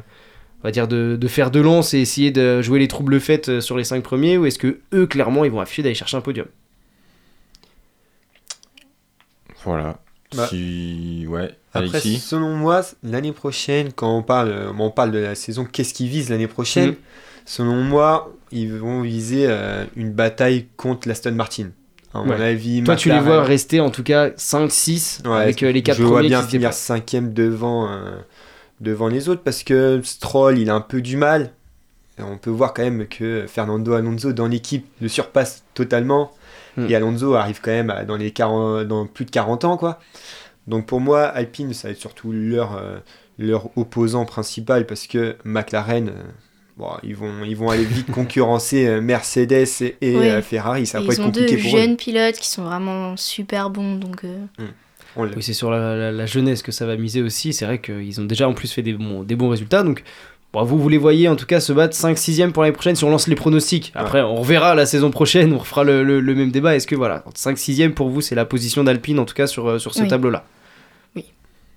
on 0.65 0.67
va 0.67 0.71
dire 0.71 0.87
de, 0.87 1.15
de 1.15 1.27
faire 1.27 1.51
de 1.51 1.59
lance 1.59 1.93
et 1.93 1.99
essayer 1.99 2.31
de 2.31 2.59
jouer 2.63 2.79
les 2.79 2.87
troubles 2.87 3.19
faites 3.19 3.49
euh, 3.49 3.61
sur 3.61 3.77
les 3.77 3.83
5 3.83 4.01
premiers 4.01 4.35
ou 4.39 4.47
est-ce 4.47 4.57
que 4.57 4.79
eux 4.95 5.05
clairement 5.05 5.45
ils 5.45 5.51
vont 5.51 5.59
afficher 5.59 5.83
d'aller 5.83 5.93
chercher 5.93 6.17
un 6.17 6.21
podium? 6.21 6.47
Voilà. 9.63 9.99
Bah, 10.35 10.47
Si- 10.49 11.25
Ouais, 11.29 11.51
Après, 11.73 11.89
Alexis 11.89 12.17
selon 12.19 12.55
moi, 12.55 12.81
l'année 13.03 13.31
prochaine, 13.31 13.91
quand 13.93 14.17
on 14.17 14.23
parle, 14.23 14.49
euh, 14.49 14.71
on 14.79 14.89
parle 14.89 15.11
de 15.11 15.19
la 15.19 15.35
saison, 15.35 15.65
qu'est-ce 15.71 15.93
qu'ils 15.93 16.07
visent 16.07 16.29
l'année 16.31 16.47
prochaine? 16.47 16.89
Mhm. 16.89 16.95
Selon 17.45 17.75
moi, 17.83 18.33
ils 18.51 18.73
vont 18.73 19.01
viser 19.01 19.45
euh, 19.47 19.85
une 19.95 20.11
bataille 20.11 20.65
contre 20.77 21.07
l'Aston 21.07 21.33
Martin. 21.33 21.69
À 22.13 22.19
mon 22.23 22.29
Ouais. 22.31 22.41
avis, 22.41 22.81
Toi 22.83 22.95
tu 22.95 23.09
les 23.11 23.19
vois 23.19 23.43
rester 23.43 23.81
en 23.81 23.91
tout 23.91 24.01
cas 24.03 24.31
5-6 24.37 25.21
Ouais, 25.25 25.31
avec 25.33 25.61
euh, 25.63 25.71
les 25.71 25.83
4 25.83 25.97
je 25.97 26.03
premiers 26.03 26.11
vois 26.13 26.21
qui 26.23 26.27
bien 26.29 26.41
finir 26.41 26.59
déplacent. 26.59 26.79
cinquième 26.81 27.33
devant, 27.33 27.87
euh, 27.91 28.15
devant 28.81 29.07
les 29.07 29.29
autres 29.29 29.41
parce 29.43 29.63
que 29.63 30.01
Stroll, 30.03 30.59
il 30.59 30.69
a 30.69 30.75
un 30.75 30.81
peu 30.81 31.01
du 31.01 31.17
mal. 31.17 31.51
Et 32.17 32.21
on 32.21 32.37
peut 32.37 32.49
voir 32.49 32.73
quand 32.73 32.83
même 32.83 33.07
que 33.07 33.45
Fernando 33.47 33.93
Alonso 33.93 34.31
dans 34.31 34.47
l'équipe 34.47 34.85
le 35.01 35.07
surpasse 35.09 35.63
totalement. 35.73 36.31
Hmm. 36.77 36.85
Et 36.89 36.95
Alonso 36.95 37.33
arrive 37.35 37.59
quand 37.61 37.71
même 37.71 37.89
à- 37.89 38.05
dans, 38.05 38.15
les 38.15 38.31
40 38.31 38.85
dans 38.87 39.05
plus 39.05 39.25
de 39.25 39.31
40 39.31 39.65
ans. 39.65 39.77
quoi. 39.77 39.99
Donc 40.67 40.85
pour 40.85 41.01
moi, 41.01 41.23
Alpine, 41.23 41.73
ça 41.73 41.87
va 41.89 41.91
être 41.91 41.99
surtout 41.99 42.31
leur, 42.31 42.77
euh, 42.77 42.97
leur 43.37 43.69
opposant 43.77 44.25
principal 44.25 44.85
parce 44.85 45.07
que 45.07 45.35
McLaren, 45.43 46.07
euh, 46.09 46.23
bon, 46.77 46.89
ils, 47.03 47.15
vont, 47.15 47.43
ils 47.43 47.55
vont 47.57 47.69
aller 47.69 47.83
vite 47.85 48.09
concurrencer 48.11 48.87
euh, 48.87 49.01
Mercedes 49.01 49.67
et, 50.01 50.41
Ferrari. 50.41 50.85
Ça 50.87 50.99
va 51.01 51.07
pas 51.07 51.13
ils 51.13 51.19
être 51.19 51.25
ont 51.25 51.29
deux 51.29 51.41
compliqué 51.41 51.61
pour 51.61 51.75
eux. 51.77 51.81
jeunes 51.81 51.97
pilotes 51.97 52.35
qui 52.37 52.49
sont 52.49 52.63
vraiment 52.63 53.17
super 53.17 53.69
bons, 53.69 53.95
donc 53.95 54.23
euh, 54.23 54.45
l'a- 54.57 54.65
Oui, 55.17 55.29
c'est 55.41 55.53
sur 55.53 55.71
la, 55.71 55.95
la- 55.95 56.11
la 56.11 56.25
jeunesse 56.25 56.61
que 56.61 56.71
ça 56.71 56.85
va 56.85 56.95
miser 56.97 57.21
aussi. 57.21 57.53
C'est 57.53 57.65
vrai 57.65 57.79
qu'ils 57.79 58.19
ont 58.21 58.25
déjà 58.25 58.47
en 58.49 58.53
plus 58.53 58.71
fait 58.71 58.81
des 58.81 58.93
bons, 58.93 59.23
des 59.23 59.35
bons 59.35 59.49
résultats. 59.49 59.83
Donc, 59.83 60.03
bon, 60.53 60.63
vous, 60.63 60.77
vous 60.77 60.89
les 60.89 60.97
voyez 60.97 61.27
en 61.29 61.35
tout 61.35 61.45
cas 61.45 61.59
se 61.59 61.71
battre 61.73 61.95
5-6ème 61.95 62.51
pour 62.51 62.63
l'année 62.63 62.73
prochaine 62.73 62.95
si 62.95 63.03
on 63.05 63.09
lance 63.09 63.27
les 63.27 63.35
pronostics. 63.35 63.91
Après, 63.95 64.21
on 64.21 64.35
reverra 64.35 64.75
la 64.75 64.85
saison 64.85 65.11
prochaine, 65.11 65.53
on 65.53 65.57
refera 65.59 65.83
le, 65.83 66.03
le- 66.03 66.19
le 66.19 66.35
même 66.35 66.51
débat. 66.51 66.75
Est-ce 66.75 66.87
que 66.87 66.95
voilà, 66.95 67.23
5-6ème 67.35 67.91
pour 67.91 68.09
vous, 68.09 68.21
c'est 68.21 68.35
la 68.35 68.45
position 68.45 68.83
d'Alpine 68.83 69.19
en 69.19 69.25
tout 69.25 69.35
cas 69.35 69.47
sur, 69.47 69.67
euh, 69.69 69.79
sur 69.79 69.93
ce 69.93 70.01
Oui. 70.01 70.07
tableau-là? 70.07 70.45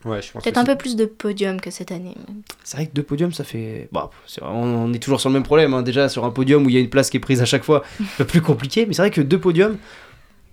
Ouais, 0.05 0.23
je 0.23 0.31
pense 0.31 0.45
peut-être 0.45 0.59
un 0.59 0.65
peu 0.65 0.77
plus 0.77 0.95
de 0.95 1.07
podium 1.07 1.61
que 1.61 1.73
cette 1.73 1.91
année. 1.91 2.15
C'est 2.63 2.77
vrai 2.77 2.87
que 2.87 2.93
deux 2.95 3.03
podiums, 3.03 3.33
ça 3.33 3.43
fait. 3.43 3.89
Bah, 3.91 4.11
c'est- 4.29 4.41
on 4.45 4.85
on 4.85 4.93
est 4.93 5.01
toujours 5.03 5.21
sur 5.21 5.29
le 5.29 5.33
même 5.35 5.43
problème. 5.43 5.75
hein. 5.75 5.83
Déjà, 5.83 6.09
sur 6.09 6.25
un 6.25 6.31
podium 6.31 6.65
où 6.65 6.69
il 6.69 6.75
y 6.77 6.79
a 6.79 6.81
une 6.81 6.89
place 6.89 7.11
qui 7.11 7.17
est 7.17 7.21
prise 7.21 7.43
à 7.43 7.47
chaque 7.47 7.65
fois, 7.65 7.83
un 8.01 8.05
peu 8.19 8.25
plus 8.25 8.41
compliqué. 8.41 8.87
Mais 8.87 8.93
c'est 8.95 9.03
vrai 9.03 9.11
que 9.11 9.21
deux 9.21 9.41
podiums, 9.41 9.77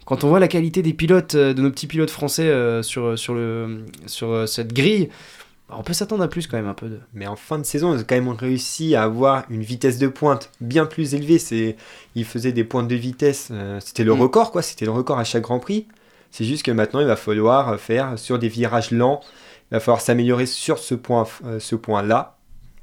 quand 0.06 0.24
on 0.24 0.30
voit 0.30 0.40
la 0.40 0.48
qualité 0.48 0.82
des 0.82 0.94
pilotes, 0.94 1.36
euh, 1.36 1.54
de 1.54 1.62
nos 1.62 1.72
petits 1.72 1.88
pilotes 1.88 2.10
français 2.12 2.48
euh, 2.48 2.82
sur, 2.84 3.18
sur, 3.18 3.34
le, 3.34 3.86
sur 4.06 4.30
euh, 4.32 4.46
cette 4.46 4.72
grille, 4.74 5.10
bah, 5.68 5.76
on 5.80 5.84
peut 5.84 5.94
s'attendre 5.94 6.24
à 6.24 6.28
plus 6.28 6.46
quand 6.48 6.58
même 6.58 6.68
un 6.68 6.74
peu 6.76 6.88
de. 6.88 7.00
Mais 7.14 7.26
en 7.28 7.36
fin 7.36 7.58
de 7.58 7.64
saison, 7.64 7.94
ils 7.96 8.02
ont 8.02 8.06
quand 8.08 8.16
même 8.16 8.30
réussi 8.30 8.96
à 8.96 9.04
avoir 9.04 9.46
une 9.50 9.64
vitesse 9.64 9.98
de 9.98 10.08
pointe 10.08 10.52
bien 10.62 10.86
plus 10.86 11.16
élevée. 11.16 11.40
C'est, 11.40 11.76
ils 12.16 12.26
faisaient 12.26 12.52
des 12.52 12.64
pointes 12.64 12.88
de 12.88 12.96
vitesse. 12.96 13.50
euh, 13.52 13.80
c'était 13.84 14.04
le 14.04 14.14
Mm. 14.14 14.22
record, 14.22 14.52
quoi. 14.52 14.62
C'était 14.62 14.86
le 14.86 14.92
record 14.92 15.18
à 15.20 15.24
chaque 15.24 15.44
Grand 15.44 15.60
Prix. 15.60 15.88
C'est 16.32 16.46
juste 16.46 16.64
que 16.64 16.72
maintenant, 16.72 17.00
il 17.00 17.08
va 17.08 17.16
falloir 17.16 17.80
faire 17.80 18.20
sur 18.20 18.38
des 18.38 18.50
virages 18.50 18.92
lents. 18.92 19.22
Il 19.72 19.76
va 19.76 19.80
falloir 19.80 20.02
s'améliorer 20.02 20.46
sur 20.46 20.78
ce 20.78 20.94
point, 20.94 21.26
euh, 21.46 21.60
ce 21.60 21.76
point-là. 21.76 22.38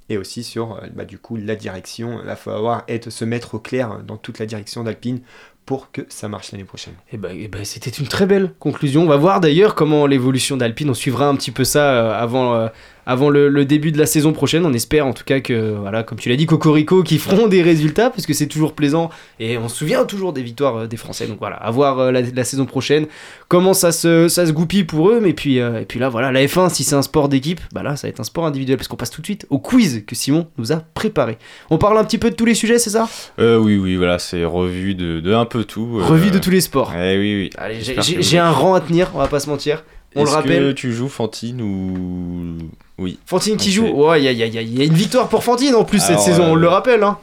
Et 0.08 0.16
aussi 0.18 0.42
sur, 0.42 0.72
euh, 0.72 0.86
bah, 0.92 1.04
du 1.04 1.18
coup, 1.18 1.36
la 1.36 1.54
direction. 1.54 2.18
Il 2.20 2.26
va 2.26 2.34
falloir 2.34 2.82
être, 2.88 3.10
se 3.10 3.24
mettre 3.24 3.54
au 3.54 3.58
clair 3.60 4.00
dans 4.04 4.16
toute 4.16 4.38
la 4.40 4.46
direction 4.46 4.82
d'Alpine 4.82 5.20
pour 5.66 5.92
que 5.92 6.02
ça 6.08 6.28
marche 6.28 6.52
l'année 6.52 6.64
prochaine. 6.64 6.94
Et 7.12 7.18
eh 7.32 7.48
ben, 7.48 7.64
c'était 7.64 7.90
une 7.90 8.08
très 8.08 8.26
belle 8.26 8.52
conclusion. 8.58 9.02
On 9.02 9.06
va 9.06 9.16
voir 9.16 9.40
d'ailleurs 9.40 9.74
comment 9.74 10.06
l'évolution 10.06 10.56
d'Alpine, 10.56 10.90
on 10.90 10.94
suivra 10.94 11.28
un 11.28 11.36
petit 11.36 11.52
peu 11.52 11.64
ça 11.64 11.92
euh, 11.92 12.20
avant, 12.20 12.54
euh, 12.54 12.68
avant 13.06 13.30
le, 13.30 13.48
le 13.48 13.64
début 13.64 13.90
de 13.92 13.98
la 13.98 14.06
saison 14.06 14.32
prochaine. 14.32 14.64
On 14.64 14.72
espère 14.72 15.06
en 15.06 15.12
tout 15.12 15.24
cas 15.24 15.40
que, 15.40 15.72
voilà, 15.72 16.02
comme 16.02 16.18
tu 16.18 16.28
l'as 16.28 16.36
dit, 16.36 16.46
Cocorico, 16.46 17.02
qui 17.02 17.18
feront 17.18 17.48
des 17.48 17.62
résultats, 17.62 18.10
parce 18.10 18.26
que 18.26 18.32
c'est 18.34 18.46
toujours 18.46 18.74
plaisant. 18.74 19.10
Et 19.40 19.58
on 19.58 19.68
se 19.68 19.76
souvient 19.76 20.04
toujours 20.04 20.32
des 20.32 20.42
victoires 20.42 20.76
euh, 20.76 20.86
des 20.86 20.96
Français. 20.96 21.26
Donc 21.26 21.38
voilà, 21.40 21.56
à 21.56 21.70
voir 21.70 21.98
euh, 21.98 22.10
la, 22.12 22.20
la 22.22 22.44
saison 22.44 22.64
prochaine, 22.66 23.06
comment 23.48 23.74
ça 23.74 23.92
se, 23.92 24.28
ça 24.28 24.46
se 24.46 24.52
goupille 24.52 24.84
pour 24.84 25.10
eux. 25.10 25.20
Mais 25.20 25.32
puis, 25.32 25.58
euh, 25.60 25.80
et 25.80 25.84
puis 25.84 25.98
là, 25.98 26.08
voilà, 26.08 26.30
la 26.32 26.44
F1, 26.44 26.68
si 26.70 26.84
c'est 26.84 26.94
un 26.94 27.02
sport 27.02 27.28
d'équipe, 27.28 27.60
bah 27.72 27.82
là, 27.82 27.96
ça 27.96 28.06
va 28.06 28.10
être 28.10 28.20
un 28.20 28.24
sport 28.24 28.46
individuel, 28.46 28.76
parce 28.76 28.88
qu'on 28.88 28.96
passe 28.96 29.10
tout 29.10 29.20
de 29.20 29.26
suite 29.26 29.46
au 29.50 29.58
quiz 29.58 30.04
que 30.06 30.14
Simon 30.14 30.46
nous 30.58 30.72
a 30.72 30.76
préparé. 30.76 31.38
On 31.70 31.78
parle 31.78 31.98
un 31.98 32.04
petit 32.04 32.18
peu 32.18 32.30
de 32.30 32.36
tous 32.36 32.44
les 32.44 32.54
sujets, 32.54 32.78
c'est 32.78 32.90
ça? 32.90 33.08
Euh, 33.38 33.56
oui, 33.58 33.76
oui, 33.78 33.96
voilà, 33.96 34.18
c'est 34.18 34.44
revu 34.44 34.94
de, 34.94 35.20
de 35.20 35.32
un 35.34 35.44
peu 35.44 35.64
tout. 35.64 35.98
euh, 35.98 36.04
Revue 36.04 36.30
de 36.30 36.38
tous 36.38 36.50
les 36.50 36.60
sports. 36.60 36.92
Eh 36.96 37.18
oui, 37.18 37.34
oui. 37.36 37.50
Allez, 37.58 37.80
j'ai- 37.80 37.94
vous- 37.94 38.36
un 38.36 38.50
rang 38.50 38.74
à 38.74 38.80
tenir, 38.80 39.10
on 39.14 39.18
va 39.18 39.28
pas 39.28 39.40
se 39.40 39.48
mentir. 39.50 39.84
On 40.14 40.24
le 40.24 40.30
rappelle. 40.30 40.62
que 40.62 40.72
tu 40.72 40.92
joues 40.92 41.08
Fantine 41.08 41.62
ou. 41.62 42.56
Oui. 43.02 43.18
Fantine 43.26 43.56
qui 43.56 43.72
joue. 43.72 43.86
il 44.16 44.22
y 44.22 44.28
a, 44.28 44.32
y 44.32 44.42
a- 44.42 44.46
y 44.46 44.58
a- 44.58 44.62
y 44.62 44.80
a 44.80 44.84
une 44.84 44.94
victoire 44.94 45.28
pour 45.28 45.42
Fantine 45.44 45.74
en 45.74 45.84
plus 45.84 45.98
cette 46.00 46.10
Alors, 46.10 46.22
saison, 46.24 46.44
on 46.52 46.54
le 46.54 46.68
rappelle. 46.68 47.02
Hein. 47.02 47.18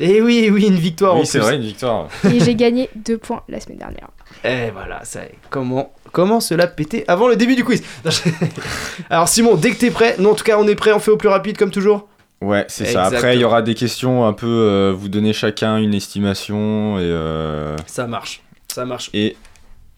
Et 0.00 0.20
oui, 0.20 0.48
oui, 0.52 0.66
une 0.66 0.74
victoire 0.76 1.16
Oui, 1.16 1.26
c'est 1.26 1.38
vrai, 1.38 1.56
une 1.56 1.62
victoire. 1.62 2.08
Et 2.30 2.40
j'ai 2.40 2.54
gagné 2.54 2.88
deux 2.96 3.18
points 3.18 3.42
la 3.48 3.60
semaine 3.60 3.78
dernière. 3.78 4.08
Et 4.44 4.70
voilà, 4.70 5.04
ça 5.04 5.20
y 5.22 5.26
est. 5.26 5.34
Comment, 5.50 5.92
comment 6.12 6.40
cela 6.40 6.66
péter 6.66 7.04
avant 7.08 7.28
le 7.28 7.36
début 7.36 7.54
du 7.54 7.64
quiz? 7.64 7.82
Non, 8.04 8.10
je- 8.10 8.20
Alors 9.10 9.28
Simon, 9.28 9.54
dès 9.54 9.70
que 9.70 9.76
t'es 9.78 9.90
prêt, 9.90 10.16
non 10.18 10.30
en 10.32 10.34
tout 10.34 10.44
cas 10.44 10.58
on 10.58 10.66
est 10.66 10.74
prêt, 10.74 10.92
on 10.92 10.98
fait 10.98 11.10
au 11.10 11.16
plus 11.16 11.28
rapide 11.28 11.56
comme 11.56 11.70
toujours? 11.70 12.08
Ouais, 12.40 12.64
c'est 12.68 12.86
ça. 12.86 13.04
Après, 13.04 13.36
il 13.36 13.40
y 13.40 13.44
aura 13.44 13.62
des 13.62 13.74
questions 13.74 14.26
un 14.26 14.32
peu. 14.32 14.46
euh, 14.48 14.92
vous 14.96 15.08
donnez 15.08 15.32
chacun 15.32 15.76
une 15.76 15.94
estimation 15.94 16.98
et. 16.98 17.02
euh, 17.02 17.76
Ça 17.86 18.08
marche, 18.08 18.42
ça 18.66 18.84
marche. 18.84 19.10
Et 19.14 19.36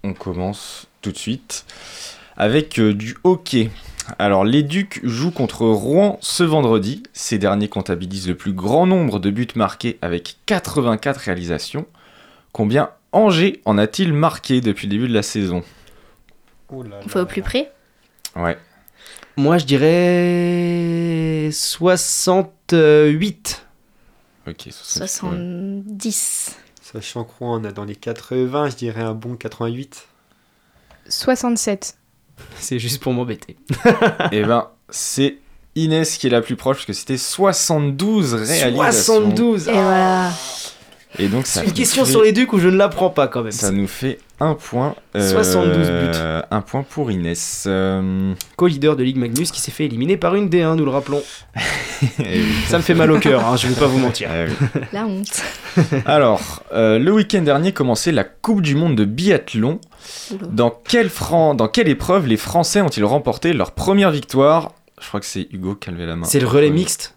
on 0.02 0.12
commence 0.12 0.86
tout 1.00 1.12
de 1.12 1.16
suite 1.16 1.64
avec 2.36 2.78
euh, 2.78 2.92
du 2.92 3.16
hockey. 3.24 3.70
Alors, 4.18 4.44
les 4.44 4.62
Ducs 4.62 5.00
jouent 5.02 5.30
contre 5.30 5.66
Rouen 5.66 6.18
ce 6.20 6.42
vendredi. 6.42 7.02
Ces 7.12 7.38
derniers 7.38 7.68
comptabilisent 7.68 8.28
le 8.28 8.36
plus 8.36 8.52
grand 8.52 8.86
nombre 8.86 9.18
de 9.18 9.30
buts 9.30 9.48
marqués 9.56 9.98
avec 10.02 10.36
84 10.46 11.18
réalisations. 11.18 11.86
Combien 12.52 12.90
Angers 13.12 13.62
en 13.64 13.78
a-t-il 13.78 14.12
marqué 14.12 14.60
depuis 14.60 14.88
le 14.88 14.90
début 14.90 15.08
de 15.08 15.14
la 15.14 15.22
saison? 15.22 15.62
On 16.68 17.08
fait 17.08 17.20
au 17.20 17.26
plus 17.26 17.42
près? 17.42 17.72
Ouais. 18.34 18.58
Moi 19.36 19.58
je 19.58 19.64
dirais 19.64 21.50
68. 21.52 23.66
Ok, 24.46 24.68
70. 24.70 26.56
Sachant 26.82 27.24
qu'on 27.24 27.64
a 27.64 27.72
dans 27.72 27.84
les 27.84 27.96
80, 27.96 28.70
je 28.70 28.76
dirais 28.76 29.02
un 29.02 29.14
bon 29.14 29.36
88. 29.36 30.06
67. 31.08 31.96
C'est 32.58 32.78
juste 32.78 33.02
pour 33.02 33.12
m'embêter. 33.12 33.56
Et 34.32 34.42
ben, 34.42 34.68
c'est 34.90 35.36
Inès 35.76 36.18
qui 36.18 36.26
est 36.28 36.30
la 36.30 36.40
plus 36.40 36.56
proche 36.56 36.76
parce 36.78 36.86
que 36.86 36.92
c'était 36.92 37.16
72 37.16 38.34
réalisations. 38.34 39.02
72 39.02 39.68
Et 39.68 39.72
voilà. 39.72 40.30
Et 41.18 41.28
donc, 41.28 41.46
ça 41.46 41.62
Une 41.64 41.72
question 41.72 42.04
fait- 42.04 42.10
sur 42.10 42.22
les 42.22 42.32
ducs 42.32 42.52
où 42.52 42.58
je 42.58 42.68
ne 42.68 42.76
l'apprends 42.76 43.10
pas 43.10 43.28
quand 43.28 43.42
même. 43.42 43.52
Ça 43.52 43.70
nous 43.70 43.86
fait 43.86 44.18
un 44.40 44.54
point. 44.54 44.96
euh, 45.14 45.30
72 45.30 45.88
buts. 45.88 46.18
Un 46.50 46.60
point 46.60 46.82
pour 46.82 47.10
Inès. 47.12 47.64
Euh, 47.68 48.34
Co-leader 48.56 48.96
de 48.96 49.04
Ligue 49.04 49.16
Magnus 49.18 49.52
qui 49.52 49.60
s'est 49.60 49.70
fait 49.70 49.84
éliminer 49.84 50.16
par 50.16 50.34
une 50.34 50.48
D1, 50.48 50.74
nous 50.74 50.84
le 50.84 50.90
rappelons. 50.90 51.22
eh. 52.18 52.40
Ça 52.66 52.78
me 52.78 52.82
fait 52.82 52.94
mal 52.94 53.12
au 53.12 53.20
cœur, 53.20 53.46
hein, 53.46 53.56
je 53.56 53.68
vais 53.68 53.74
pas 53.78 53.86
vous 53.86 53.98
mentir. 53.98 54.28
Eh 54.34 54.48
oui. 54.48 54.80
La 54.92 55.06
honte. 55.06 55.42
Alors, 56.04 56.64
euh, 56.72 56.98
le 56.98 57.12
week-end 57.12 57.42
dernier 57.42 57.70
commençait 57.72 58.10
la 58.12 58.24
Coupe 58.24 58.60
du 58.62 58.74
Monde 58.74 58.96
de 58.96 59.04
biathlon. 59.04 59.80
Dans 60.50 60.70
quelle, 60.70 61.10
Fran- 61.10 61.54
dans 61.54 61.68
quelle 61.68 61.88
épreuve 61.88 62.26
les 62.26 62.36
Français 62.36 62.80
ont-ils 62.80 63.04
remporté 63.04 63.52
leur 63.52 63.72
première 63.72 64.10
victoire? 64.10 64.72
Je 65.00 65.08
crois 65.08 65.20
que 65.20 65.26
c'est 65.26 65.48
Hugo 65.52 65.74
qui 65.74 65.88
a 65.88 65.92
levé 65.92 66.06
la 66.06 66.16
main. 66.16 66.24
C'est 66.26 66.40
le 66.40 66.46
relais 66.46 66.70
mixte? 66.70 67.14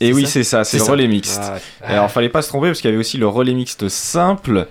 Et 0.00 0.06
c'est 0.08 0.12
oui, 0.12 0.26
c'est 0.26 0.44
ça, 0.44 0.64
c'est 0.64 0.78
le 0.78 0.84
ça. 0.84 0.92
relais 0.92 1.06
mixte. 1.08 1.40
Ah, 1.42 1.86
Alors, 1.86 2.10
fallait 2.10 2.28
pas 2.28 2.42
se 2.42 2.48
tromper 2.48 2.68
parce 2.68 2.80
qu'il 2.80 2.88
y 2.90 2.92
avait 2.92 3.00
aussi 3.00 3.16
le 3.16 3.28
relais 3.28 3.54
mixte 3.54 3.88
simple. 3.88 4.66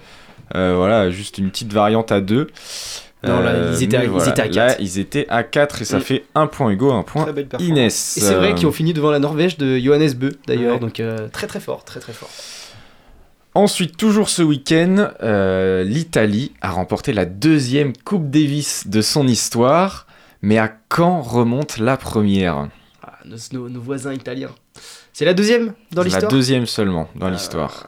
Euh, 0.55 0.73
voilà, 0.77 1.09
juste 1.09 1.38
une 1.38 1.49
petite 1.49 1.71
variante 1.73 2.11
à 2.11 2.19
deux. 2.21 2.47
Non, 3.25 3.39
là, 3.39 3.51
Euh, 3.51 3.73
ils 3.77 3.84
étaient 3.84 3.95
à- 3.95 3.99
mais 4.01 4.05
ils 4.07 4.11
voilà, 4.11 4.27
étaient 4.29 4.41
à 4.41 4.45
Là, 4.47 4.51
quatre. 4.67 4.81
ils 4.81 4.99
étaient 4.99 5.25
à 5.29 5.43
4 5.43 5.81
et 5.81 5.86
ça 5.86 5.99
Mm. 5.99 6.01
fait 6.01 6.25
un 6.36 6.45
point 6.45 6.69
Hugo, 6.71 6.91
un 6.91 7.03
point. 7.03 7.25
Inès. 7.59 8.17
Et 8.17 8.19
c'est 8.19 8.34
vrai 8.36 8.51
Euh, 8.51 8.53
qu'ils 8.53 8.67
ont 8.67 8.73
fini 8.73 8.93
devant 8.93 9.11
la 9.11 9.19
Norvège 9.19 9.57
de 9.57 9.77
Johannes 9.79 10.13
Bö 10.13 10.31
d'ailleurs, 10.45 10.73
Ouais. 10.73 10.79
donc 10.79 10.99
euh, 10.99 11.29
très 11.31 11.47
très 11.47 11.61
fort, 11.61 11.86
très 11.86 12.01
très 12.01 12.11
fort. 12.11 12.29
Ensuite, 13.55 13.97
toujours 13.97 14.29
ce 14.29 14.41
week-end, 14.41 15.11
euh, 15.21 15.83
l'Italie 15.83 16.53
a 16.61 16.71
remporté 16.71 17.13
la 17.13 17.25
deuxième 17.25 17.93
Coupe 17.95 18.29
Davis 18.31 18.87
de 18.87 19.01
son 19.01 19.27
histoire. 19.27 20.07
Mais 20.41 20.57
à 20.57 20.75
quand 20.89 21.21
remonte 21.21 21.77
la 21.77 21.95
première? 21.95 22.67
Ah, 23.01 23.19
nos, 23.25 23.37
nos- 23.53 23.69
nos 23.69 23.79
voisins 23.81 24.13
italiens. 24.13 24.49
C'est 25.13 25.23
la 25.25 25.33
deuxième 25.33 25.73
dans 25.91 26.01
La 26.01 26.07
l'histoire? 26.09 26.31
deuxième 26.31 26.65
seulement 26.65 27.07
dans 27.15 27.27
Euh, 27.27 27.31
l'histoire. 27.31 27.87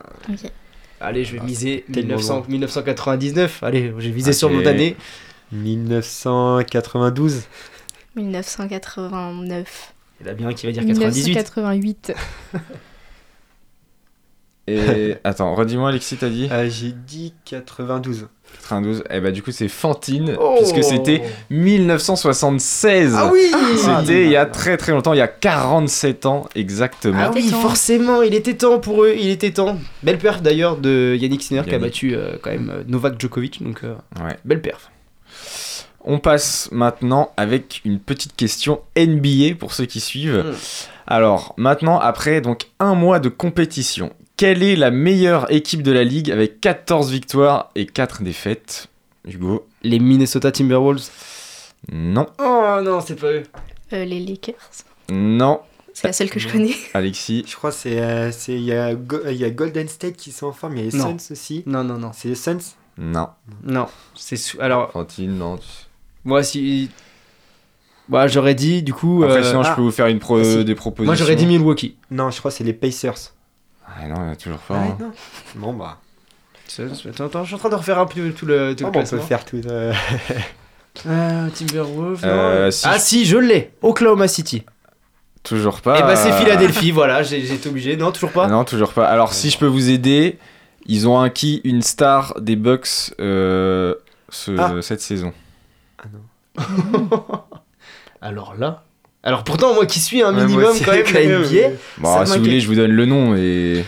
Allez, 1.02 1.26
je 1.26 1.34
vais 1.36 1.44
miser 1.44 1.84
1900 1.90 2.36
loin. 2.38 2.46
1999. 2.48 3.62
Allez, 3.64 3.92
j'ai 3.98 4.12
visé 4.12 4.32
sur 4.32 4.48
Ok. 4.50 4.54
mon 4.56 4.66
année. 4.66 4.96
1992. 5.52 7.44
1989. 8.16 9.94
Il 10.22 10.26
y 10.26 10.30
en 10.30 10.32
a 10.32 10.36
bien 10.36 10.54
qui 10.54 10.66
va 10.68 10.72
dire 10.72 10.86
98. 10.86 11.26
1988. 11.26 12.14
Et 14.68 15.16
attends, 15.24 15.54
redis-moi 15.56 15.90
Alexis, 15.90 16.18
t'as 16.18 16.30
dit 16.30 16.48
Ah, 16.52 16.68
J'ai 16.68 16.92
dit 16.92 17.34
92. 17.46 18.28
92. 18.62 19.04
Et 19.10 19.20
bah 19.20 19.32
du 19.32 19.44
coup 19.44 19.52
c'est 19.52 19.68
Fantine, 19.68 20.36
Oh. 20.40 20.56
puisque 20.60 20.84
c'était 20.84 21.22
1976. 21.50 23.16
Ah 23.18 23.30
oui 23.32 23.52
C'était 23.78 24.24
il 24.26 24.32
y 24.32 24.36
a 24.38 24.46
très 24.46 24.78
très 24.78 24.92
longtemps, 24.92 25.14
il 25.14 25.18
y 25.18 25.22
a 25.22 25.28
47 25.28 26.26
ans 26.26 26.46
exactement. 26.56 27.20
Ah 27.20 27.32
oui, 27.34 27.50
forcément, 27.50 28.22
il 28.22 28.34
était 28.34 28.54
temps 28.56 28.80
pour 28.80 29.04
eux, 29.04 29.14
il 29.18 29.30
était 29.30 29.52
temps. 29.52 29.78
Belle 30.04 30.18
perf 30.18 30.42
d'ailleurs 30.42 30.78
de 30.78 31.16
Yannick 31.20 31.44
Sinner 31.44 31.64
qui 31.68 31.76
a 31.76 31.80
battu 31.80 32.16
euh, 32.16 32.36
quand 32.42 32.52
même 32.52 32.70
euh, 32.74 32.84
Novak 32.88 33.20
Djokovic, 33.20 33.62
donc 33.64 33.84
euh, 33.84 33.96
Ouais. 34.24 34.38
belle 34.46 34.62
perf. 34.62 34.90
On 36.08 36.20
passe 36.20 36.70
maintenant 36.72 37.32
avec 37.36 37.82
une 37.84 38.00
petite 38.00 38.36
question 38.36 38.82
NBA 38.96 39.56
pour 39.60 39.74
ceux 39.74 39.86
qui 39.86 40.00
suivent. 40.00 40.46
Mm. 40.46 40.54
Alors, 41.08 41.54
maintenant, 41.58 42.00
après 42.00 42.42
donc 42.42 42.68
un 42.80 42.94
mois 42.96 43.20
de 43.20 43.30
compétition, 43.30 44.12
quelle 44.38 44.64
est 44.64 44.76
la 44.76 44.92
meilleure 44.92 45.52
équipe 45.52 45.82
de 45.82 45.92
la 45.92 46.04
ligue 46.04 46.32
avec 46.32 46.60
14 46.62 47.12
victoires 47.12 47.72
et 47.76 47.86
4 47.86 48.24
défaites 48.24 48.88
Hugo? 49.28 49.68
Les 49.84 50.00
Minnesota 50.00 50.52
Timberwolves? 50.52 51.10
Non. 51.92 52.26
Oh 52.40 52.80
non, 52.84 53.00
c'est 53.02 53.20
pas 53.20 53.32
eux. 53.32 53.44
Euh, 53.94 54.06
les 54.06 54.20
Lakers. 54.20 54.56
Non. 55.10 55.62
C'est 55.94 56.08
la 56.08 56.14
seule 56.14 56.30
que 56.30 56.40
je 56.40 56.50
connais. 56.50 56.74
Alexis 56.94 57.46
Je 57.48 57.56
crois 57.56 57.70
que 57.70 57.78
c'est 57.78 58.02
euh, 58.02 58.32
c'est- 58.32 58.54
il 58.56 58.64
y, 58.64 58.74
a 58.74 58.96
Go- 58.96 59.22
il 59.30 59.38
y 59.38 59.46
a 59.46 59.50
Golden 59.50 59.88
State 59.88 60.16
qui 60.18 60.32
sont 60.32 60.48
en 60.48 60.52
forme, 60.52 60.76
il 60.78 60.86
y 60.86 60.88
a 60.88 60.92
les 60.92 60.98
Non. 60.98 61.18
Suns 61.18 61.32
aussi. 61.34 61.64
Non, 61.66 61.84
non, 61.84 61.98
non. 61.98 62.12
C'est 62.14 62.28
les 62.28 62.36
Suns? 62.36 62.58
Non. 62.98 63.28
Non, 63.64 63.86
c'est 64.16 64.36
sou- 64.38 64.58
alors 64.62 64.92
Fantine, 64.92 65.38
non. 65.38 65.60
moi 66.24 66.44
si 66.44 66.90
bah 68.08 68.28
j'aurais 68.28 68.56
dit 68.56 68.84
du 68.84 68.94
coup 68.94 69.22
Après, 69.24 69.40
euh, 69.40 69.44
sinon, 69.44 69.64
je 69.64 69.70
ah, 69.70 69.76
peux 69.76 69.82
vous 69.82 69.92
faire 69.92 70.08
une 70.08 70.20
pro- 70.20 70.38
Ah, 70.40 70.44
si. 70.44 70.64
des 70.66 70.76
propositions. 70.76 71.06
moi 71.06 71.16
j'aurais 71.16 71.36
dit 71.36 71.46
Milwaukee. 71.46 71.98
Non, 72.12 72.32
je 72.32 72.40
crois 72.40 72.52
que 72.52 72.58
c'est 72.58 72.64
les 72.64 72.74
Pacers. 72.74 73.34
Ah 73.88 74.08
non, 74.08 74.28
il 74.28 74.32
a 74.32 74.36
toujours 74.36 74.60
pas. 74.60 74.76
Ah, 74.78 74.84
hein. 74.84 74.98
non. 75.00 75.12
Bon 75.56 75.74
bah. 75.74 75.98
Attends, 77.08 77.26
attends, 77.26 77.44
je 77.44 77.48
suis 77.48 77.56
en 77.56 77.60
train 77.60 77.70
de 77.70 77.76
refaire 77.76 78.00
un 78.00 78.06
peu 78.06 78.32
tout 78.32 78.46
le, 78.46 78.76
tout 78.76 78.84
le 78.84 78.90
Oh, 78.90 78.92
bah, 78.92 79.02
on 79.06 79.08
peut 79.10 79.20
faire 79.20 79.46
tout. 79.46 79.62
euh, 79.68 79.94
Euh, 81.08 81.50
Timberwolves. 81.50 82.22
non. 82.26 82.30
Euh, 82.32 82.72
si 82.72 82.86
ah 82.88 82.96
je- 82.96 83.02
si, 83.02 83.26
je 83.26 83.36
l'ai. 83.38 83.74
Oklahoma 83.82 84.28
City. 84.30 84.64
Toujours 85.44 85.82
pas. 85.82 86.00
Et 86.00 86.02
bah 86.02 86.16
c'est 86.16 86.32
Philadelphie, 86.32 86.90
voilà, 86.92 87.22
j'ai 87.22 87.54
été 87.54 87.68
obligé. 87.70 87.98
Non, 87.98 88.12
toujours 88.14 88.32
pas. 88.32 88.48
Non, 88.48 88.64
toujours 88.64 88.94
pas. 88.94 89.06
Alors, 89.08 89.34
si 89.34 89.50
je 89.50 89.58
peux 89.60 89.68
vous 89.68 89.90
aider, 89.90 90.40
ils 90.88 91.08
ont 91.08 91.20
acquis 91.20 91.60
une 91.66 91.82
star 91.82 92.34
des 92.40 92.56
Bucks 92.56 93.14
euh, 93.20 93.94
ce- 94.30 94.58
Ah. 94.58 94.82
cette 94.82 95.02
saison. 95.02 95.34
Alors 98.22 98.56
là. 98.56 98.85
Alors 99.28 99.44
pourtant 99.44 99.74
moi 99.74 99.88
qui 99.88 100.00
suis 100.00 100.22
un 100.22 100.32
minimum 100.32 100.76
quand 100.86 100.92
même 100.92 101.04
quand 101.04 101.14
la 101.14 101.20
même, 101.26 101.42
NBA. 101.42 101.70
Ça 102.04 102.26
si 102.28 102.38
vous 102.38 102.44
voulez, 102.44 102.60
je 102.60 102.68
vous 102.68 102.76
donne 102.76 102.92
le 102.92 103.06
nom 103.08 103.36
et 103.36 103.84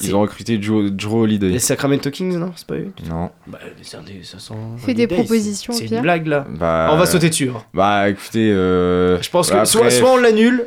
ils 0.00 0.16
ont 0.16 0.20
recruté 0.22 0.58
Joe, 0.60 0.90
Joe 0.96 1.12
Holiday. 1.12 1.48
Les 1.50 1.58
Sacramento 1.58 2.10
Kings, 2.10 2.38
non 2.38 2.52
C'est 2.56 2.66
pas 2.66 2.76
eux? 2.76 2.90
Non. 3.08 3.30
Bah, 3.46 3.58
c'est 3.82 3.98
un 3.98 4.02
des- 4.02 4.24
ça 4.24 4.38
sent. 4.38 4.54
Fais 4.78 4.94
des 4.94 5.06
propositions, 5.06 5.74
C'est 5.74 5.82
une 5.82 5.88
Pierre. 5.88 6.02
blague 6.02 6.26
là. 6.26 6.46
Bah, 6.58 6.88
On 6.90 6.96
va 6.96 7.04
sauter 7.04 7.28
dessus. 7.28 7.50
hein. 7.54 7.62
Bah, 7.74 8.08
écoutez, 8.08 8.50
euh, 8.50 9.20
Je 9.22 9.28
pense 9.28 9.48
que 9.50 9.54
après- 9.54 9.66
soit, 9.66 9.90
soit 9.90 10.10
on 10.14 10.16
l'annule, 10.16 10.64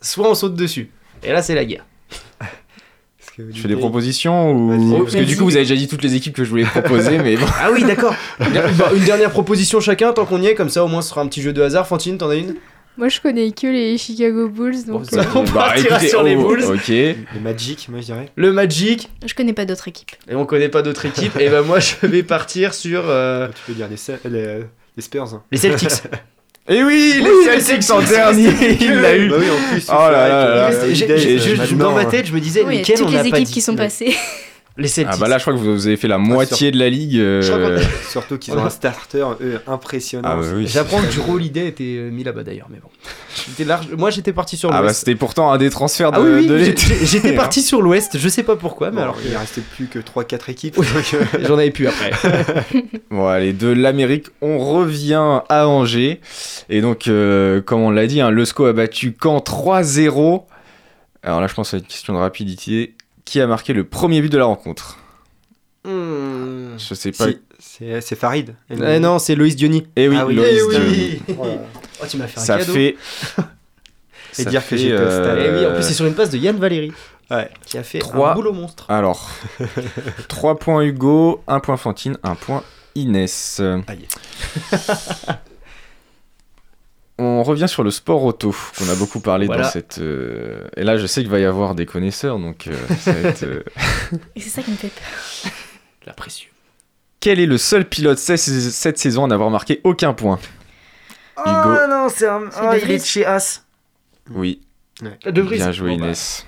soit 0.00 0.28
on 0.28 0.34
saute 0.34 0.54
dessus. 0.56 0.90
Et 1.22 1.30
là 1.32 1.40
c'est 1.40 1.54
la 1.54 1.64
guerre. 1.64 1.84
que 3.36 3.44
Je 3.54 3.60
fais 3.60 3.68
des 3.68 3.76
propositions 3.76 4.50
ou 4.52 4.70
Vas-y. 4.70 4.98
parce 5.02 5.14
que 5.14 5.22
du 5.22 5.36
coup 5.36 5.44
vous 5.44 5.54
avez 5.54 5.64
déjà 5.64 5.76
dit 5.76 5.86
toutes 5.86 6.02
les 6.02 6.16
équipes 6.16 6.34
que 6.34 6.42
je 6.42 6.50
voulais 6.50 6.64
proposer, 6.64 7.16
mais 7.18 7.36
bon. 7.36 7.46
Ah 7.62 7.70
oui 7.72 7.84
d'accord. 7.84 8.14
Bah, 8.40 8.46
une 8.96 9.04
dernière 9.04 9.30
proposition 9.30 9.78
chacun 9.80 10.12
tant 10.12 10.26
qu'on 10.26 10.42
y 10.42 10.46
est, 10.46 10.54
comme 10.56 10.68
ça 10.68 10.84
au 10.84 10.88
moins 10.88 11.00
ce 11.00 11.10
sera 11.10 11.20
un 11.20 11.28
petit 11.28 11.40
jeu 11.42 11.52
de 11.52 11.62
hasard. 11.62 11.86
Fantine, 11.86 12.18
t'en 12.18 12.28
as 12.28 12.34
une? 12.34 12.56
Moi, 13.00 13.08
je 13.08 13.18
connais 13.18 13.50
que 13.50 13.66
les 13.66 13.96
Chicago 13.96 14.48
Bulls, 14.50 14.84
donc. 14.86 15.06
ça- 15.06 15.20
euh, 15.20 15.24
On 15.34 15.44
partira 15.44 15.98
sur 16.00 16.22
les 16.22 16.36
oh, 16.36 16.46
Bulls. 16.48 16.64
Ok. 16.66 16.88
Les 16.88 17.16
Magic, 17.42 17.88
moi 17.88 18.00
je 18.00 18.04
dirais. 18.04 18.28
Le 18.36 18.52
Magic, 18.52 19.08
Je 19.26 19.32
connais 19.32 19.54
pas 19.54 19.64
d'autres 19.64 19.88
équipes. 19.88 20.10
et 20.30 20.34
on 20.34 20.44
connaît 20.44 20.68
pas 20.68 20.82
d'autres 20.82 21.06
équipes. 21.06 21.34
et 21.40 21.48
ben 21.48 21.62
moi 21.62 21.80
je 21.80 21.94
vais 22.06 22.22
partir 22.22 22.74
sur 22.74 23.04
euh, 23.08 23.48
Tu 23.48 23.62
peux 23.66 23.72
dire 23.72 23.88
les, 23.88 24.30
les, 24.30 24.58
les 24.96 25.02
Spurs. 25.02 25.32
hein. 25.34 25.42
les 25.50 25.56
Celtics. 25.58 25.90
Et 26.68 26.84
oui, 26.84 27.14
les 27.16 27.22
Oui, 27.22 27.30
les 27.52 27.60
Celtics 27.60 27.90
en 27.90 28.02
dernier, 28.02 28.50
il 28.80 28.92
l'a 29.00 29.16
eu. 29.16 29.28
Bah 29.30 29.36
oui, 29.40 29.46
en 29.50 29.72
plus. 29.72 29.86
Oh 29.88 29.92
là 29.92 30.28
là 30.68 30.70
J'ai- 30.92 31.38
je- 31.38 31.54
je- 31.56 31.74
dans 31.74 31.94
ma 31.94 32.04
tête, 32.04 32.26
je 32.26 32.32
me 32.34 32.38
disais, 32.38 32.62
Oui, 32.64 32.76
lesquels 32.76 32.98
toutes 32.98 33.08
on 33.08 33.10
n'a 33.10 33.22
les 33.22 33.30
équipes 33.30 33.48
qui 33.48 33.60
sont 33.62 33.74
passées. 33.74 34.14
Les 34.80 34.88
Celtics. 34.88 35.12
Ah 35.14 35.18
bah 35.20 35.28
là, 35.28 35.38
je 35.38 35.42
crois 35.44 35.52
que 35.52 35.58
vous 35.58 35.86
avez 35.86 35.96
fait 35.96 36.08
la 36.08 36.18
moitié 36.18 36.70
de 36.70 36.78
la 36.78 36.88
ligue. 36.88 37.16
euh, 37.18 37.42
Je 37.42 37.52
crois 37.52 37.70
qu'on- 37.76 38.10
Surtout 38.10 38.38
qu'ils 38.38 38.54
ont 38.54 38.64
un 38.64 38.70
starter, 38.70 39.24
eux, 39.40 39.60
impressionnant. 39.66 40.28
Ah 40.32 40.36
bah 40.36 40.46
oui. 40.56 40.66
J'apprends 40.66 41.00
que 41.02 41.14
Drew 41.14 41.34
Holiday 41.34 41.68
était 41.68 41.84
euh, 41.98 42.10
mis 42.10 42.24
là-bas 42.24 42.42
d'ailleurs, 42.42 42.68
mais 42.70 42.78
bon. 42.82 42.88
J'étais 43.46 43.64
large... 43.64 43.88
Moi 43.96 44.10
j'étais 44.10 44.32
parti 44.32 44.56
sur 44.56 44.70
Ah 44.70 44.76
bah 44.78 44.82
l'Ouest. 44.82 45.00
c'était 45.00 45.14
pourtant 45.14 45.52
un 45.52 45.58
des 45.58 45.70
transferts 45.70 46.10
de, 46.12 46.16
Ah 46.16 46.20
oui, 46.20 46.30
oui, 46.40 46.46
de 46.46 46.54
l'été. 46.54 46.82
j'étais 47.04 47.32
parti 47.36 47.62
sur 47.62 47.80
l'Ouest, 47.82 48.18
je 48.18 48.28
sais 48.28 48.42
pas 48.42 48.56
pourquoi, 48.56 48.90
mais 48.90 48.96
Bon, 48.96 49.02
alors 49.02 49.16
il 49.24 49.36
restait 49.36 49.60
plus 49.60 49.86
que 49.86 49.98
3-4 49.98 50.50
équipes. 50.50 50.76
Oui. 50.78 50.86
euh, 51.14 51.24
j'en 51.46 51.58
avais 51.58 51.70
plus 51.70 51.86
après. 51.86 52.10
Bon, 53.10 53.26
allez, 53.26 53.52
de 53.52 53.68
l'Amérique, 53.68 54.26
on 54.40 54.58
revient 54.58 55.40
à 55.48 55.68
Angers. 55.68 56.20
Et 56.68 56.80
donc, 56.80 57.06
euh, 57.08 57.60
comme 57.60 57.80
on 57.80 57.90
l'a 57.90 58.06
dit, 58.06 58.20
hein, 58.20 58.30
le 58.30 58.44
SCO 58.44 58.66
a 58.66 58.72
battu 58.72 59.14
Caen 59.22 59.38
3-0. 59.38 60.44
Alors 61.22 61.40
là, 61.40 61.46
je 61.46 61.54
pense 61.54 61.70
que 61.70 61.76
c'est 61.76 61.82
une 61.82 61.88
question 61.88 62.14
de 62.14 62.18
rapidité. 62.18 62.94
Qui 63.30 63.40
a 63.40 63.46
marqué 63.46 63.72
le 63.72 63.84
premier 63.84 64.20
but 64.20 64.28
de 64.32 64.38
la 64.38 64.44
rencontre 64.46 64.98
Hmm. 65.84 66.76
Je 66.76 66.94
sais 66.94 67.12
pas. 67.12 67.26
c'est 67.60 68.00
c'est 68.00 68.16
Farid. 68.16 68.56
Eh 68.68 68.98
non, 68.98 69.18
c'est 69.20 69.36
Loïs 69.36 69.54
Diony. 69.54 69.86
Eh 69.94 70.08
oui, 70.08 70.16
Ah 70.18 70.26
oui, 70.26 70.34
Loïs 70.34 70.48
eh 70.58 70.62
oui. 70.64 70.76
Diony. 71.28 71.38
Oh, 72.02 72.06
tu 72.08 72.16
m'as 72.16 72.26
fait 72.26 72.40
un 72.40 72.42
Ça 72.42 72.58
cadeau. 72.58 72.72
fait. 72.72 72.96
Et 74.38 74.42
ça 74.42 74.50
dire 74.50 74.60
que 74.62 74.66
fait, 74.68 74.78
j'étais 74.78 75.00
au 75.02 75.08
stade. 75.10 75.38
Eh 75.40 75.50
oui, 75.58 75.66
en 75.66 75.74
plus 75.74 75.82
c'est 75.84 75.94
sur 75.94 76.06
une 76.06 76.14
passe 76.14 76.30
de 76.30 76.38
Yann 76.38 76.56
Valéry. 76.56 76.92
Ouais. 77.30 77.48
Qui 77.64 77.78
a 77.78 77.82
fait 77.84 78.00
Trois. 78.00 78.32
un 78.32 78.34
boulot 78.34 78.52
monstre. 78.52 78.84
Alors, 78.90 79.30
3 80.28 80.58
points 80.58 80.82
Hugo, 80.82 81.42
1 81.46 81.60
point 81.60 81.76
Fantine, 81.76 82.18
1 82.24 82.34
point 82.34 82.64
Inès. 82.96 83.60
Aïe. 83.86 84.06
On 87.22 87.42
revient 87.42 87.68
sur 87.68 87.82
le 87.82 87.90
sport 87.90 88.24
auto, 88.24 88.54
qu'on 88.78 88.88
a 88.88 88.94
beaucoup 88.94 89.20
parlé 89.20 89.44
Voilà. 89.46 89.64
dans 89.64 89.68
cette. 89.68 89.98
euh, 89.98 90.66
Et 90.76 90.84
là, 90.84 90.96
je 90.96 91.06
sais 91.06 91.20
qu'il 91.20 91.30
va 91.30 91.38
y 91.38 91.44
avoir 91.44 91.74
des 91.74 91.84
connaisseurs, 91.84 92.38
donc 92.38 92.66
euh, 92.66 92.72
ça 92.98 93.12
va 93.12 93.28
être, 93.28 93.42
euh, 93.42 93.62
Et 94.36 94.40
c'est 94.40 94.48
ça 94.48 94.62
qui 94.62 94.70
me 94.70 94.76
fait 94.76 94.88
peur. 94.88 95.52
La 96.06 96.14
pression. 96.14 96.48
Quel 97.20 97.38
est 97.38 97.46
le 97.46 97.58
seul 97.58 97.84
pilote 97.86 98.18
cette 98.18 98.98
saison 98.98 99.24
à 99.24 99.26
n'avoir 99.26 99.50
marqué 99.50 99.80
aucun 99.84 100.14
point? 100.14 100.38
Oh 101.36 101.42
Hugo. 101.46 101.86
non, 101.90 102.08
c'est 102.08 102.26
un. 102.26 102.50
C'est 102.50 102.58
Oh, 102.62 102.72
De 102.72 102.78
il 102.78 102.90
est 102.92 102.98
de 102.98 103.04
chez 103.04 103.26
As. 103.26 103.64
Oui, 104.30 104.60
De 105.26 105.42
Vries. 105.42 105.56
bien 105.58 105.72
joué 105.72 105.90
Bon, 105.90 105.98
bah, 105.98 106.04
Inès. 106.06 106.46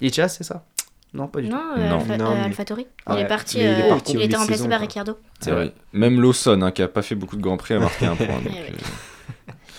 Il 0.00 0.06
est 0.08 0.14
chez 0.14 0.22
As, 0.22 0.28
c'est 0.30 0.44
ça? 0.44 0.64
Non, 1.12 1.28
pas 1.28 1.40
du 1.42 1.48
tout. 1.50 1.54
Non, 1.54 1.62
euh, 1.76 1.88
Non, 1.90 2.00
euh, 2.00 2.04
mais-. 2.08 2.16
Ah 2.20 3.12
il 3.12 3.14
ouais, 3.16 3.20
est 3.22 3.26
parti. 3.26 3.58
il 3.58 3.64
est 3.64 3.88
parti 3.88 4.12
il 4.14 4.22
été 4.22 4.36
remplacé 4.36 4.68
par. 4.68 4.80
Ricciardo. 4.80 5.18
C'est 5.40 5.50
vrai. 5.50 5.72
Même 5.92 6.20
Lawson, 6.20 6.60
hein, 6.62 6.70
qui 6.72 6.82
a 6.82 6.88
pas 6.88 7.02
fait 7.02 7.14
beaucoup 7.14 7.36
de 7.36 7.42
grands 7.42 7.56
prix, 7.58 7.74
a 7.74 7.78
marqué 7.78 8.06
un 8.06 8.16
point. 8.16 8.26
donc, 8.26 8.46
Eh 8.54 8.70
euh, 8.72 8.76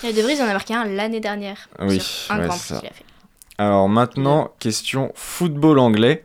Et 0.04 0.14
De 0.14 0.22
Vries 0.22 0.42
en 0.42 0.46
a 0.48 0.54
marqué 0.54 0.74
un 0.74 0.86
l'année 0.86 1.20
dernière. 1.20 1.70
Oui, 1.80 2.00
sur 2.00 2.34
un 2.34 2.40
ouais, 2.40 2.48
grand 2.48 2.56
c'est 2.56 2.66
prix 2.66 2.74
ça. 2.76 2.80
qu'il 2.80 2.90
a 2.90 2.94
fait. 2.94 3.06
Alors 3.58 3.90
maintenant, 3.90 4.52
question 4.60 5.12
football 5.16 5.80
anglais. 5.80 6.24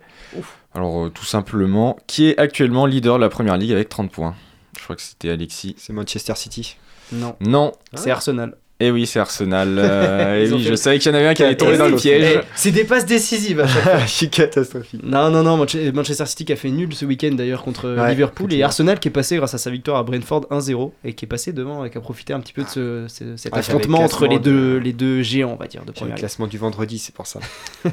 Alors 0.74 1.06
euh, 1.06 1.08
tout 1.10 1.24
simplement, 1.24 1.98
qui 2.06 2.28
est 2.28 2.38
actuellement 2.38 2.86
leader 2.86 3.16
de 3.16 3.20
la 3.22 3.28
première 3.28 3.56
ligue 3.56 3.72
avec 3.72 3.88
30 3.88 4.10
points? 4.10 4.34
Je 4.78 4.84
crois 4.84 4.96
que 4.96 5.02
c'était 5.02 5.30
Alexis. 5.30 5.74
C'est 5.78 5.92
Manchester 5.92 6.34
City. 6.34 6.76
Non. 7.12 7.36
Non. 7.40 7.72
C'est 7.94 8.10
Arsenal. 8.10 8.56
Eh 8.84 8.90
oui, 8.90 9.06
c'est 9.06 9.20
Arsenal. 9.20 9.78
Euh, 9.78 10.44
eh 10.46 10.52
oui, 10.52 10.62
je 10.62 10.74
savais 10.74 10.98
qu'il 10.98 11.12
y 11.12 11.14
en 11.14 11.18
avait 11.18 11.28
un 11.28 11.34
qui 11.34 11.42
allait 11.44 11.56
tomber 11.56 11.76
dans 11.78 11.86
le 11.88 11.94
piège. 11.96 12.38
eh, 12.42 12.46
C'est 12.56 12.70
des 12.72 12.82
passes 12.84 13.06
décisives 13.06 13.60
à 13.60 13.66
chaque 13.68 13.82
fois. 13.82 13.98
Je 14.06 14.10
suis 14.10 14.28
catastrophique. 14.30 15.00
Non, 15.04 15.30
non, 15.30 15.42
non, 15.42 15.56
Manche- 15.56 15.76
Manchester 15.94 16.26
City 16.26 16.44
qui 16.46 16.52
a 16.52 16.56
fait 16.56 16.70
nul 16.70 16.92
ce 16.94 17.04
week-end 17.04 17.30
d'ailleurs 17.32 17.62
contre 17.62 17.88
Ouais, 17.96 18.08
Liverpool 18.10 18.52
et. 18.52 18.62
Arsenal 18.62 18.98
qui 18.98 19.08
est 19.08 19.12
passé 19.12 19.36
grâce 19.36 19.54
à 19.54 19.58
sa 19.58 19.70
victoire 19.70 19.98
à 19.98 20.02
Brentford 20.02 20.46
1-0 20.50 20.92
et 21.04 21.12
qui 21.14 21.24
est 21.26 21.28
passé 21.28 21.52
devant 21.52 21.84
et 21.84 21.90
qui 21.90 21.98
a 21.98 22.00
profité 22.00 22.32
un 22.32 22.40
petit 22.40 22.52
peu 22.52 22.62
de 22.64 22.68
ce, 22.68 23.04
ce- 23.08 23.36
cet 23.36 23.52
Ouais, 23.52 23.58
affrontement 23.60 23.98
entre 24.00 24.26
les 24.26 24.38
deux, 24.38 24.74
de- 24.74 24.78
les 24.78 24.92
deux 24.92 25.22
géants, 25.22 25.52
on 25.52 25.62
va 25.62 25.68
dire, 25.68 25.84
de 25.84 25.92
le 26.04 26.14
classement 26.16 26.46
du 26.48 26.58
vendredi, 26.58 26.98
c'est 26.98 27.14
pour 27.14 27.26
ça. 27.26 27.38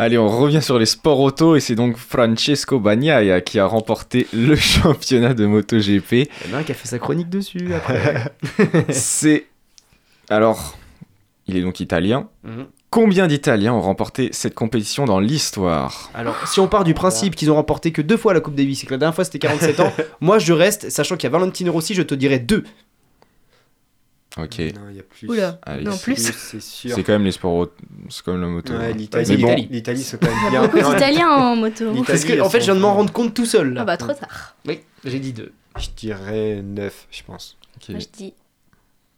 Allez, 0.00 0.16
on 0.16 0.28
revient 0.28 0.62
sur 0.62 0.78
les 0.78 0.86
sports 0.86 1.18
auto 1.18 1.56
et 1.56 1.60
c'est 1.60 1.74
donc 1.74 1.96
Francesco 1.96 2.78
Bagnaia 2.78 3.40
qui 3.40 3.58
a 3.58 3.66
remporté 3.66 4.28
le 4.32 4.54
championnat 4.56 5.34
de 5.34 5.44
MotoGP. 5.44 6.12
Il 6.12 6.50
y 6.50 6.54
en 6.54 6.58
a 6.58 6.60
un 6.60 6.62
qui 6.62 6.70
a 6.70 6.76
fait 6.76 6.86
sa 6.86 7.00
chronique 7.00 7.28
dessus 7.28 7.74
après. 7.74 8.32
C'est 8.90 9.46
alors, 10.30 10.78
il 11.48 11.56
est 11.56 11.62
donc 11.62 11.80
italien. 11.80 12.28
Mhm. 12.44 12.66
Combien 12.90 13.26
d'Italiens 13.26 13.72
ont 13.72 13.80
remporté 13.80 14.28
cette 14.30 14.54
compétition 14.54 15.04
dans 15.04 15.18
l'histoire? 15.18 16.12
Alors, 16.14 16.36
si 16.46 16.60
on 16.60 16.68
part 16.68 16.84
du 16.84 16.94
principe 16.94 17.34
qu'ils 17.34 17.50
ont 17.50 17.56
remporté 17.56 17.90
que 17.90 18.00
deux 18.00 18.16
fois 18.16 18.32
la 18.32 18.40
Coupe 18.40 18.54
Davis 18.54 18.84
et 18.84 18.86
que 18.86 18.92
la 18.92 18.98
dernière 18.98 19.16
fois 19.16 19.24
c'était 19.24 19.40
47 19.40 19.80
ans, 19.80 19.92
moi 20.20 20.38
je 20.38 20.52
reste, 20.52 20.90
sachant 20.90 21.16
qu'il 21.16 21.24
y 21.24 21.26
a 21.26 21.36
Valentino 21.36 21.72
Rossi, 21.72 21.94
je 21.94 22.02
te 22.02 22.14
dirais 22.14 22.38
deux. 22.38 22.62
Ok. 24.36 24.58
Non, 24.58 24.88
il 24.90 24.96
y 24.96 25.00
a 25.00 25.02
plus. 25.02 25.28
Oula, 25.28 25.58
Allez, 25.62 25.84
non 25.84 25.92
c'est- 25.92 26.02
plus. 26.02 26.16
C'est 26.16 26.60
sûr. 26.60 26.94
C'est 26.94 27.02
quand 27.02 27.12
même 27.12 27.24
les 27.24 27.32
sports 27.32 27.68
c'est 28.10 28.22
quand 28.24 28.32
même 28.32 28.42
la 28.42 28.48
moto. 28.48 28.72
Ouais, 28.74 28.86
hein. 28.86 28.92
l'Italie, 28.92 29.26
Mais 29.30 29.36
bon. 29.42 29.54
l'Italie. 29.70 30.02
c'est 30.02 30.20
quand 30.20 30.28
même 30.28 30.36
Il 30.38 30.44
y 30.44 30.46
a 30.46 30.50
bien. 30.50 30.68
beaucoup 30.68 30.92
d'Italiens 30.92 31.28
en 31.30 31.56
moto. 31.56 32.04
Parce 32.06 32.24
que, 32.24 32.40
en 32.40 32.48
fait, 32.50 32.60
je 32.60 32.66
viens 32.66 32.74
de 32.76 32.80
m'en 32.80 32.94
rendre 32.94 33.12
compte 33.12 33.34
tout 33.34 33.46
seul 33.46 33.72
là. 33.72 33.80
Ah 33.82 33.84
bah 33.84 33.96
trop 33.96 34.12
tard. 34.12 34.54
Oui, 34.66 34.80
j'ai 35.04 35.18
dit 35.18 35.32
deux. 35.32 35.52
Je 35.78 35.88
dirais 35.96 36.60
9, 36.62 37.06
je 37.10 37.22
pense. 37.22 37.56
Ok. 37.76 37.88
Moi 37.90 37.98
je 38.00 38.06
dis 38.16 38.34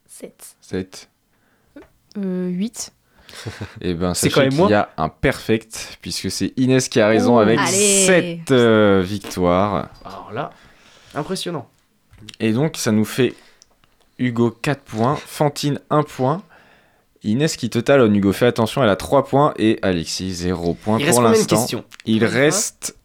7. 0.07 0.57
7. 0.61 1.09
Euh, 2.19 2.49
8. 2.49 2.93
Et 3.81 3.95
ben, 3.95 4.13
C'est 4.15 4.29
quand 4.31 4.41
même 4.41 4.51
qu'il 4.51 4.59
moi. 4.59 4.71
y 4.71 4.75
a 4.75 4.91
un 4.97 5.09
perfect, 5.09 5.99
puisque 6.03 6.31
c'est 6.31 6.53
Inès 6.57 6.89
qui 6.89 7.01
a 7.01 7.07
raison 7.09 7.37
Oh, 7.37 7.41
avec 7.41 7.59
allez. 7.59 8.41
7 8.47 8.53
victoires. 9.05 9.89
Alors 10.05 10.33
là, 10.33 10.51
impressionnant. 11.15 11.69
Et 12.41 12.53
donc, 12.53 12.77
ça 12.77 12.91
nous 12.93 13.05
fait 13.05 13.35
Hugo 14.21 14.51
4 14.51 14.83
points, 14.83 15.17
Fantine 15.17 15.81
1 15.91 16.05
point, 16.05 16.43
Inès 17.25 17.57
qui 17.57 17.71
te 17.71 17.79
talonne. 17.81 18.15
Hugo, 18.15 18.33
fais 18.33 18.47
attention, 18.47 18.83
elle 18.85 18.89
a 18.91 18.97
3 18.97 19.25
points 19.25 19.55
et 19.59 19.79
Alexis 19.83 20.33
0 20.33 20.75
points 20.75 20.99
Il 20.99 21.07
reste 21.07 21.17
pour 21.17 21.25
combien 21.25 21.33
de 21.33 21.37
l'instant. 21.39 21.57
questions 21.57 21.85
Il 22.07 22.25
reste 22.25 22.97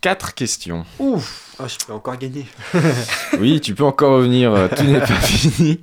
4 0.00 0.34
questions. 0.34 0.84
Ouf 1.00 1.56
Oh, 1.60 1.64
je 1.66 1.84
peux 1.84 1.92
encore 1.92 2.16
gagner. 2.16 2.46
Oui, 3.40 3.60
tu 3.60 3.74
peux 3.74 3.82
encore 3.82 4.12
revenir, 4.18 4.52
euh, 4.52 4.68
tout 4.68 4.84
n'est 4.84 5.00
pas 5.00 5.06
fini. 5.06 5.80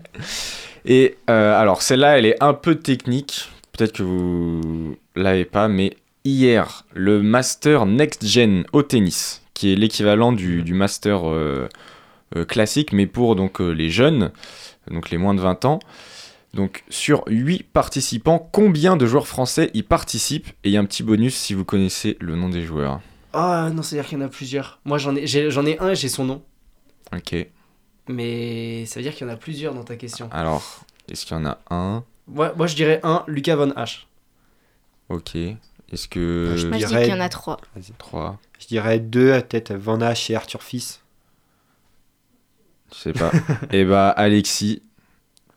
Et 0.85 1.17
euh, 1.29 1.59
alors, 1.59 1.81
celle-là, 1.81 2.17
elle 2.17 2.25
est 2.25 2.41
un 2.41 2.53
peu 2.53 2.75
technique. 2.75 3.49
Peut-être 3.73 3.91
que 3.91 4.03
vous 4.03 4.95
l'avez 5.15 5.43
pas, 5.43 5.67
mais 5.67 5.97
hier, 6.23 6.85
le 6.93 7.21
Master 7.21 7.85
Next 7.85 8.25
Gen 8.25 8.63
au 8.71 8.83
tennis, 8.83 9.41
qui 9.53 9.73
est 9.73 9.75
l'équivalent 9.75 10.31
du, 10.31 10.63
du 10.63 10.73
Master 10.73 11.29
euh, 11.29 11.33
euh, 11.33 11.67
classique, 12.47 12.91
mais 12.93 13.05
pour 13.07 13.35
donc 13.35 13.61
euh, 13.61 13.69
les 13.71 13.89
jeunes, 13.89 14.31
donc 14.89 15.09
les 15.09 15.17
moins 15.17 15.33
de 15.33 15.41
20 15.41 15.65
ans. 15.65 15.79
Donc, 16.53 16.83
sur 16.89 17.23
8 17.27 17.63
participants, 17.63 18.49
combien 18.51 18.95
de 18.95 19.05
joueurs 19.05 19.27
français 19.27 19.71
y 19.73 19.83
participent? 19.83 20.47
Et 20.63 20.69
il 20.69 20.71
y 20.71 20.77
a 20.77 20.79
un 20.79 20.85
petit 20.85 21.03
bonus 21.03 21.35
si 21.35 21.53
vous 21.53 21.65
connaissez 21.65 22.15
le 22.21 22.35
nom 22.37 22.47
des 22.47 22.61
joueurs. 22.61 23.01
Ah 23.33 23.69
non, 23.73 23.81
c'est-à-dire 23.83 24.07
qu'il 24.07 24.17
y 24.17 24.21
en 24.21 24.25
a 24.25 24.29
plusieurs. 24.29 24.79
Moi 24.85 24.97
j'en 24.97 25.13
ai, 25.17 25.27
j'ai- 25.27 25.51
j'en 25.51 25.65
ai 25.65 25.77
un 25.79 25.89
et 25.89 25.95
j'ai 25.95 26.07
son 26.07 26.23
nom. 26.23 26.41
Ok. 27.13 27.35
Mais 28.07 28.85
ça 28.85 28.99
veut 28.99 29.03
dire 29.03 29.13
qu'il 29.13 29.27
y 29.27 29.29
en 29.29 29.33
a 29.33 29.37
plusieurs 29.37 29.73
dans 29.73 29.83
ta 29.83 29.95
question. 29.97 30.29
Alors, 30.31 30.85
est-ce 31.11 31.25
qu'il 31.25 31.35
y 31.35 31.39
en 31.39 31.45
a 31.45 31.59
un? 31.69 32.03
Moi, 32.27 32.53
moi 32.55 32.67
je 32.67 32.75
dirais 32.75 32.99
un, 33.03 33.23
Lucas 33.27 33.55
Von 33.57 33.71
H. 33.71 34.05
Ok. 35.09 35.35
Est-ce 35.35 36.07
que. 36.07 36.53
Je 36.55 36.67
Moi 36.67 36.77
je 36.77 36.83
dis 36.85 36.89
dirais- 36.89 37.03
qu'il 37.03 37.13
y 37.13 37.17
en 37.17 37.19
a 37.19 37.29
3. 37.29 37.59
3. 37.97 38.39
Je 38.59 38.67
dirais 38.67 38.99
2, 38.99 39.31
peut-être 39.41 39.73
Van 39.73 39.99
Hache 40.01 40.29
et 40.29 40.35
Arthur 40.35 40.63
Fils. 40.63 41.01
Je 42.97 43.01
sais 43.01 43.13
pas. 43.13 43.31
Et 43.71 43.83
bah, 43.85 44.09
Alexis, 44.09 44.81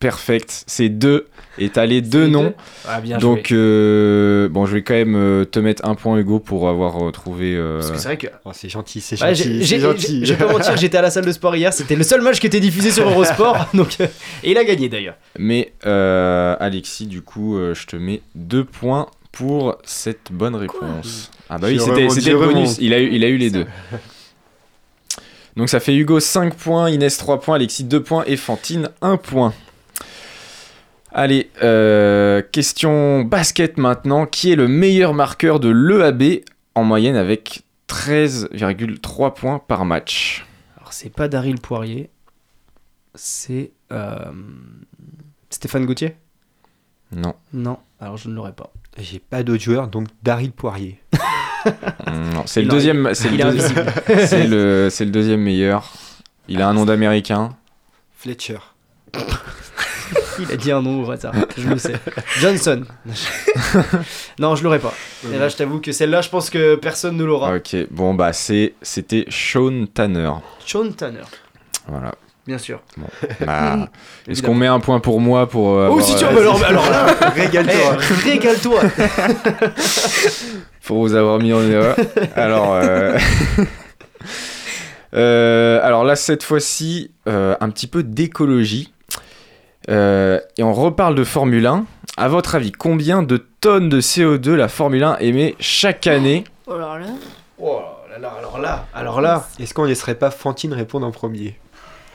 perfect. 0.00 0.64
C'est 0.66 0.88
deux. 0.88 1.26
Et 1.60 1.70
t'as 1.70 1.86
les 1.86 2.00
deux 2.02 2.28
noms. 2.28 2.44
deux 2.44 2.54
Ah, 2.86 3.00
bien 3.00 3.18
Donc, 3.18 3.50
euh, 3.50 4.48
bon, 4.48 4.64
je 4.66 4.74
vais 4.74 4.82
quand 4.82 4.94
même 4.94 5.16
euh, 5.16 5.44
te 5.44 5.58
mettre 5.58 5.84
un 5.84 5.94
point, 5.96 6.16
Hugo, 6.18 6.38
pour 6.38 6.68
avoir 6.68 7.02
euh, 7.06 7.10
trouvé. 7.10 7.54
euh, 7.56 7.78
Parce 7.80 7.90
que 7.90 7.98
c'est 7.98 8.04
vrai 8.08 8.16
que. 8.16 8.26
Oh, 8.44 8.50
c'est 8.52 8.68
gentil, 8.68 9.00
c'est 9.00 9.20
Ouais, 9.20 9.34
gentil. 9.34 9.64
j'ai- 9.64 9.80
gentil. 9.80 10.20
j'ai- 10.20 10.26
Je 10.26 10.32
vais 10.34 10.44
pas 10.46 10.52
mentir, 10.52 10.76
j'étais 10.76 10.98
à 10.98 11.02
la 11.02 11.10
salle 11.10 11.24
de 11.26 11.32
sport 11.32 11.56
hier, 11.56 11.72
c'était 11.72 11.96
le 11.96 12.04
seul 12.04 12.20
match 12.20 12.38
qui 12.38 12.46
était 12.46 12.60
diffusé 12.60 12.90
sur 12.92 13.08
Eurosport, 13.08 13.68
donc, 13.74 13.96
euh, 14.00 14.06
et 14.44 14.52
il 14.52 14.58
a 14.58 14.64
gagné 14.64 14.88
d'ailleurs. 14.88 15.16
Mais, 15.38 15.72
euh, 15.84 16.54
Alexis, 16.60 17.06
du 17.06 17.22
coup, 17.22 17.56
euh, 17.56 17.74
je 17.74 17.86
te 17.86 17.96
mets 17.96 18.22
deux 18.36 18.64
points 18.64 19.06
pour 19.32 19.76
cette 19.84 20.30
bonne 20.30 20.54
réponse. 20.54 21.30
ah 21.48 21.58
bah 21.58 21.66
oui, 21.70 21.78
c'était 21.80 22.08
c'était 22.08 22.30
le 22.30 22.38
bonus. 22.38 22.76
Il 22.80 22.94
a, 22.94 23.00
eu, 23.00 23.08
il 23.12 23.24
a 23.24 23.28
eu 23.28 23.36
les 23.36 23.50
deux. 23.50 23.66
Donc 25.56 25.68
ça 25.68 25.80
fait 25.80 25.96
Hugo 25.96 26.20
5 26.20 26.54
points, 26.54 26.90
Inès 26.90 27.16
3 27.16 27.40
points, 27.40 27.56
Alexis 27.56 27.84
2 27.84 28.02
points 28.02 28.24
et 28.26 28.36
Fantine 28.36 28.90
1 29.02 29.16
point. 29.16 29.52
Allez, 31.12 31.50
euh, 31.62 32.42
question 32.42 33.22
basket 33.22 33.78
maintenant. 33.78 34.26
Qui 34.26 34.52
est 34.52 34.56
le 34.56 34.68
meilleur 34.68 35.14
marqueur 35.14 35.58
de 35.58 35.68
l'EAB 35.68 36.44
en 36.74 36.84
moyenne 36.84 37.16
avec 37.16 37.62
13,3 37.88 39.34
points 39.34 39.58
par 39.58 39.84
match? 39.84 40.46
Alors 40.76 40.92
c'est 40.92 41.10
pas 41.10 41.28
Daryl 41.28 41.60
Poirier, 41.60 42.10
c'est 43.14 43.72
euh, 43.90 44.30
Stéphane 45.50 45.86
Gauthier? 45.86 46.16
Non. 47.10 47.34
Non, 47.52 47.78
alors 48.00 48.16
je 48.16 48.28
ne 48.28 48.34
l'aurais 48.34 48.52
pas. 48.52 48.70
J'ai 48.98 49.18
pas 49.18 49.42
d'autres 49.42 49.62
joueurs, 49.62 49.88
donc 49.88 50.08
Daryl 50.22 50.52
Poirier. 50.52 51.00
Non, 52.34 52.42
c'est 52.46 52.62
le 52.62 52.68
deuxième. 52.68 53.10
C'est 53.14 53.30
le, 53.30 53.36
deuxi- 53.38 54.48
le, 54.48 54.88
c'est 54.90 55.04
le 55.04 55.10
deuxième 55.10 55.40
meilleur. 55.40 55.90
Il 56.48 56.62
a 56.62 56.68
un 56.68 56.72
nom 56.74 56.84
d'américain. 56.84 57.54
Fletcher. 58.16 58.58
Il 60.40 60.50
a 60.52 60.56
dit 60.56 60.70
un 60.70 60.80
nom 60.80 61.02
au 61.04 61.10
hasard, 61.10 61.34
je 61.56 61.68
le 61.68 61.76
sais. 61.78 61.94
Johnson. 62.38 62.84
non, 64.38 64.54
je 64.54 64.62
l'aurais 64.62 64.78
pas. 64.78 64.94
Et 65.32 65.36
là, 65.36 65.48
je 65.48 65.56
t'avoue 65.56 65.80
que 65.80 65.90
celle-là, 65.92 66.20
je 66.22 66.28
pense 66.28 66.48
que 66.48 66.76
personne 66.76 67.16
ne 67.16 67.24
l'aura. 67.24 67.54
Ok, 67.56 67.74
bon 67.90 68.14
bah 68.14 68.32
c'est 68.32 68.74
c'était 68.80 69.26
Sean 69.28 69.86
Tanner. 69.92 70.30
Sean 70.64 70.90
Tanner, 70.92 71.22
Voilà. 71.88 72.14
Bien 72.48 72.58
sûr. 72.58 72.80
Bon, 72.96 73.06
bah, 73.46 73.88
est-ce 74.28 74.42
qu'on 74.42 74.54
met 74.54 74.66
un 74.66 74.80
point 74.80 74.98
pour 75.00 75.20
moi 75.20 75.48
pour 75.48 75.74
euh, 75.74 75.88
Oh, 75.92 76.00
si 76.00 76.16
tu 76.16 76.24
veux, 76.24 76.40
alors, 76.40 76.62
alors 76.64 76.90
là, 76.90 77.06
Régale-toi. 77.34 77.96
eh, 78.00 78.30
régale-toi. 78.30 78.80
pour 80.84 80.98
vous 81.00 81.14
avoir 81.14 81.38
mis 81.38 81.52
en 81.52 81.62
erreur. 81.62 81.94
alors, 82.34 82.72
euh, 82.72 83.18
euh, 85.14 85.80
alors 85.82 86.04
là, 86.04 86.16
cette 86.16 86.42
fois-ci, 86.42 87.10
euh, 87.28 87.54
un 87.60 87.68
petit 87.70 87.86
peu 87.86 88.02
d'écologie. 88.02 88.92
Euh, 89.90 90.40
et 90.56 90.62
on 90.62 90.72
reparle 90.72 91.14
de 91.14 91.24
Formule 91.24 91.66
1. 91.66 91.84
À 92.16 92.28
votre 92.28 92.54
avis, 92.54 92.72
combien 92.72 93.22
de 93.22 93.36
tonnes 93.60 93.88
de 93.90 94.00
CO2 94.00 94.54
la 94.54 94.68
Formule 94.68 95.04
1 95.04 95.18
émet 95.18 95.54
chaque 95.60 96.06
année? 96.06 96.44
Oh 96.66 96.78
là 96.78 96.98
là. 96.98 97.06
Oh 97.60 97.80
là 98.10 98.18
là, 98.18 98.32
alors 98.38 98.58
là, 98.58 98.86
alors 98.94 99.20
là. 99.20 99.46
Est-ce 99.60 99.74
qu'on 99.74 99.84
laisserait 99.84 100.14
pas 100.14 100.30
Fantine 100.30 100.72
répondre 100.72 101.06
en 101.06 101.10
premier? 101.10 101.58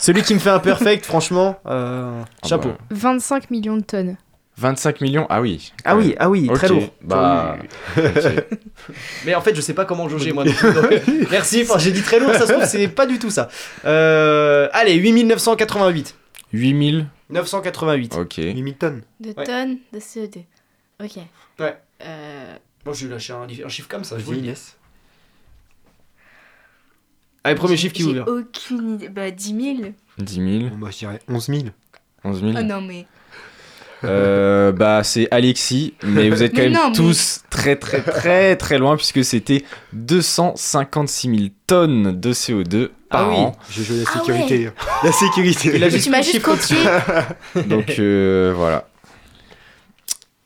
Celui 0.03 0.21
qui 0.21 0.33
me 0.33 0.39
fait 0.39 0.49
un 0.49 0.59
perfect, 0.59 1.05
franchement, 1.05 1.57
euh, 1.65 2.21
Ah 2.41 2.47
chapeau. 2.47 2.69
bah, 2.69 2.77
25 2.91 3.51
millions 3.51 3.77
de 3.77 3.83
tonnes. 3.83 4.17
25 4.57 4.99
millions 4.99 5.25
Ah 5.29 5.39
oui. 5.39 5.71
Ah 5.85 5.95
oui, 5.95 6.13
ah 6.19 6.29
oui, 6.29 6.49
très 6.53 6.69
Ok, 6.69 6.73
lourd. 6.81 6.89
Bah, 7.01 7.55
ok. 7.97 8.03
Mais 9.25 9.33
en 9.33 9.39
fait, 9.39 9.55
je 9.55 9.61
sais 9.61 9.73
pas 9.73 9.85
comment 9.85 10.09
jauger 10.09 10.33
moi. 10.33 10.43
non 10.43 10.51
plus, 10.51 10.73
donc, 10.75 10.91
merci, 11.31 11.61
enfin, 11.63 11.79
j'ai 11.79 11.91
dit 11.93 12.01
très 12.01 12.19
lourd, 12.19 12.33
ça 12.33 12.45
se 12.45 12.51
trouve, 12.51 12.65
c'est 12.65 12.87
pas 12.89 13.05
du 13.05 13.17
tout 13.17 13.29
ça. 13.29 13.47
Euh, 13.85 14.67
allez, 14.73 14.95
8988. 14.95 16.15
8000 16.51 17.07
988. 17.29 18.15
Ok. 18.15 18.33
8000 18.37 18.75
tonnes. 18.75 19.01
De 19.21 19.29
Ouais. 19.29 19.43
tonnes 19.45 19.77
de 19.93 19.99
CO2. 19.99 20.43
Ok. 21.01 21.11
Ouais. 21.59 21.77
Euh, 22.03 22.55
Bon, 22.85 22.91
je 22.91 23.07
vais 23.07 23.13
lâcher 23.13 23.31
un, 23.31 23.47
un 23.65 23.69
chiffre 23.69 23.87
comme 23.87 24.03
ça, 24.03 24.19
je 24.19 24.23
vous 24.25 24.33
le 24.33 24.37
dis. 24.39 24.47
Inès. 24.47 24.75
Allez, 27.43 27.55
premier 27.55 27.77
chiffre 27.77 27.93
qui 27.93 28.03
vous 28.03 28.09
J'ai 28.09 28.15
vient. 28.15 28.25
aucune 28.25 28.95
idée. 28.95 29.09
Bah, 29.09 29.29
10 29.31 29.75
000. 29.77 29.91
10 30.17 30.33
000 30.35 30.69
Bon, 30.71 30.77
Moi, 30.77 30.89
je 30.91 30.97
dirais 30.99 31.19
11 31.27 31.45
000. 31.47 31.61
11 32.23 32.39
000 32.41 32.53
Oh 32.57 32.63
non, 32.63 32.81
mais. 32.81 33.05
Euh, 34.05 34.73
bah 34.73 35.01
c'est 35.03 35.29
Alexis, 35.31 35.93
mais 36.03 36.29
vous 36.29 36.43
êtes 36.43 36.51
quand 36.55 36.57
Mais 36.63 36.69
même 36.69 36.73
non, 36.73 36.89
mais- 36.89 36.95
tous 36.95 37.41
très 37.49 37.77
très 37.77 38.01
très 38.01 38.57
très 38.57 38.77
loin 38.77 38.97
puisque 38.97 39.23
c'était 39.23 39.63
256 39.93 41.29
000 41.37 41.41
tonnes 41.67 42.19
de 42.19 42.33
CO2 42.33 42.89
par 43.09 43.27
Ah 43.27 43.29
oui. 43.29 43.35
an. 43.37 43.55
Je 43.69 43.81
joue 43.83 43.93
la 43.95 44.03
Ah 44.07 44.19
sécurité. 44.19 44.69
La 45.03 45.11
sécurité. 45.13 45.71
Il 45.75 45.83
a 45.85 45.89
Tu 45.89 46.09
m'as 46.09 46.21
juste 46.21 46.41
copié. 46.41 46.75
Donc 47.67 47.95
euh, 47.99 48.53
voilà. 48.55 48.87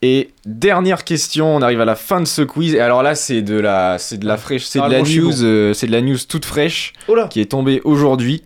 Et 0.01 0.29
dernière 0.45 1.03
question, 1.03 1.55
on 1.55 1.61
arrive 1.61 1.81
à 1.81 1.85
la 1.85 1.95
fin 1.95 2.21
de 2.21 2.25
ce 2.27 2.43
quiz. 2.43 2.75
Et 2.75 2.79
alors 2.79 3.01
là, 3.01 3.15
c'est 3.15 3.41
de 3.41 3.59
la, 3.59 3.97
c'est 3.97 4.17
de 4.17 4.27
la 4.27 4.37
fraîche, 4.37 4.65
c'est 4.65 4.79
de 4.79 4.91
la 4.91 5.01
news, 5.01 5.43
euh, 5.43 5.73
c'est 5.73 5.87
de 5.87 5.91
la 5.91 6.01
news 6.01 6.17
toute 6.29 6.45
fraîche 6.45 6.93
Oh 7.07 7.15
qui 7.29 7.41
est 7.41 7.51
tombée 7.51 7.81
aujourd'hui. 7.83 8.43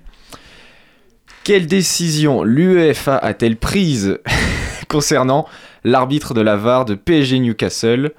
Quelle 1.44 1.68
décision 1.68 2.44
l'UEFA 2.44 3.18
a-t-elle 3.18 3.58
prise 3.58 4.20
concernant 4.88 5.48
l'arbitre 5.84 6.34
de 6.34 6.42
la 6.42 6.56
VAR 6.56 6.86
de 6.86 6.96
PSG 6.96 7.40
Newcastle 7.40 8.12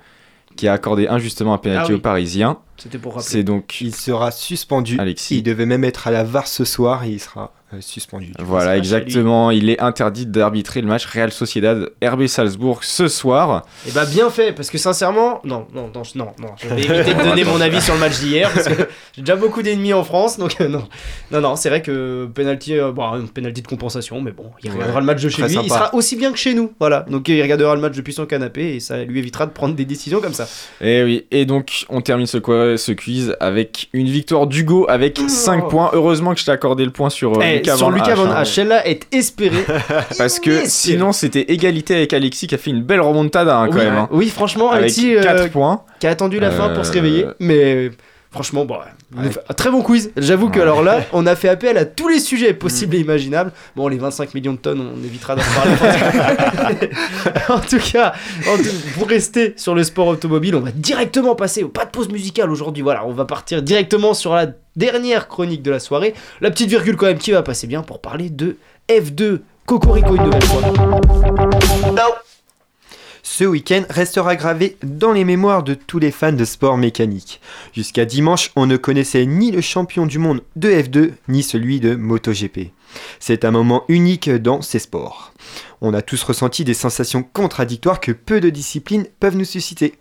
qui 0.56 0.68
a 0.68 0.72
accordé 0.74 1.08
injustement 1.08 1.54
un 1.54 1.58
pénalty 1.58 1.86
Ah 1.86 1.92
oui. 1.92 1.94
aux 1.94 2.00
Parisiens 2.00 2.58
C'était 2.76 2.98
pour 2.98 3.14
rappeler. 3.14 3.28
C'est 3.28 3.42
donc 3.44 3.80
Il 3.80 3.94
sera 3.94 4.30
suspendu. 4.30 4.96
Alexis. 4.98 5.36
Il 5.38 5.42
devait 5.42 5.66
même 5.66 5.84
être 5.84 6.08
à 6.08 6.10
la 6.10 6.24
VAR 6.24 6.46
ce 6.48 6.64
soir 6.64 7.04
et 7.04 7.10
il 7.10 7.20
sera 7.20 7.52
euh, 7.72 7.76
suspendu. 7.80 8.32
Voilà, 8.40 8.76
exactement. 8.76 9.50
Il 9.50 9.70
est 9.70 9.80
interdit 9.80 10.26
d'arbitrer 10.26 10.80
le 10.82 10.88
match 10.88 11.06
Real 11.06 11.30
Sociedad 11.32 11.90
RB 12.04 12.26
Salzbourg 12.26 12.82
ce 12.84 13.08
soir. 13.08 13.64
Et 13.88 13.92
bah 13.92 14.04
bien 14.04 14.28
fait, 14.30 14.52
parce 14.52 14.68
que 14.68 14.76
sincèrement, 14.78 15.40
non, 15.44 15.66
non, 15.74 15.90
non, 15.94 16.02
je- 16.04 16.18
non, 16.18 16.32
non, 16.38 16.48
je 16.60 16.68
vais 16.68 16.82
éviter 16.82 17.14
de 17.14 17.22
donner 17.22 17.44
mon 17.44 17.60
avis 17.62 17.80
sur 17.80 17.94
le 17.94 18.00
match 18.00 18.18
d'hier, 18.20 18.50
parce 18.52 18.68
que 18.68 18.88
j'ai 19.16 19.22
déjà 19.22 19.36
beaucoup 19.36 19.62
d'ennemis 19.62 19.94
en 19.94 20.04
France, 20.04 20.38
donc 20.38 20.60
euh, 20.60 20.68
non, 20.68 20.86
non, 21.30 21.40
non, 21.40 21.56
c'est 21.56 21.70
vrai 21.70 21.80
que 21.82 22.26
penalty, 22.34 22.74
euh, 22.78 22.92
bon, 22.92 23.04
un 23.04 23.24
penalty 23.26 23.62
de 23.62 23.68
compensation, 23.68 24.20
mais 24.20 24.32
bon, 24.32 24.50
il 24.62 24.70
regardera 24.70 24.96
Ouais, 24.96 25.00
le 25.00 25.06
match 25.06 25.22
de 25.22 25.28
chez 25.30 25.42
lui, 25.42 25.54
il 25.62 25.68
sera 25.70 25.94
aussi 25.94 26.16
bien 26.16 26.32
que 26.32 26.38
chez 26.38 26.52
nous, 26.54 26.72
voilà, 26.78 27.06
donc 27.08 27.26
il 27.28 27.40
regardera 27.40 27.74
le 27.74 27.80
match 27.80 27.96
depuis 27.96 28.12
son 28.12 28.26
canapé 28.26 28.74
et 28.74 28.80
ça 28.80 29.02
lui 29.04 29.18
évitera 29.18 29.46
de 29.46 29.52
prendre 29.52 29.74
des 29.74 29.86
décisions 29.86 30.20
comme 30.20 30.34
ça. 30.34 30.46
Et 30.82 31.02
oui, 31.04 31.26
et 31.30 31.46
donc 31.46 31.86
on 31.88 32.02
termine 32.02 32.26
ce, 32.26 32.36
quoi- 32.36 32.61
ce 32.76 32.92
quiz 32.92 33.36
avec 33.40 33.88
une 33.92 34.06
victoire 34.08 34.46
d'Hugo 34.46 34.86
avec 34.88 35.18
5 35.28 35.68
points. 35.68 35.90
Heureusement 35.92 36.34
que 36.34 36.40
je 36.40 36.44
t'ai 36.44 36.50
accordé 36.52 36.84
le 36.84 36.90
point 36.90 37.10
sur 37.10 37.36
euh, 37.38 37.42
Eh, 37.42 37.56
Lucas 37.58 37.76
sur 37.76 37.90
Van 37.90 37.94
Lucas 37.96 38.14
Van 38.14 38.30
hein. 38.30 38.44
Celle-là 38.44 38.86
est 38.86 39.06
espérée. 39.14 39.64
Parce 40.18 40.38
que 40.40 40.66
sinon 40.66 41.12
c'était 41.12 41.52
égalité 41.52 41.94
avec 41.96 42.12
Alexis 42.12 42.46
qui 42.46 42.54
a 42.54 42.58
fait 42.58 42.70
une 42.70 42.82
belle 42.82 43.00
remontada 43.00 43.56
hein, 43.58 43.68
quand 43.68 43.78
oui, 43.78 43.84
même. 43.84 43.94
hein. 43.94 44.08
oui, 44.12 44.28
franchement, 44.28 44.70
avec 44.70 44.84
Alexis, 44.84 45.14
4 45.22 45.40
euh, 45.40 45.48
points. 45.48 45.82
qui 46.00 46.06
a 46.06 46.10
attendu 46.10 46.40
la 46.40 46.50
fin 46.50 46.68
pour 46.70 46.84
se 46.84 46.90
Euh, 46.90 46.94
réveiller, 46.94 47.26
mais 47.40 47.90
franchement, 48.32 48.64
bon, 48.64 48.76
ouais, 49.14 49.28
un 49.48 49.54
très 49.54 49.70
bon 49.70 49.82
quiz. 49.82 50.10
J'avoue 50.16 50.48
que 50.50 50.56
Ouais. 50.56 50.62
alors 50.62 50.82
là, 50.82 51.02
on 51.12 51.26
a 51.26 51.36
fait 51.36 51.48
appel 51.48 51.76
à 51.78 51.84
tous 51.84 52.08
les 52.08 52.18
sujets 52.18 52.52
possibles 52.54 52.96
et 52.96 53.00
imaginables. 53.00 53.52
Bon, 53.76 53.86
les 53.88 53.98
25 53.98 54.34
millions 54.34 54.52
de 54.54 54.58
tonnes, 54.58 54.80
on 54.80 55.04
évitera 55.04 55.36
d'en 55.36 55.42
parler. 55.42 56.90
en 57.48 57.60
tout 57.60 57.78
cas, 57.92 58.14
en 58.48 58.56
tout- 58.56 58.98
pour 58.98 59.08
rester 59.08 59.54
sur 59.56 59.74
le 59.74 59.84
sport 59.84 60.06
automobile, 60.08 60.56
on 60.56 60.60
va 60.60 60.70
directement 60.72 61.34
passer 61.34 61.62
au 61.62 61.68
pas 61.68 61.84
de 61.84 61.90
pause 61.90 62.08
musicale 62.08 62.50
aujourd'hui. 62.50 62.82
Voilà, 62.82 63.06
on 63.06 63.12
va 63.12 63.24
partir 63.24 63.62
directement 63.62 64.14
sur 64.14 64.34
la 64.34 64.46
dernière 64.76 65.28
chronique 65.28 65.62
de 65.62 65.70
la 65.70 65.78
soirée. 65.78 66.14
La 66.40 66.50
petite 66.50 66.70
virgule 66.70 66.96
quand 66.96 67.06
même 67.06 67.18
qui 67.18 67.30
va 67.32 67.42
passer 67.42 67.66
bien 67.66 67.82
pour 67.82 68.00
parler 68.00 68.30
de 68.30 68.56
F2 68.88 69.40
Cocorico 69.66 70.16
une 70.16 70.24
nouvelle 70.24 70.42
fois. 70.44 70.62
Ce 73.24 73.44
week-end 73.44 73.84
restera 73.88 74.34
gravé 74.34 74.76
dans 74.82 75.12
les 75.12 75.24
mémoires 75.24 75.62
de 75.62 75.74
tous 75.74 76.00
les 76.00 76.10
fans 76.10 76.32
de 76.32 76.44
sport 76.44 76.76
mécanique. 76.76 77.40
Jusqu'à 77.72 78.04
dimanche, 78.04 78.50
on 78.56 78.66
ne 78.66 78.76
connaissait 78.76 79.26
ni 79.26 79.52
le 79.52 79.60
champion 79.60 80.06
du 80.06 80.18
monde 80.18 80.42
de 80.56 80.68
F2, 80.68 81.12
ni 81.28 81.44
celui 81.44 81.78
de 81.78 81.94
MotoGP. 81.94 82.72
C'est 83.20 83.44
un 83.44 83.52
moment 83.52 83.84
unique 83.88 84.28
dans 84.28 84.60
ces 84.60 84.80
sports. 84.80 85.32
On 85.80 85.94
a 85.94 86.02
tous 86.02 86.22
ressenti 86.24 86.64
des 86.64 86.74
sensations 86.74 87.22
contradictoires 87.22 88.00
que 88.00 88.12
peu 88.12 88.40
de 88.40 88.50
disciplines 88.50 89.06
peuvent 89.20 89.36
nous 89.36 89.44
susciter. 89.44 89.94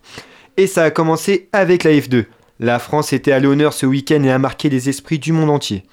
Et 0.58 0.66
ça 0.66 0.84
a 0.84 0.92
commencé 0.92 1.48
avec 1.54 1.84
la 1.84 1.92
F2. 1.92 2.26
La 2.60 2.80
France 2.80 3.14
était 3.14 3.32
à 3.32 3.40
l'honneur 3.40 3.74
ce 3.74 3.86
week-end 3.86 4.24
et 4.24 4.32
a 4.32 4.40
marqué 4.40 4.70
les 4.70 4.90
esprits 4.90 5.20
du 5.20 5.32
monde 5.32 5.52
entier. 5.52 5.84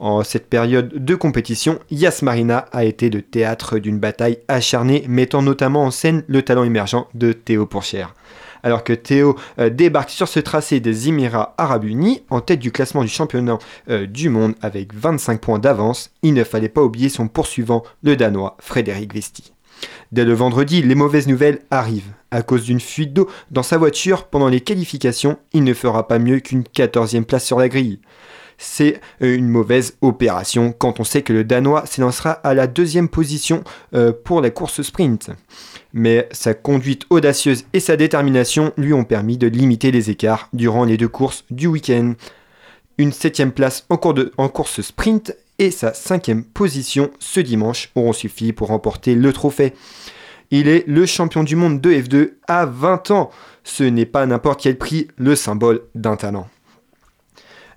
En 0.00 0.22
cette 0.22 0.48
période 0.48 1.04
de 1.04 1.14
compétition, 1.16 1.80
Yas 1.90 2.20
Marina 2.22 2.66
a 2.70 2.84
été 2.84 3.10
le 3.10 3.20
théâtre 3.20 3.78
d'une 3.78 3.98
bataille 3.98 4.38
acharnée, 4.46 5.04
mettant 5.08 5.42
notamment 5.42 5.84
en 5.84 5.90
scène 5.90 6.22
le 6.28 6.42
talent 6.42 6.62
émergent 6.62 7.08
de 7.14 7.32
Théo 7.32 7.66
Pourchère. 7.66 8.14
Alors 8.62 8.84
que 8.84 8.92
Théo 8.92 9.36
euh, 9.58 9.70
débarque 9.70 10.10
sur 10.10 10.28
ce 10.28 10.40
tracé 10.40 10.80
des 10.80 11.08
Émirats 11.08 11.54
Arabes 11.58 11.84
Unis, 11.84 12.22
en 12.30 12.40
tête 12.40 12.60
du 12.60 12.72
classement 12.72 13.02
du 13.02 13.08
championnat 13.08 13.58
euh, 13.88 14.06
du 14.06 14.28
monde 14.28 14.54
avec 14.62 14.94
25 14.94 15.40
points 15.40 15.58
d'avance, 15.58 16.10
il 16.22 16.34
ne 16.34 16.44
fallait 16.44 16.68
pas 16.68 16.82
oublier 16.82 17.08
son 17.08 17.28
poursuivant, 17.28 17.82
le 18.02 18.16
Danois 18.16 18.56
Frédéric 18.60 19.14
Vesti. 19.14 19.52
Dès 20.10 20.24
le 20.24 20.32
vendredi, 20.32 20.82
les 20.82 20.94
mauvaises 20.94 21.28
nouvelles 21.28 21.60
arrivent. 21.70 22.12
À 22.30 22.42
cause 22.42 22.64
d'une 22.64 22.80
fuite 22.80 23.12
d'eau 23.12 23.28
dans 23.50 23.62
sa 23.62 23.78
voiture 23.78 24.24
pendant 24.24 24.48
les 24.48 24.60
qualifications, 24.60 25.38
il 25.52 25.64
ne 25.64 25.74
fera 25.74 26.08
pas 26.08 26.18
mieux 26.18 26.40
qu'une 26.40 26.62
14e 26.62 27.24
place 27.24 27.44
sur 27.44 27.58
la 27.58 27.68
grille. 27.68 28.00
C'est 28.58 29.00
euh, 29.22 29.36
une 29.36 29.48
mauvaise 29.48 29.96
opération 30.02 30.74
quand 30.76 31.00
on 31.00 31.04
sait 31.04 31.22
que 31.22 31.32
le 31.32 31.44
Danois 31.44 31.86
s'élancera 31.86 32.32
à 32.32 32.54
la 32.54 32.66
deuxième 32.66 33.08
position 33.08 33.62
euh, 33.94 34.12
pour 34.12 34.40
la 34.40 34.50
course 34.50 34.82
sprint. 34.82 35.30
Mais 35.92 36.28
sa 36.32 36.54
conduite 36.54 37.06
audacieuse 37.08 37.64
et 37.72 37.80
sa 37.80 37.96
détermination 37.96 38.72
lui 38.76 38.92
ont 38.92 39.04
permis 39.04 39.38
de 39.38 39.46
limiter 39.46 39.92
les 39.92 40.10
écarts 40.10 40.48
durant 40.52 40.84
les 40.84 40.96
deux 40.96 41.08
courses 41.08 41.44
du 41.50 41.68
week-end. 41.68 42.14
Une 42.98 43.12
septième 43.12 43.52
place 43.52 43.86
en, 43.90 43.96
course 43.96 44.80
sprint 44.80 45.36
et 45.60 45.70
sa 45.70 45.94
cinquième 45.94 46.42
position 46.42 47.10
ce 47.20 47.38
dimanche 47.38 47.90
auront 47.94 48.12
suffi 48.12 48.52
pour 48.52 48.68
remporter 48.68 49.14
le 49.14 49.32
trophée. 49.32 49.72
Il 50.50 50.66
est 50.66 50.84
le 50.88 51.06
champion 51.06 51.44
du 51.44 51.54
monde 51.54 51.80
de 51.80 51.92
F2 51.92 52.32
à 52.48 52.66
20 52.66 53.12
ans. 53.12 53.30
Ce 53.62 53.84
n'est 53.84 54.06
pas 54.06 54.26
n'importe 54.26 54.62
quel 54.62 54.78
prix, 54.78 55.08
le 55.16 55.36
symbole 55.36 55.82
d'un 55.94 56.16
talent. 56.16 56.48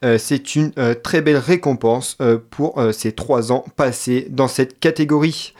Euh, 0.03 0.17
c'est 0.17 0.55
une 0.55 0.71
euh, 0.79 0.95
très 0.95 1.21
belle 1.21 1.37
récompense 1.37 2.17
euh, 2.21 2.39
pour 2.49 2.81
ces 2.91 3.11
trois 3.11 3.51
ans 3.51 3.65
passés 3.75 4.27
dans 4.29 4.47
cette 4.47 4.79
catégorie. 4.79 5.53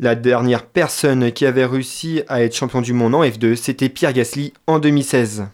La 0.00 0.14
dernière 0.14 0.64
personne 0.66 1.32
qui 1.32 1.44
avait 1.46 1.64
réussi 1.64 2.22
à 2.28 2.42
être 2.42 2.54
champion 2.54 2.80
du 2.80 2.92
monde 2.92 3.14
en 3.14 3.24
F2, 3.24 3.56
c'était 3.56 3.88
Pierre 3.88 4.12
Gasly 4.12 4.52
en 4.66 4.78
2016. 4.78 5.46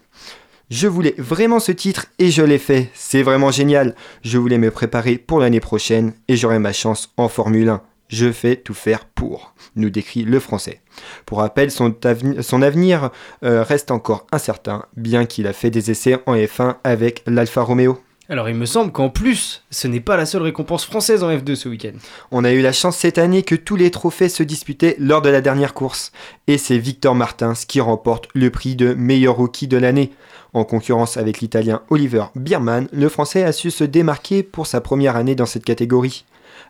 Je 0.69 0.87
voulais 0.87 1.15
vraiment 1.17 1.59
ce 1.59 1.71
titre 1.71 2.07
et 2.19 2.29
je 2.29 2.43
l'ai 2.43 2.57
fait. 2.59 2.89
C'est 2.93 3.23
vraiment 3.23 3.51
génial. 3.51 3.95
Je 4.23 4.37
voulais 4.37 4.57
me 4.57 4.69
préparer 4.71 5.17
pour 5.17 5.39
l'année 5.39 5.59
prochaine 5.59 6.13
et 6.27 6.35
j'aurai 6.35 6.59
ma 6.59 6.73
chance 6.73 7.11
en 7.17 7.27
Formule 7.27 7.69
1. 7.69 7.81
Je 8.07 8.31
fais 8.31 8.55
tout 8.55 8.73
faire 8.75 9.05
pour, 9.05 9.55
nous 9.75 9.89
décrit 9.89 10.23
le 10.23 10.39
français. 10.39 10.81
Pour 11.25 11.39
rappel, 11.39 11.71
son, 11.71 11.89
aveni- 11.89 12.41
son 12.43 12.61
avenir 12.61 13.09
reste 13.41 13.89
encore 13.89 14.27
incertain, 14.31 14.85
bien 14.95 15.25
qu'il 15.25 15.47
a 15.47 15.53
fait 15.53 15.71
des 15.71 15.89
essais 15.89 16.19
en 16.27 16.35
F1 16.35 16.75
avec 16.83 17.23
l'Alfa 17.25 17.61
Romeo. 17.63 17.99
Alors 18.27 18.49
il 18.49 18.55
me 18.55 18.65
semble 18.65 18.91
qu'en 18.91 19.09
plus, 19.09 19.63
ce 19.69 19.87
n'est 19.87 19.99
pas 19.99 20.17
la 20.17 20.25
seule 20.25 20.41
récompense 20.41 20.83
française 20.83 21.23
en 21.23 21.29
F2 21.29 21.53
ce 21.53 21.69
week-end. 21.69 21.93
On 22.31 22.43
a 22.43 22.53
eu 22.53 22.61
la 22.61 22.73
chance 22.73 22.97
cette 22.97 23.19
année 23.19 23.43
que 23.43 23.53
tous 23.53 23.75
les 23.75 23.91
trophées 23.91 24.29
se 24.29 24.41
disputaient 24.41 24.95
lors 24.97 25.21
de 25.21 25.29
la 25.29 25.41
dernière 25.41 25.75
course. 25.75 26.11
Et 26.47 26.57
c'est 26.57 26.79
Victor 26.79 27.13
Martins 27.13 27.53
qui 27.67 27.79
remporte 27.81 28.27
le 28.33 28.49
prix 28.49 28.75
de 28.75 28.95
meilleur 28.95 29.35
rookie 29.35 29.67
de 29.67 29.77
l'année. 29.77 30.11
En 30.53 30.63
concurrence 30.63 31.17
avec 31.17 31.39
l'Italien 31.39 31.83
Oliver 31.91 32.25
Biermann, 32.35 32.87
le 32.91 33.09
Français 33.09 33.43
a 33.43 33.51
su 33.51 33.69
se 33.69 33.83
démarquer 33.83 34.41
pour 34.41 34.65
sa 34.65 34.81
première 34.81 35.17
année 35.17 35.35
dans 35.35 35.45
cette 35.45 35.65
catégorie. 35.65 36.25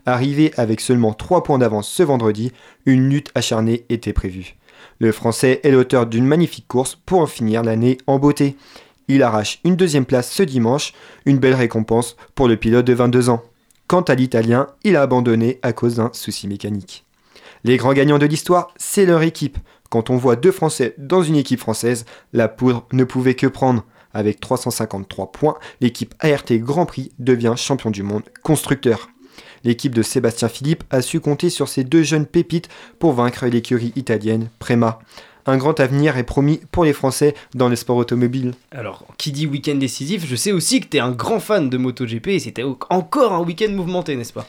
Arrivé 0.06 0.52
avec 0.58 0.82
seulement 0.82 1.14
3 1.14 1.44
points 1.44 1.58
d'avance 1.58 1.88
ce 1.88 2.04
vendredi, 2.04 2.52
une 2.86 3.10
lutte 3.10 3.32
acharnée 3.34 3.86
était 3.88 4.12
prévue. 4.12 4.58
Le 5.00 5.14
Français 5.14 5.62
est 5.64 5.72
l'auteur 5.72 6.06
d'une 6.06 6.26
magnifique 6.26 6.68
course 6.68 6.98
pour 7.06 7.22
en 7.22 7.28
finir 7.28 7.64
l'année 7.64 7.98
en 8.08 8.20
beauté. 8.20 8.58
Il 9.08 9.24
arrache 9.24 9.60
une 9.64 9.76
deuxième 9.76 10.06
place 10.06 10.32
ce 10.32 10.44
dimanche, 10.44 10.94
une 11.26 11.38
belle 11.38 11.54
récompense 11.54 12.16
pour 12.34 12.48
le 12.48 12.58
pilote 12.58 12.86
de 12.86 12.94
22 12.94 13.30
ans. 13.30 13.44
Quant 13.88 14.02
à 14.02 14.16
l'Italien, 14.16 14.68
il 14.84 14.96
a 14.96 15.04
abandonné 15.04 15.60
à 15.62 15.74
cause 15.74 15.96
d'un 15.96 16.10
souci 16.14 16.48
mécanique. 16.48 17.06
Les 17.64 17.78
grands 17.78 17.94
gagnants 17.94 18.18
de 18.18 18.26
l'histoire, 18.26 18.74
c'est 18.78 19.06
leur 19.06 19.22
équipe. 19.22 19.58
Quand 19.90 20.10
on 20.10 20.18
voit 20.18 20.36
deux 20.36 20.52
Français 20.52 20.96
dans 20.98 21.22
une 21.22 21.36
équipe 21.36 21.60
française, 21.60 22.06
la 22.34 22.48
poudre 22.48 22.88
ne 22.92 23.04
pouvait 23.04 23.36
que 23.36 23.48
prendre. 23.48 23.84
Avec 24.14 24.40
353 24.40 25.32
points, 25.32 25.58
l'équipe 25.82 26.16
ART 26.20 26.46
Grand 26.52 26.86
Prix 26.86 27.12
devient 27.20 27.54
champion 27.58 27.92
du 27.92 28.02
monde 28.02 28.24
constructeur. 28.44 29.10
L'équipe 29.64 29.94
de 29.94 30.04
Sébastien 30.04 30.48
Philippe 30.48 30.84
a 30.90 31.02
su 31.02 31.20
compter 31.20 31.50
sur 31.50 31.68
ces 31.68 31.84
deux 31.84 32.04
jeunes 32.04 32.26
pépites 32.26 32.70
pour 33.00 33.14
vaincre 33.14 33.46
l'écurie 33.48 33.94
italienne 33.96 34.50
Prema 34.60 35.00
un 35.46 35.58
grand 35.58 35.80
avenir 35.80 36.18
est 36.18 36.24
promis 36.24 36.62
pour 36.72 36.86
les 36.86 36.94
Français 36.94 37.36
dans 37.54 37.70
les 37.70 37.76
sports 37.76 37.98
automobiles. 37.98 38.54
Alors, 38.72 39.06
qui 39.18 39.32
dit 39.32 39.48
week-end 39.48 39.76
décisif, 39.76 40.26
je 40.28 40.36
sais 40.36 40.52
aussi 40.52 40.80
que 40.80 40.88
tu 40.88 40.98
es 40.98 41.00
un 41.00 41.12
grand 41.12 41.40
fan 41.40 41.70
de 41.70 41.78
MotoGP 41.78 42.28
et 42.28 42.40
c'était 42.40 42.64
encore 42.90 43.34
un 43.34 43.42
week-end 43.42 43.72
mouvementé, 43.72 44.16
n'est-ce 44.16 44.34
pas? 44.34 44.48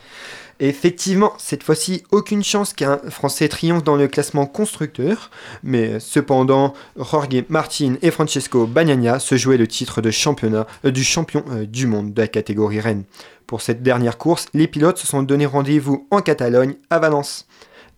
Effectivement, 0.59 1.35
cette 1.37 1.63
fois-ci, 1.63 2.03
aucune 2.11 2.43
chance 2.43 2.73
qu'un 2.73 2.99
Français 3.11 3.47
triomphe 3.49 3.85
dans 3.85 3.97
le 3.97 4.09
classement 4.09 4.47
constructeur, 4.47 5.31
mais 5.63 6.01
cependant, 6.01 6.73
Jorge 6.97 7.45
Martin 7.51 7.97
et 8.01 8.11
Francesco 8.11 8.67
Bagnaia 8.67 9.19
se 9.19 9.37
jouaient 9.37 9.59
le 9.59 9.69
titre 9.69 10.01
de 10.01 10.11
championnat, 10.11 10.67
euh, 10.87 10.91
du 10.91 11.05
champion 11.05 11.45
euh, 11.51 11.67
du 11.67 11.87
monde 11.87 12.15
de 12.15 12.23
la 12.23 12.29
catégorie 12.29 12.81
Rennes. 12.81 13.05
Pour 13.47 13.61
cette 13.61 13.83
dernière 13.83 14.17
course, 14.17 14.47
les 14.55 14.67
pilotes 14.67 14.97
se 14.97 15.07
sont 15.07 15.23
donné 15.23 15.45
rendez-vous 15.45 16.07
en 16.11 16.23
Catalogne, 16.23 16.77
à 16.89 16.99
Valence. 17.01 17.47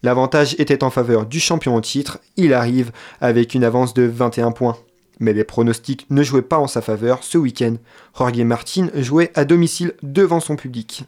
L'avantage 0.02 0.54
était 0.58 0.84
en 0.84 0.90
faveur 0.90 1.26
du 1.26 1.40
champion 1.40 1.74
en 1.74 1.80
titre, 1.80 2.20
il 2.36 2.54
arrive 2.54 2.92
avec 3.20 3.54
une 3.54 3.64
avance 3.64 3.94
de 3.94 4.04
21 4.04 4.52
points. 4.52 4.76
Mais 5.20 5.32
les 5.32 5.42
pronostics 5.42 6.06
ne 6.10 6.22
jouaient 6.22 6.42
pas 6.42 6.58
en 6.58 6.68
sa 6.68 6.80
faveur 6.80 7.24
ce 7.24 7.38
week-end. 7.38 7.74
Jorge 8.16 8.40
Martin 8.42 8.88
jouait 8.94 9.32
à 9.34 9.44
domicile 9.44 9.94
devant 10.02 10.38
son 10.38 10.54
public. 10.54 11.02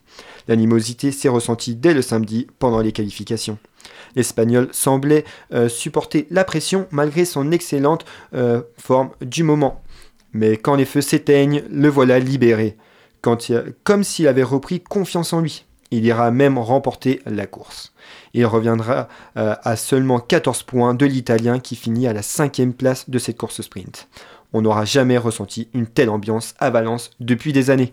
L'animosité 0.48 1.12
s'est 1.12 1.28
ressentie 1.28 1.76
dès 1.76 1.94
le 1.94 2.02
samedi 2.02 2.48
pendant 2.58 2.80
les 2.80 2.90
qualifications. 2.90 3.58
L'Espagnol 4.16 4.68
semblait 4.72 5.24
euh, 5.54 5.68
supporter 5.68 6.26
la 6.30 6.42
pression 6.42 6.88
malgré 6.90 7.24
son 7.24 7.52
excellente 7.52 8.04
euh, 8.34 8.62
forme 8.76 9.10
du 9.20 9.44
moment. 9.44 9.80
Mais 10.32 10.56
quand 10.56 10.74
les 10.74 10.84
feux 10.84 11.00
s'éteignent, 11.00 11.62
le 11.70 11.88
voilà 11.88 12.18
libéré, 12.18 12.76
comme 13.20 14.04
s'il 14.04 14.26
avait 14.26 14.42
repris 14.42 14.80
confiance 14.80 15.32
en 15.32 15.40
lui. 15.40 15.64
Il 15.90 16.04
ira 16.04 16.30
même 16.30 16.58
remporter 16.58 17.20
la 17.26 17.46
course. 17.46 17.92
Il 18.34 18.46
reviendra 18.46 19.08
euh, 19.36 19.54
à 19.62 19.76
seulement 19.76 20.20
14 20.20 20.62
points 20.62 20.94
de 20.94 21.06
l'Italien 21.06 21.58
qui 21.58 21.76
finit 21.76 22.06
à 22.06 22.12
la 22.12 22.22
cinquième 22.22 22.74
place 22.74 23.10
de 23.10 23.18
cette 23.18 23.38
course 23.38 23.62
sprint. 23.62 24.08
On 24.52 24.62
n'aura 24.62 24.84
jamais 24.84 25.18
ressenti 25.18 25.68
une 25.74 25.86
telle 25.86 26.10
ambiance 26.10 26.54
à 26.58 26.70
Valence 26.70 27.10
depuis 27.20 27.52
des 27.52 27.70
années. 27.70 27.92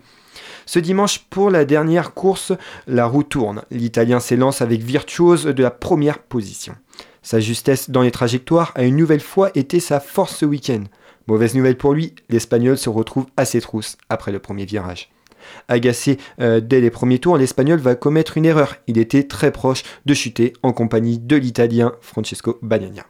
Ce 0.66 0.78
dimanche, 0.78 1.20
pour 1.30 1.50
la 1.50 1.64
dernière 1.64 2.14
course, 2.14 2.52
la 2.86 3.06
roue 3.06 3.22
tourne. 3.22 3.62
L'Italien 3.70 4.20
s'élance 4.20 4.60
avec 4.60 4.82
virtuose 4.82 5.44
de 5.44 5.62
la 5.62 5.70
première 5.70 6.18
position. 6.18 6.74
Sa 7.22 7.40
justesse 7.40 7.90
dans 7.90 8.02
les 8.02 8.10
trajectoires 8.10 8.72
a 8.74 8.84
une 8.84 8.96
nouvelle 8.96 9.20
fois 9.20 9.50
été 9.54 9.80
sa 9.80 10.00
force 10.00 10.36
ce 10.36 10.44
week-end. 10.44 10.84
Mauvaise 11.26 11.54
nouvelle 11.54 11.76
pour 11.76 11.92
lui, 11.92 12.14
l'Espagnol 12.28 12.78
se 12.78 12.88
retrouve 12.88 13.26
à 13.36 13.44
ses 13.44 13.60
trousses 13.60 13.98
après 14.08 14.32
le 14.32 14.38
premier 14.38 14.64
virage. 14.64 15.10
Agacé 15.68 16.18
euh, 16.40 16.60
dès 16.60 16.80
les 16.80 16.90
premiers 16.90 17.18
tours, 17.18 17.36
l'Espagnol 17.36 17.78
va 17.78 17.94
commettre 17.94 18.36
une 18.36 18.44
erreur. 18.44 18.76
Il 18.86 18.98
était 18.98 19.24
très 19.24 19.50
proche 19.50 19.82
de 20.06 20.14
chuter 20.14 20.52
en 20.62 20.72
compagnie 20.72 21.18
de 21.18 21.36
l'Italien 21.36 21.92
Francesco 22.00 22.58
Bagnaia. 22.62 23.04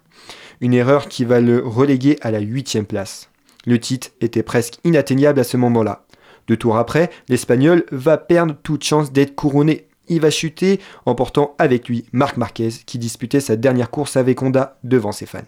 Une 0.61 0.75
erreur 0.75 1.09
qui 1.09 1.25
va 1.25 1.41
le 1.41 1.63
reléguer 1.65 2.19
à 2.21 2.31
la 2.31 2.41
huitième 2.41 2.87
place. 2.87 3.31
Le 3.67 3.79
titre 3.79 4.09
était 4.21 4.43
presque 4.43 4.79
inatteignable 4.85 5.41
à 5.41 5.45
ce 5.45 5.57
moment-là. 5.57 6.07
Deux 6.49 6.57
tours 6.57 6.79
après, 6.79 7.11
l'Espagnol 7.29 7.85
va 7.93 8.17
perdre 8.17 8.57
toute 8.63 8.83
chance 8.83 9.13
d'être 9.13 9.35
couronné. 9.35 9.87
Il 10.09 10.21
va 10.21 10.31
chuter, 10.31 10.81
emportant 11.05 11.55
avec 11.59 11.89
lui 11.89 12.07
Marc 12.13 12.39
Marquez, 12.39 12.71
qui 12.87 12.99
disputait 12.99 13.41
sa 13.41 13.57
dernière 13.57 13.91
course 13.91 14.17
avec 14.17 14.43
Honda 14.43 14.79
devant 14.83 15.13
ses 15.13 15.27
fans. 15.27 15.43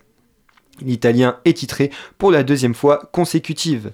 L'Italien 0.82 1.38
est 1.45 1.59
titré 1.59 1.91
pour 2.18 2.30
la 2.30 2.43
deuxième 2.43 2.74
fois 2.74 3.09
consécutive. 3.12 3.93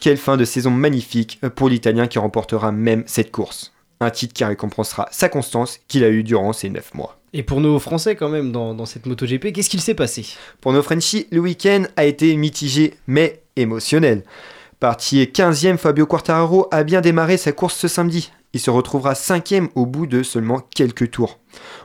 Quelle 0.00 0.16
fin 0.16 0.36
de 0.36 0.44
saison 0.44 0.70
magnifique 0.70 1.40
pour 1.54 1.68
l'Italien 1.68 2.06
qui 2.06 2.18
remportera 2.18 2.72
même 2.72 3.04
cette 3.06 3.30
course. 3.30 3.72
Un 4.00 4.10
titre 4.10 4.34
qui 4.34 4.44
récompensera 4.44 5.08
sa 5.10 5.28
constance 5.28 5.80
qu'il 5.88 6.04
a 6.04 6.10
eue 6.10 6.22
durant 6.22 6.52
ces 6.52 6.68
9 6.68 6.94
mois. 6.94 7.18
Et 7.32 7.42
pour 7.42 7.60
nos 7.60 7.78
Français 7.78 8.14
quand 8.14 8.28
même 8.28 8.52
dans, 8.52 8.74
dans 8.74 8.86
cette 8.86 9.06
MotoGP, 9.06 9.52
qu'est-ce 9.52 9.70
qu'il 9.70 9.80
s'est 9.80 9.94
passé? 9.94 10.26
Pour 10.60 10.72
nos 10.72 10.82
Frenchies, 10.82 11.26
le 11.30 11.40
week-end 11.40 11.84
a 11.96 12.04
été 12.04 12.36
mitigé 12.36 12.94
mais 13.06 13.42
émotionnel. 13.56 14.22
Parti 14.80 15.22
15e, 15.22 15.78
Fabio 15.78 16.06
Quartararo 16.06 16.68
a 16.70 16.84
bien 16.84 17.00
démarré 17.00 17.38
sa 17.38 17.52
course 17.52 17.74
ce 17.76 17.88
samedi. 17.88 18.30
Il 18.52 18.60
se 18.60 18.70
retrouvera 18.70 19.14
5e 19.14 19.68
au 19.74 19.86
bout 19.86 20.06
de 20.06 20.22
seulement 20.22 20.60
quelques 20.74 21.10
tours. 21.10 21.38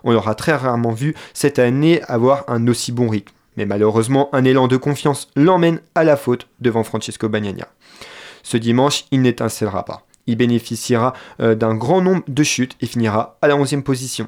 On 0.03 0.12
l'aura 0.12 0.36
très 0.36 0.53
rarement 0.53 0.91
vu 0.91 1.16
cette 1.34 1.59
année 1.59 2.01
avoir 2.03 2.43
un 2.47 2.68
aussi 2.68 2.91
bon 2.91 3.09
rythme. 3.09 3.34
Mais 3.57 3.66
malheureusement, 3.66 4.30
un 4.34 4.45
élan 4.45 4.68
de 4.68 4.78
confiance 4.78 5.30
l'emmène 5.36 5.82
à 5.95 6.03
la 6.03 6.16
faute 6.16 6.47
devant 6.59 6.84
Francesco 6.84 7.28
Bagnaia. 7.28 7.68
Ce 8.52 8.58
dimanche, 8.58 9.06
il 9.12 9.22
n'étincellera 9.22 9.86
pas. 9.86 10.06
Il 10.28 10.36
bénéficiera 10.36 11.14
euh, 11.39 11.56
d'un 11.56 11.74
grand 11.74 12.02
nombre 12.02 12.24
de 12.28 12.43
chutes 12.43 12.76
et 12.82 12.86
finira 12.86 13.38
à 13.41 13.47
la 13.47 13.56
11e 13.56 13.82
position. 13.82 14.28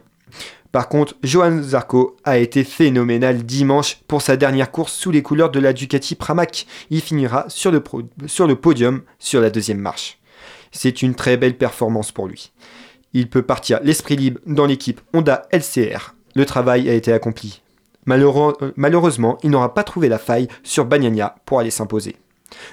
Par 0.72 0.88
contre, 0.88 1.16
Johan 1.24 1.62
Zarco 1.62 2.16
a 2.24 2.38
été 2.38 2.64
phénoménal 2.64 3.44
dimanche 3.44 4.00
pour 4.08 4.22
sa 4.22 4.38
dernière 4.38 4.72
course 4.72 4.94
sous 4.94 5.12
les 5.12 5.22
couleurs 5.22 5.52
de 5.52 5.60
la 5.60 5.74
Ducati 5.74 6.16
Pramac. 6.16 6.66
Il 6.90 7.02
finira 7.02 7.44
sur 7.50 7.70
le, 7.70 7.82
podium 8.56 9.02
sur 9.20 9.42
la 9.42 9.50
deuxième 9.50 9.80
marche. 9.80 10.20
C'est 10.72 11.02
une 11.02 11.16
très 11.16 11.36
belle 11.36 11.58
performance 11.58 12.14
pour 12.14 12.30
lui. 12.30 12.54
Il 13.12 13.30
peut 13.30 13.44
partir 13.44 13.82
l'esprit 13.84 14.16
libre 14.16 14.40
dans 14.46 14.68
l'équipe 14.68 15.02
Honda 15.14 15.50
LCR. 15.52 16.16
Le 16.34 16.46
travail 16.46 16.90
a 16.90 16.94
été 16.94 17.12
accompli. 17.12 17.62
Euh, 18.10 18.72
malheureusement, 18.78 19.38
il 19.44 19.50
n'aura 19.50 19.74
pas 19.74 19.84
trouvé 19.84 20.08
la 20.08 20.18
faille 20.18 20.48
sur 20.64 20.86
Bagnagna 20.86 21.36
pour 21.44 21.60
aller 21.60 21.72
s'imposer. 21.72 22.16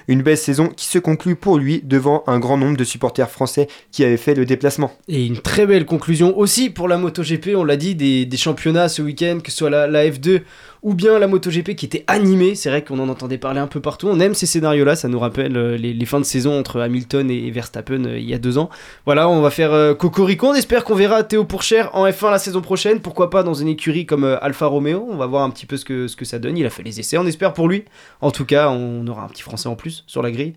Une 0.07 0.21
belle 0.21 0.37
saison 0.37 0.67
qui 0.67 0.85
se 0.85 0.99
conclut 0.99 1.35
pour 1.35 1.57
lui 1.57 1.81
devant 1.83 2.23
un 2.27 2.39
grand 2.39 2.57
nombre 2.57 2.77
de 2.77 2.83
supporters 2.83 3.29
français 3.29 3.67
qui 3.91 4.03
avaient 4.03 4.17
fait 4.17 4.35
le 4.35 4.45
déplacement. 4.45 4.91
Et 5.07 5.25
une 5.25 5.39
très 5.39 5.65
belle 5.65 5.85
conclusion 5.85 6.37
aussi 6.37 6.69
pour 6.69 6.87
la 6.87 6.97
MotoGP, 6.97 7.51
on 7.55 7.63
l'a 7.63 7.77
dit, 7.77 7.95
des, 7.95 8.37
championnats 8.37 8.89
ce 8.89 9.01
week-end, 9.01 9.39
que 9.43 9.51
ce 9.51 9.57
soit 9.57 9.69
la 9.69 10.05
F2 10.05 10.41
ou 10.83 10.93
bien 10.93 11.19
la 11.19 11.27
MotoGP 11.27 11.75
qui 11.75 11.85
était 11.85 12.03
animée. 12.07 12.55
C'est 12.55 12.69
vrai 12.69 12.83
qu'on 12.83 12.99
en 12.99 13.09
entendait 13.09 13.37
parler 13.37 13.59
un 13.59 13.67
peu 13.67 13.79
partout. 13.79 14.07
On 14.07 14.19
aime 14.19 14.33
ces 14.33 14.45
scénarios-là, 14.45 14.95
ça 14.95 15.07
nous 15.07 15.19
rappelle 15.19 15.55
euh, 15.55 15.77
les, 15.77 16.05
fins 16.05 16.19
de 16.19 16.25
saison 16.25 16.57
entre 16.57 16.81
Hamilton 16.81 17.29
et 17.29 17.51
Verstappen 17.51 18.05
euh, 18.05 18.17
il 18.17 18.27
y 18.27 18.33
a 18.33 18.39
deux 18.39 18.57
ans. 18.57 18.69
Voilà, 19.05 19.29
on 19.29 19.41
va 19.41 19.51
faire 19.51 19.73
euh, 19.73 19.93
Cocorico. 19.93 20.47
On 20.47 20.53
espère 20.53 20.83
qu'on 20.83 20.95
verra 20.95 21.23
Théo 21.23 21.45
Pourchère 21.45 21.95
en 21.95 22.07
F1 22.07 22.31
la 22.31 22.39
saison 22.39 22.61
prochaine. 22.61 22.99
Pourquoi 22.99 23.29
pas 23.29 23.43
dans 23.43 23.53
une 23.53 23.67
écurie 23.67 24.05
comme 24.05 24.23
Alfa 24.41 24.65
Romeo 24.65 25.07
On 25.09 25.17
va 25.17 25.27
voir 25.27 25.43
un 25.43 25.49
petit 25.49 25.65
peu 25.65 25.77
ce 25.77 25.85
que, 25.85 26.07
ce 26.07 26.15
que 26.15 26.25
ça 26.25 26.39
donne. 26.39 26.57
Il 26.57 26.65
a 26.65 26.69
fait 26.69 26.83
les 26.83 26.99
essais, 26.99 27.17
on 27.17 27.25
espère 27.25 27.53
pour 27.53 27.67
lui. 27.67 27.85
En 28.21 28.31
tout 28.31 28.45
cas, 28.45 28.69
on 28.69 29.05
aura 29.07 29.23
un 29.23 29.27
petit 29.27 29.43
français 29.43 29.69
en 29.69 29.75
plus 29.75 30.03
sur 30.07 30.21
la 30.21 30.31
grille. 30.31 30.53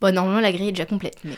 Bon, 0.00 0.14
normalement, 0.14 0.40
la 0.40 0.52
grille 0.52 0.68
est 0.68 0.72
déjà 0.72 0.86
complète. 0.86 1.16
Mais 1.24 1.32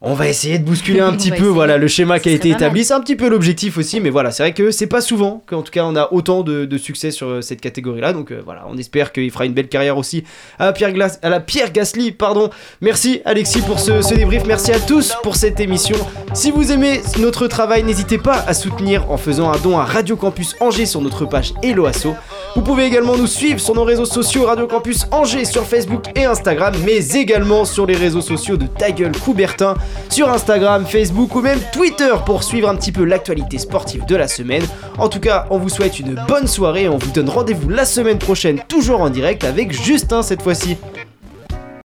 on 0.00 0.14
va 0.14 0.28
essayer 0.28 0.58
de 0.58 0.64
bousculer 0.64 1.00
un 1.00 1.12
petit 1.16 1.30
peu 1.30 1.46
voilà 1.46 1.76
le 1.76 1.88
schéma 1.88 2.18
qui 2.20 2.28
a 2.28 2.32
été 2.32 2.50
établi. 2.50 2.84
C'est 2.84 2.94
un 2.94 3.00
petit 3.00 3.16
peu 3.16 3.28
l'objectif 3.28 3.78
aussi 3.78 4.00
mais 4.00 4.10
voilà 4.10 4.30
c'est 4.30 4.42
vrai 4.42 4.52
que 4.52 4.70
c'est 4.70 4.86
pas 4.86 5.00
souvent 5.00 5.42
qu'en 5.46 5.62
tout 5.62 5.72
cas 5.72 5.84
on 5.84 5.96
a 5.96 6.12
autant 6.12 6.42
de, 6.42 6.78
succès 6.78 7.10
sur 7.10 7.28
euh, 7.28 7.40
cette 7.40 7.60
catégorie 7.60 8.00
là 8.00 8.12
donc 8.12 8.30
euh, 8.30 8.40
voilà 8.44 8.64
on 8.68 8.76
espère 8.76 9.12
qu'il 9.12 9.30
fera 9.30 9.46
une 9.46 9.52
belle 9.52 9.68
carrière 9.68 9.98
aussi 9.98 10.22
à 10.58 10.66
la 10.66 10.72
Pierre, 10.72 10.94
à 11.22 11.28
la 11.28 11.40
Pierre 11.40 11.72
Gasly 11.72 12.12
pardon. 12.12 12.50
Merci 12.80 13.20
Alexis 13.24 13.62
pour 13.62 13.80
ce, 13.80 14.02
ce, 14.02 14.14
débrief. 14.14 14.44
Merci 14.46 14.72
à 14.72 14.78
tous 14.78 15.14
pour 15.22 15.36
cette 15.36 15.58
émission. 15.60 15.96
Si 16.34 16.50
vous 16.50 16.70
aimez 16.70 17.00
notre 17.18 17.46
travail 17.48 17.82
n'hésitez 17.82 18.18
pas 18.18 18.44
à 18.46 18.54
soutenir 18.54 19.10
en 19.10 19.16
faisant 19.16 19.50
un 19.50 19.58
don 19.58 19.78
à 19.78 19.84
Radio 19.84 20.16
Campus 20.16 20.54
Angers 20.60 20.86
sur 20.86 21.00
notre 21.00 21.24
page 21.24 21.52
Eloasso 21.62 22.14
vous 22.54 22.62
pouvez 22.62 22.84
également 22.84 23.16
nous 23.16 23.26
suivre 23.26 23.60
sur 23.60 23.74
nos 23.74 23.84
réseaux 23.84 24.04
sociaux 24.04 24.46
Radio 24.46 24.66
Campus 24.66 25.06
Angers 25.10 25.44
sur 25.44 25.64
Facebook 25.64 26.04
et 26.14 26.24
Instagram 26.24 26.74
mais 26.84 26.98
également 27.14 27.64
sur 27.64 27.86
les 27.86 27.94
réseaux 27.94 28.20
sociaux 28.20 28.56
de 28.56 28.66
Ta 28.66 28.90
Gueule 28.90 29.16
Coubertin 29.16 29.74
sur 30.08 30.28
Instagram, 30.28 30.86
Facebook 30.86 31.34
ou 31.34 31.40
même 31.40 31.60
Twitter 31.72 32.12
pour 32.26 32.42
suivre 32.42 32.68
un 32.68 32.76
petit 32.76 32.92
peu 32.92 33.04
l'actualité 33.04 33.58
sportive 33.58 34.06
de 34.06 34.16
la 34.16 34.28
semaine. 34.28 34.64
En 34.98 35.08
tout 35.08 35.20
cas, 35.20 35.46
on 35.50 35.58
vous 35.58 35.68
souhaite 35.68 35.98
une 36.00 36.20
bonne 36.26 36.46
soirée 36.46 36.84
et 36.84 36.88
on 36.88 36.98
vous 36.98 37.10
donne 37.10 37.28
rendez-vous 37.28 37.68
la 37.68 37.84
semaine 37.84 38.18
prochaine, 38.18 38.60
toujours 38.68 39.00
en 39.00 39.10
direct 39.10 39.44
avec 39.44 39.72
Justin 39.72 40.22
cette 40.22 40.42
fois-ci. 40.42 40.76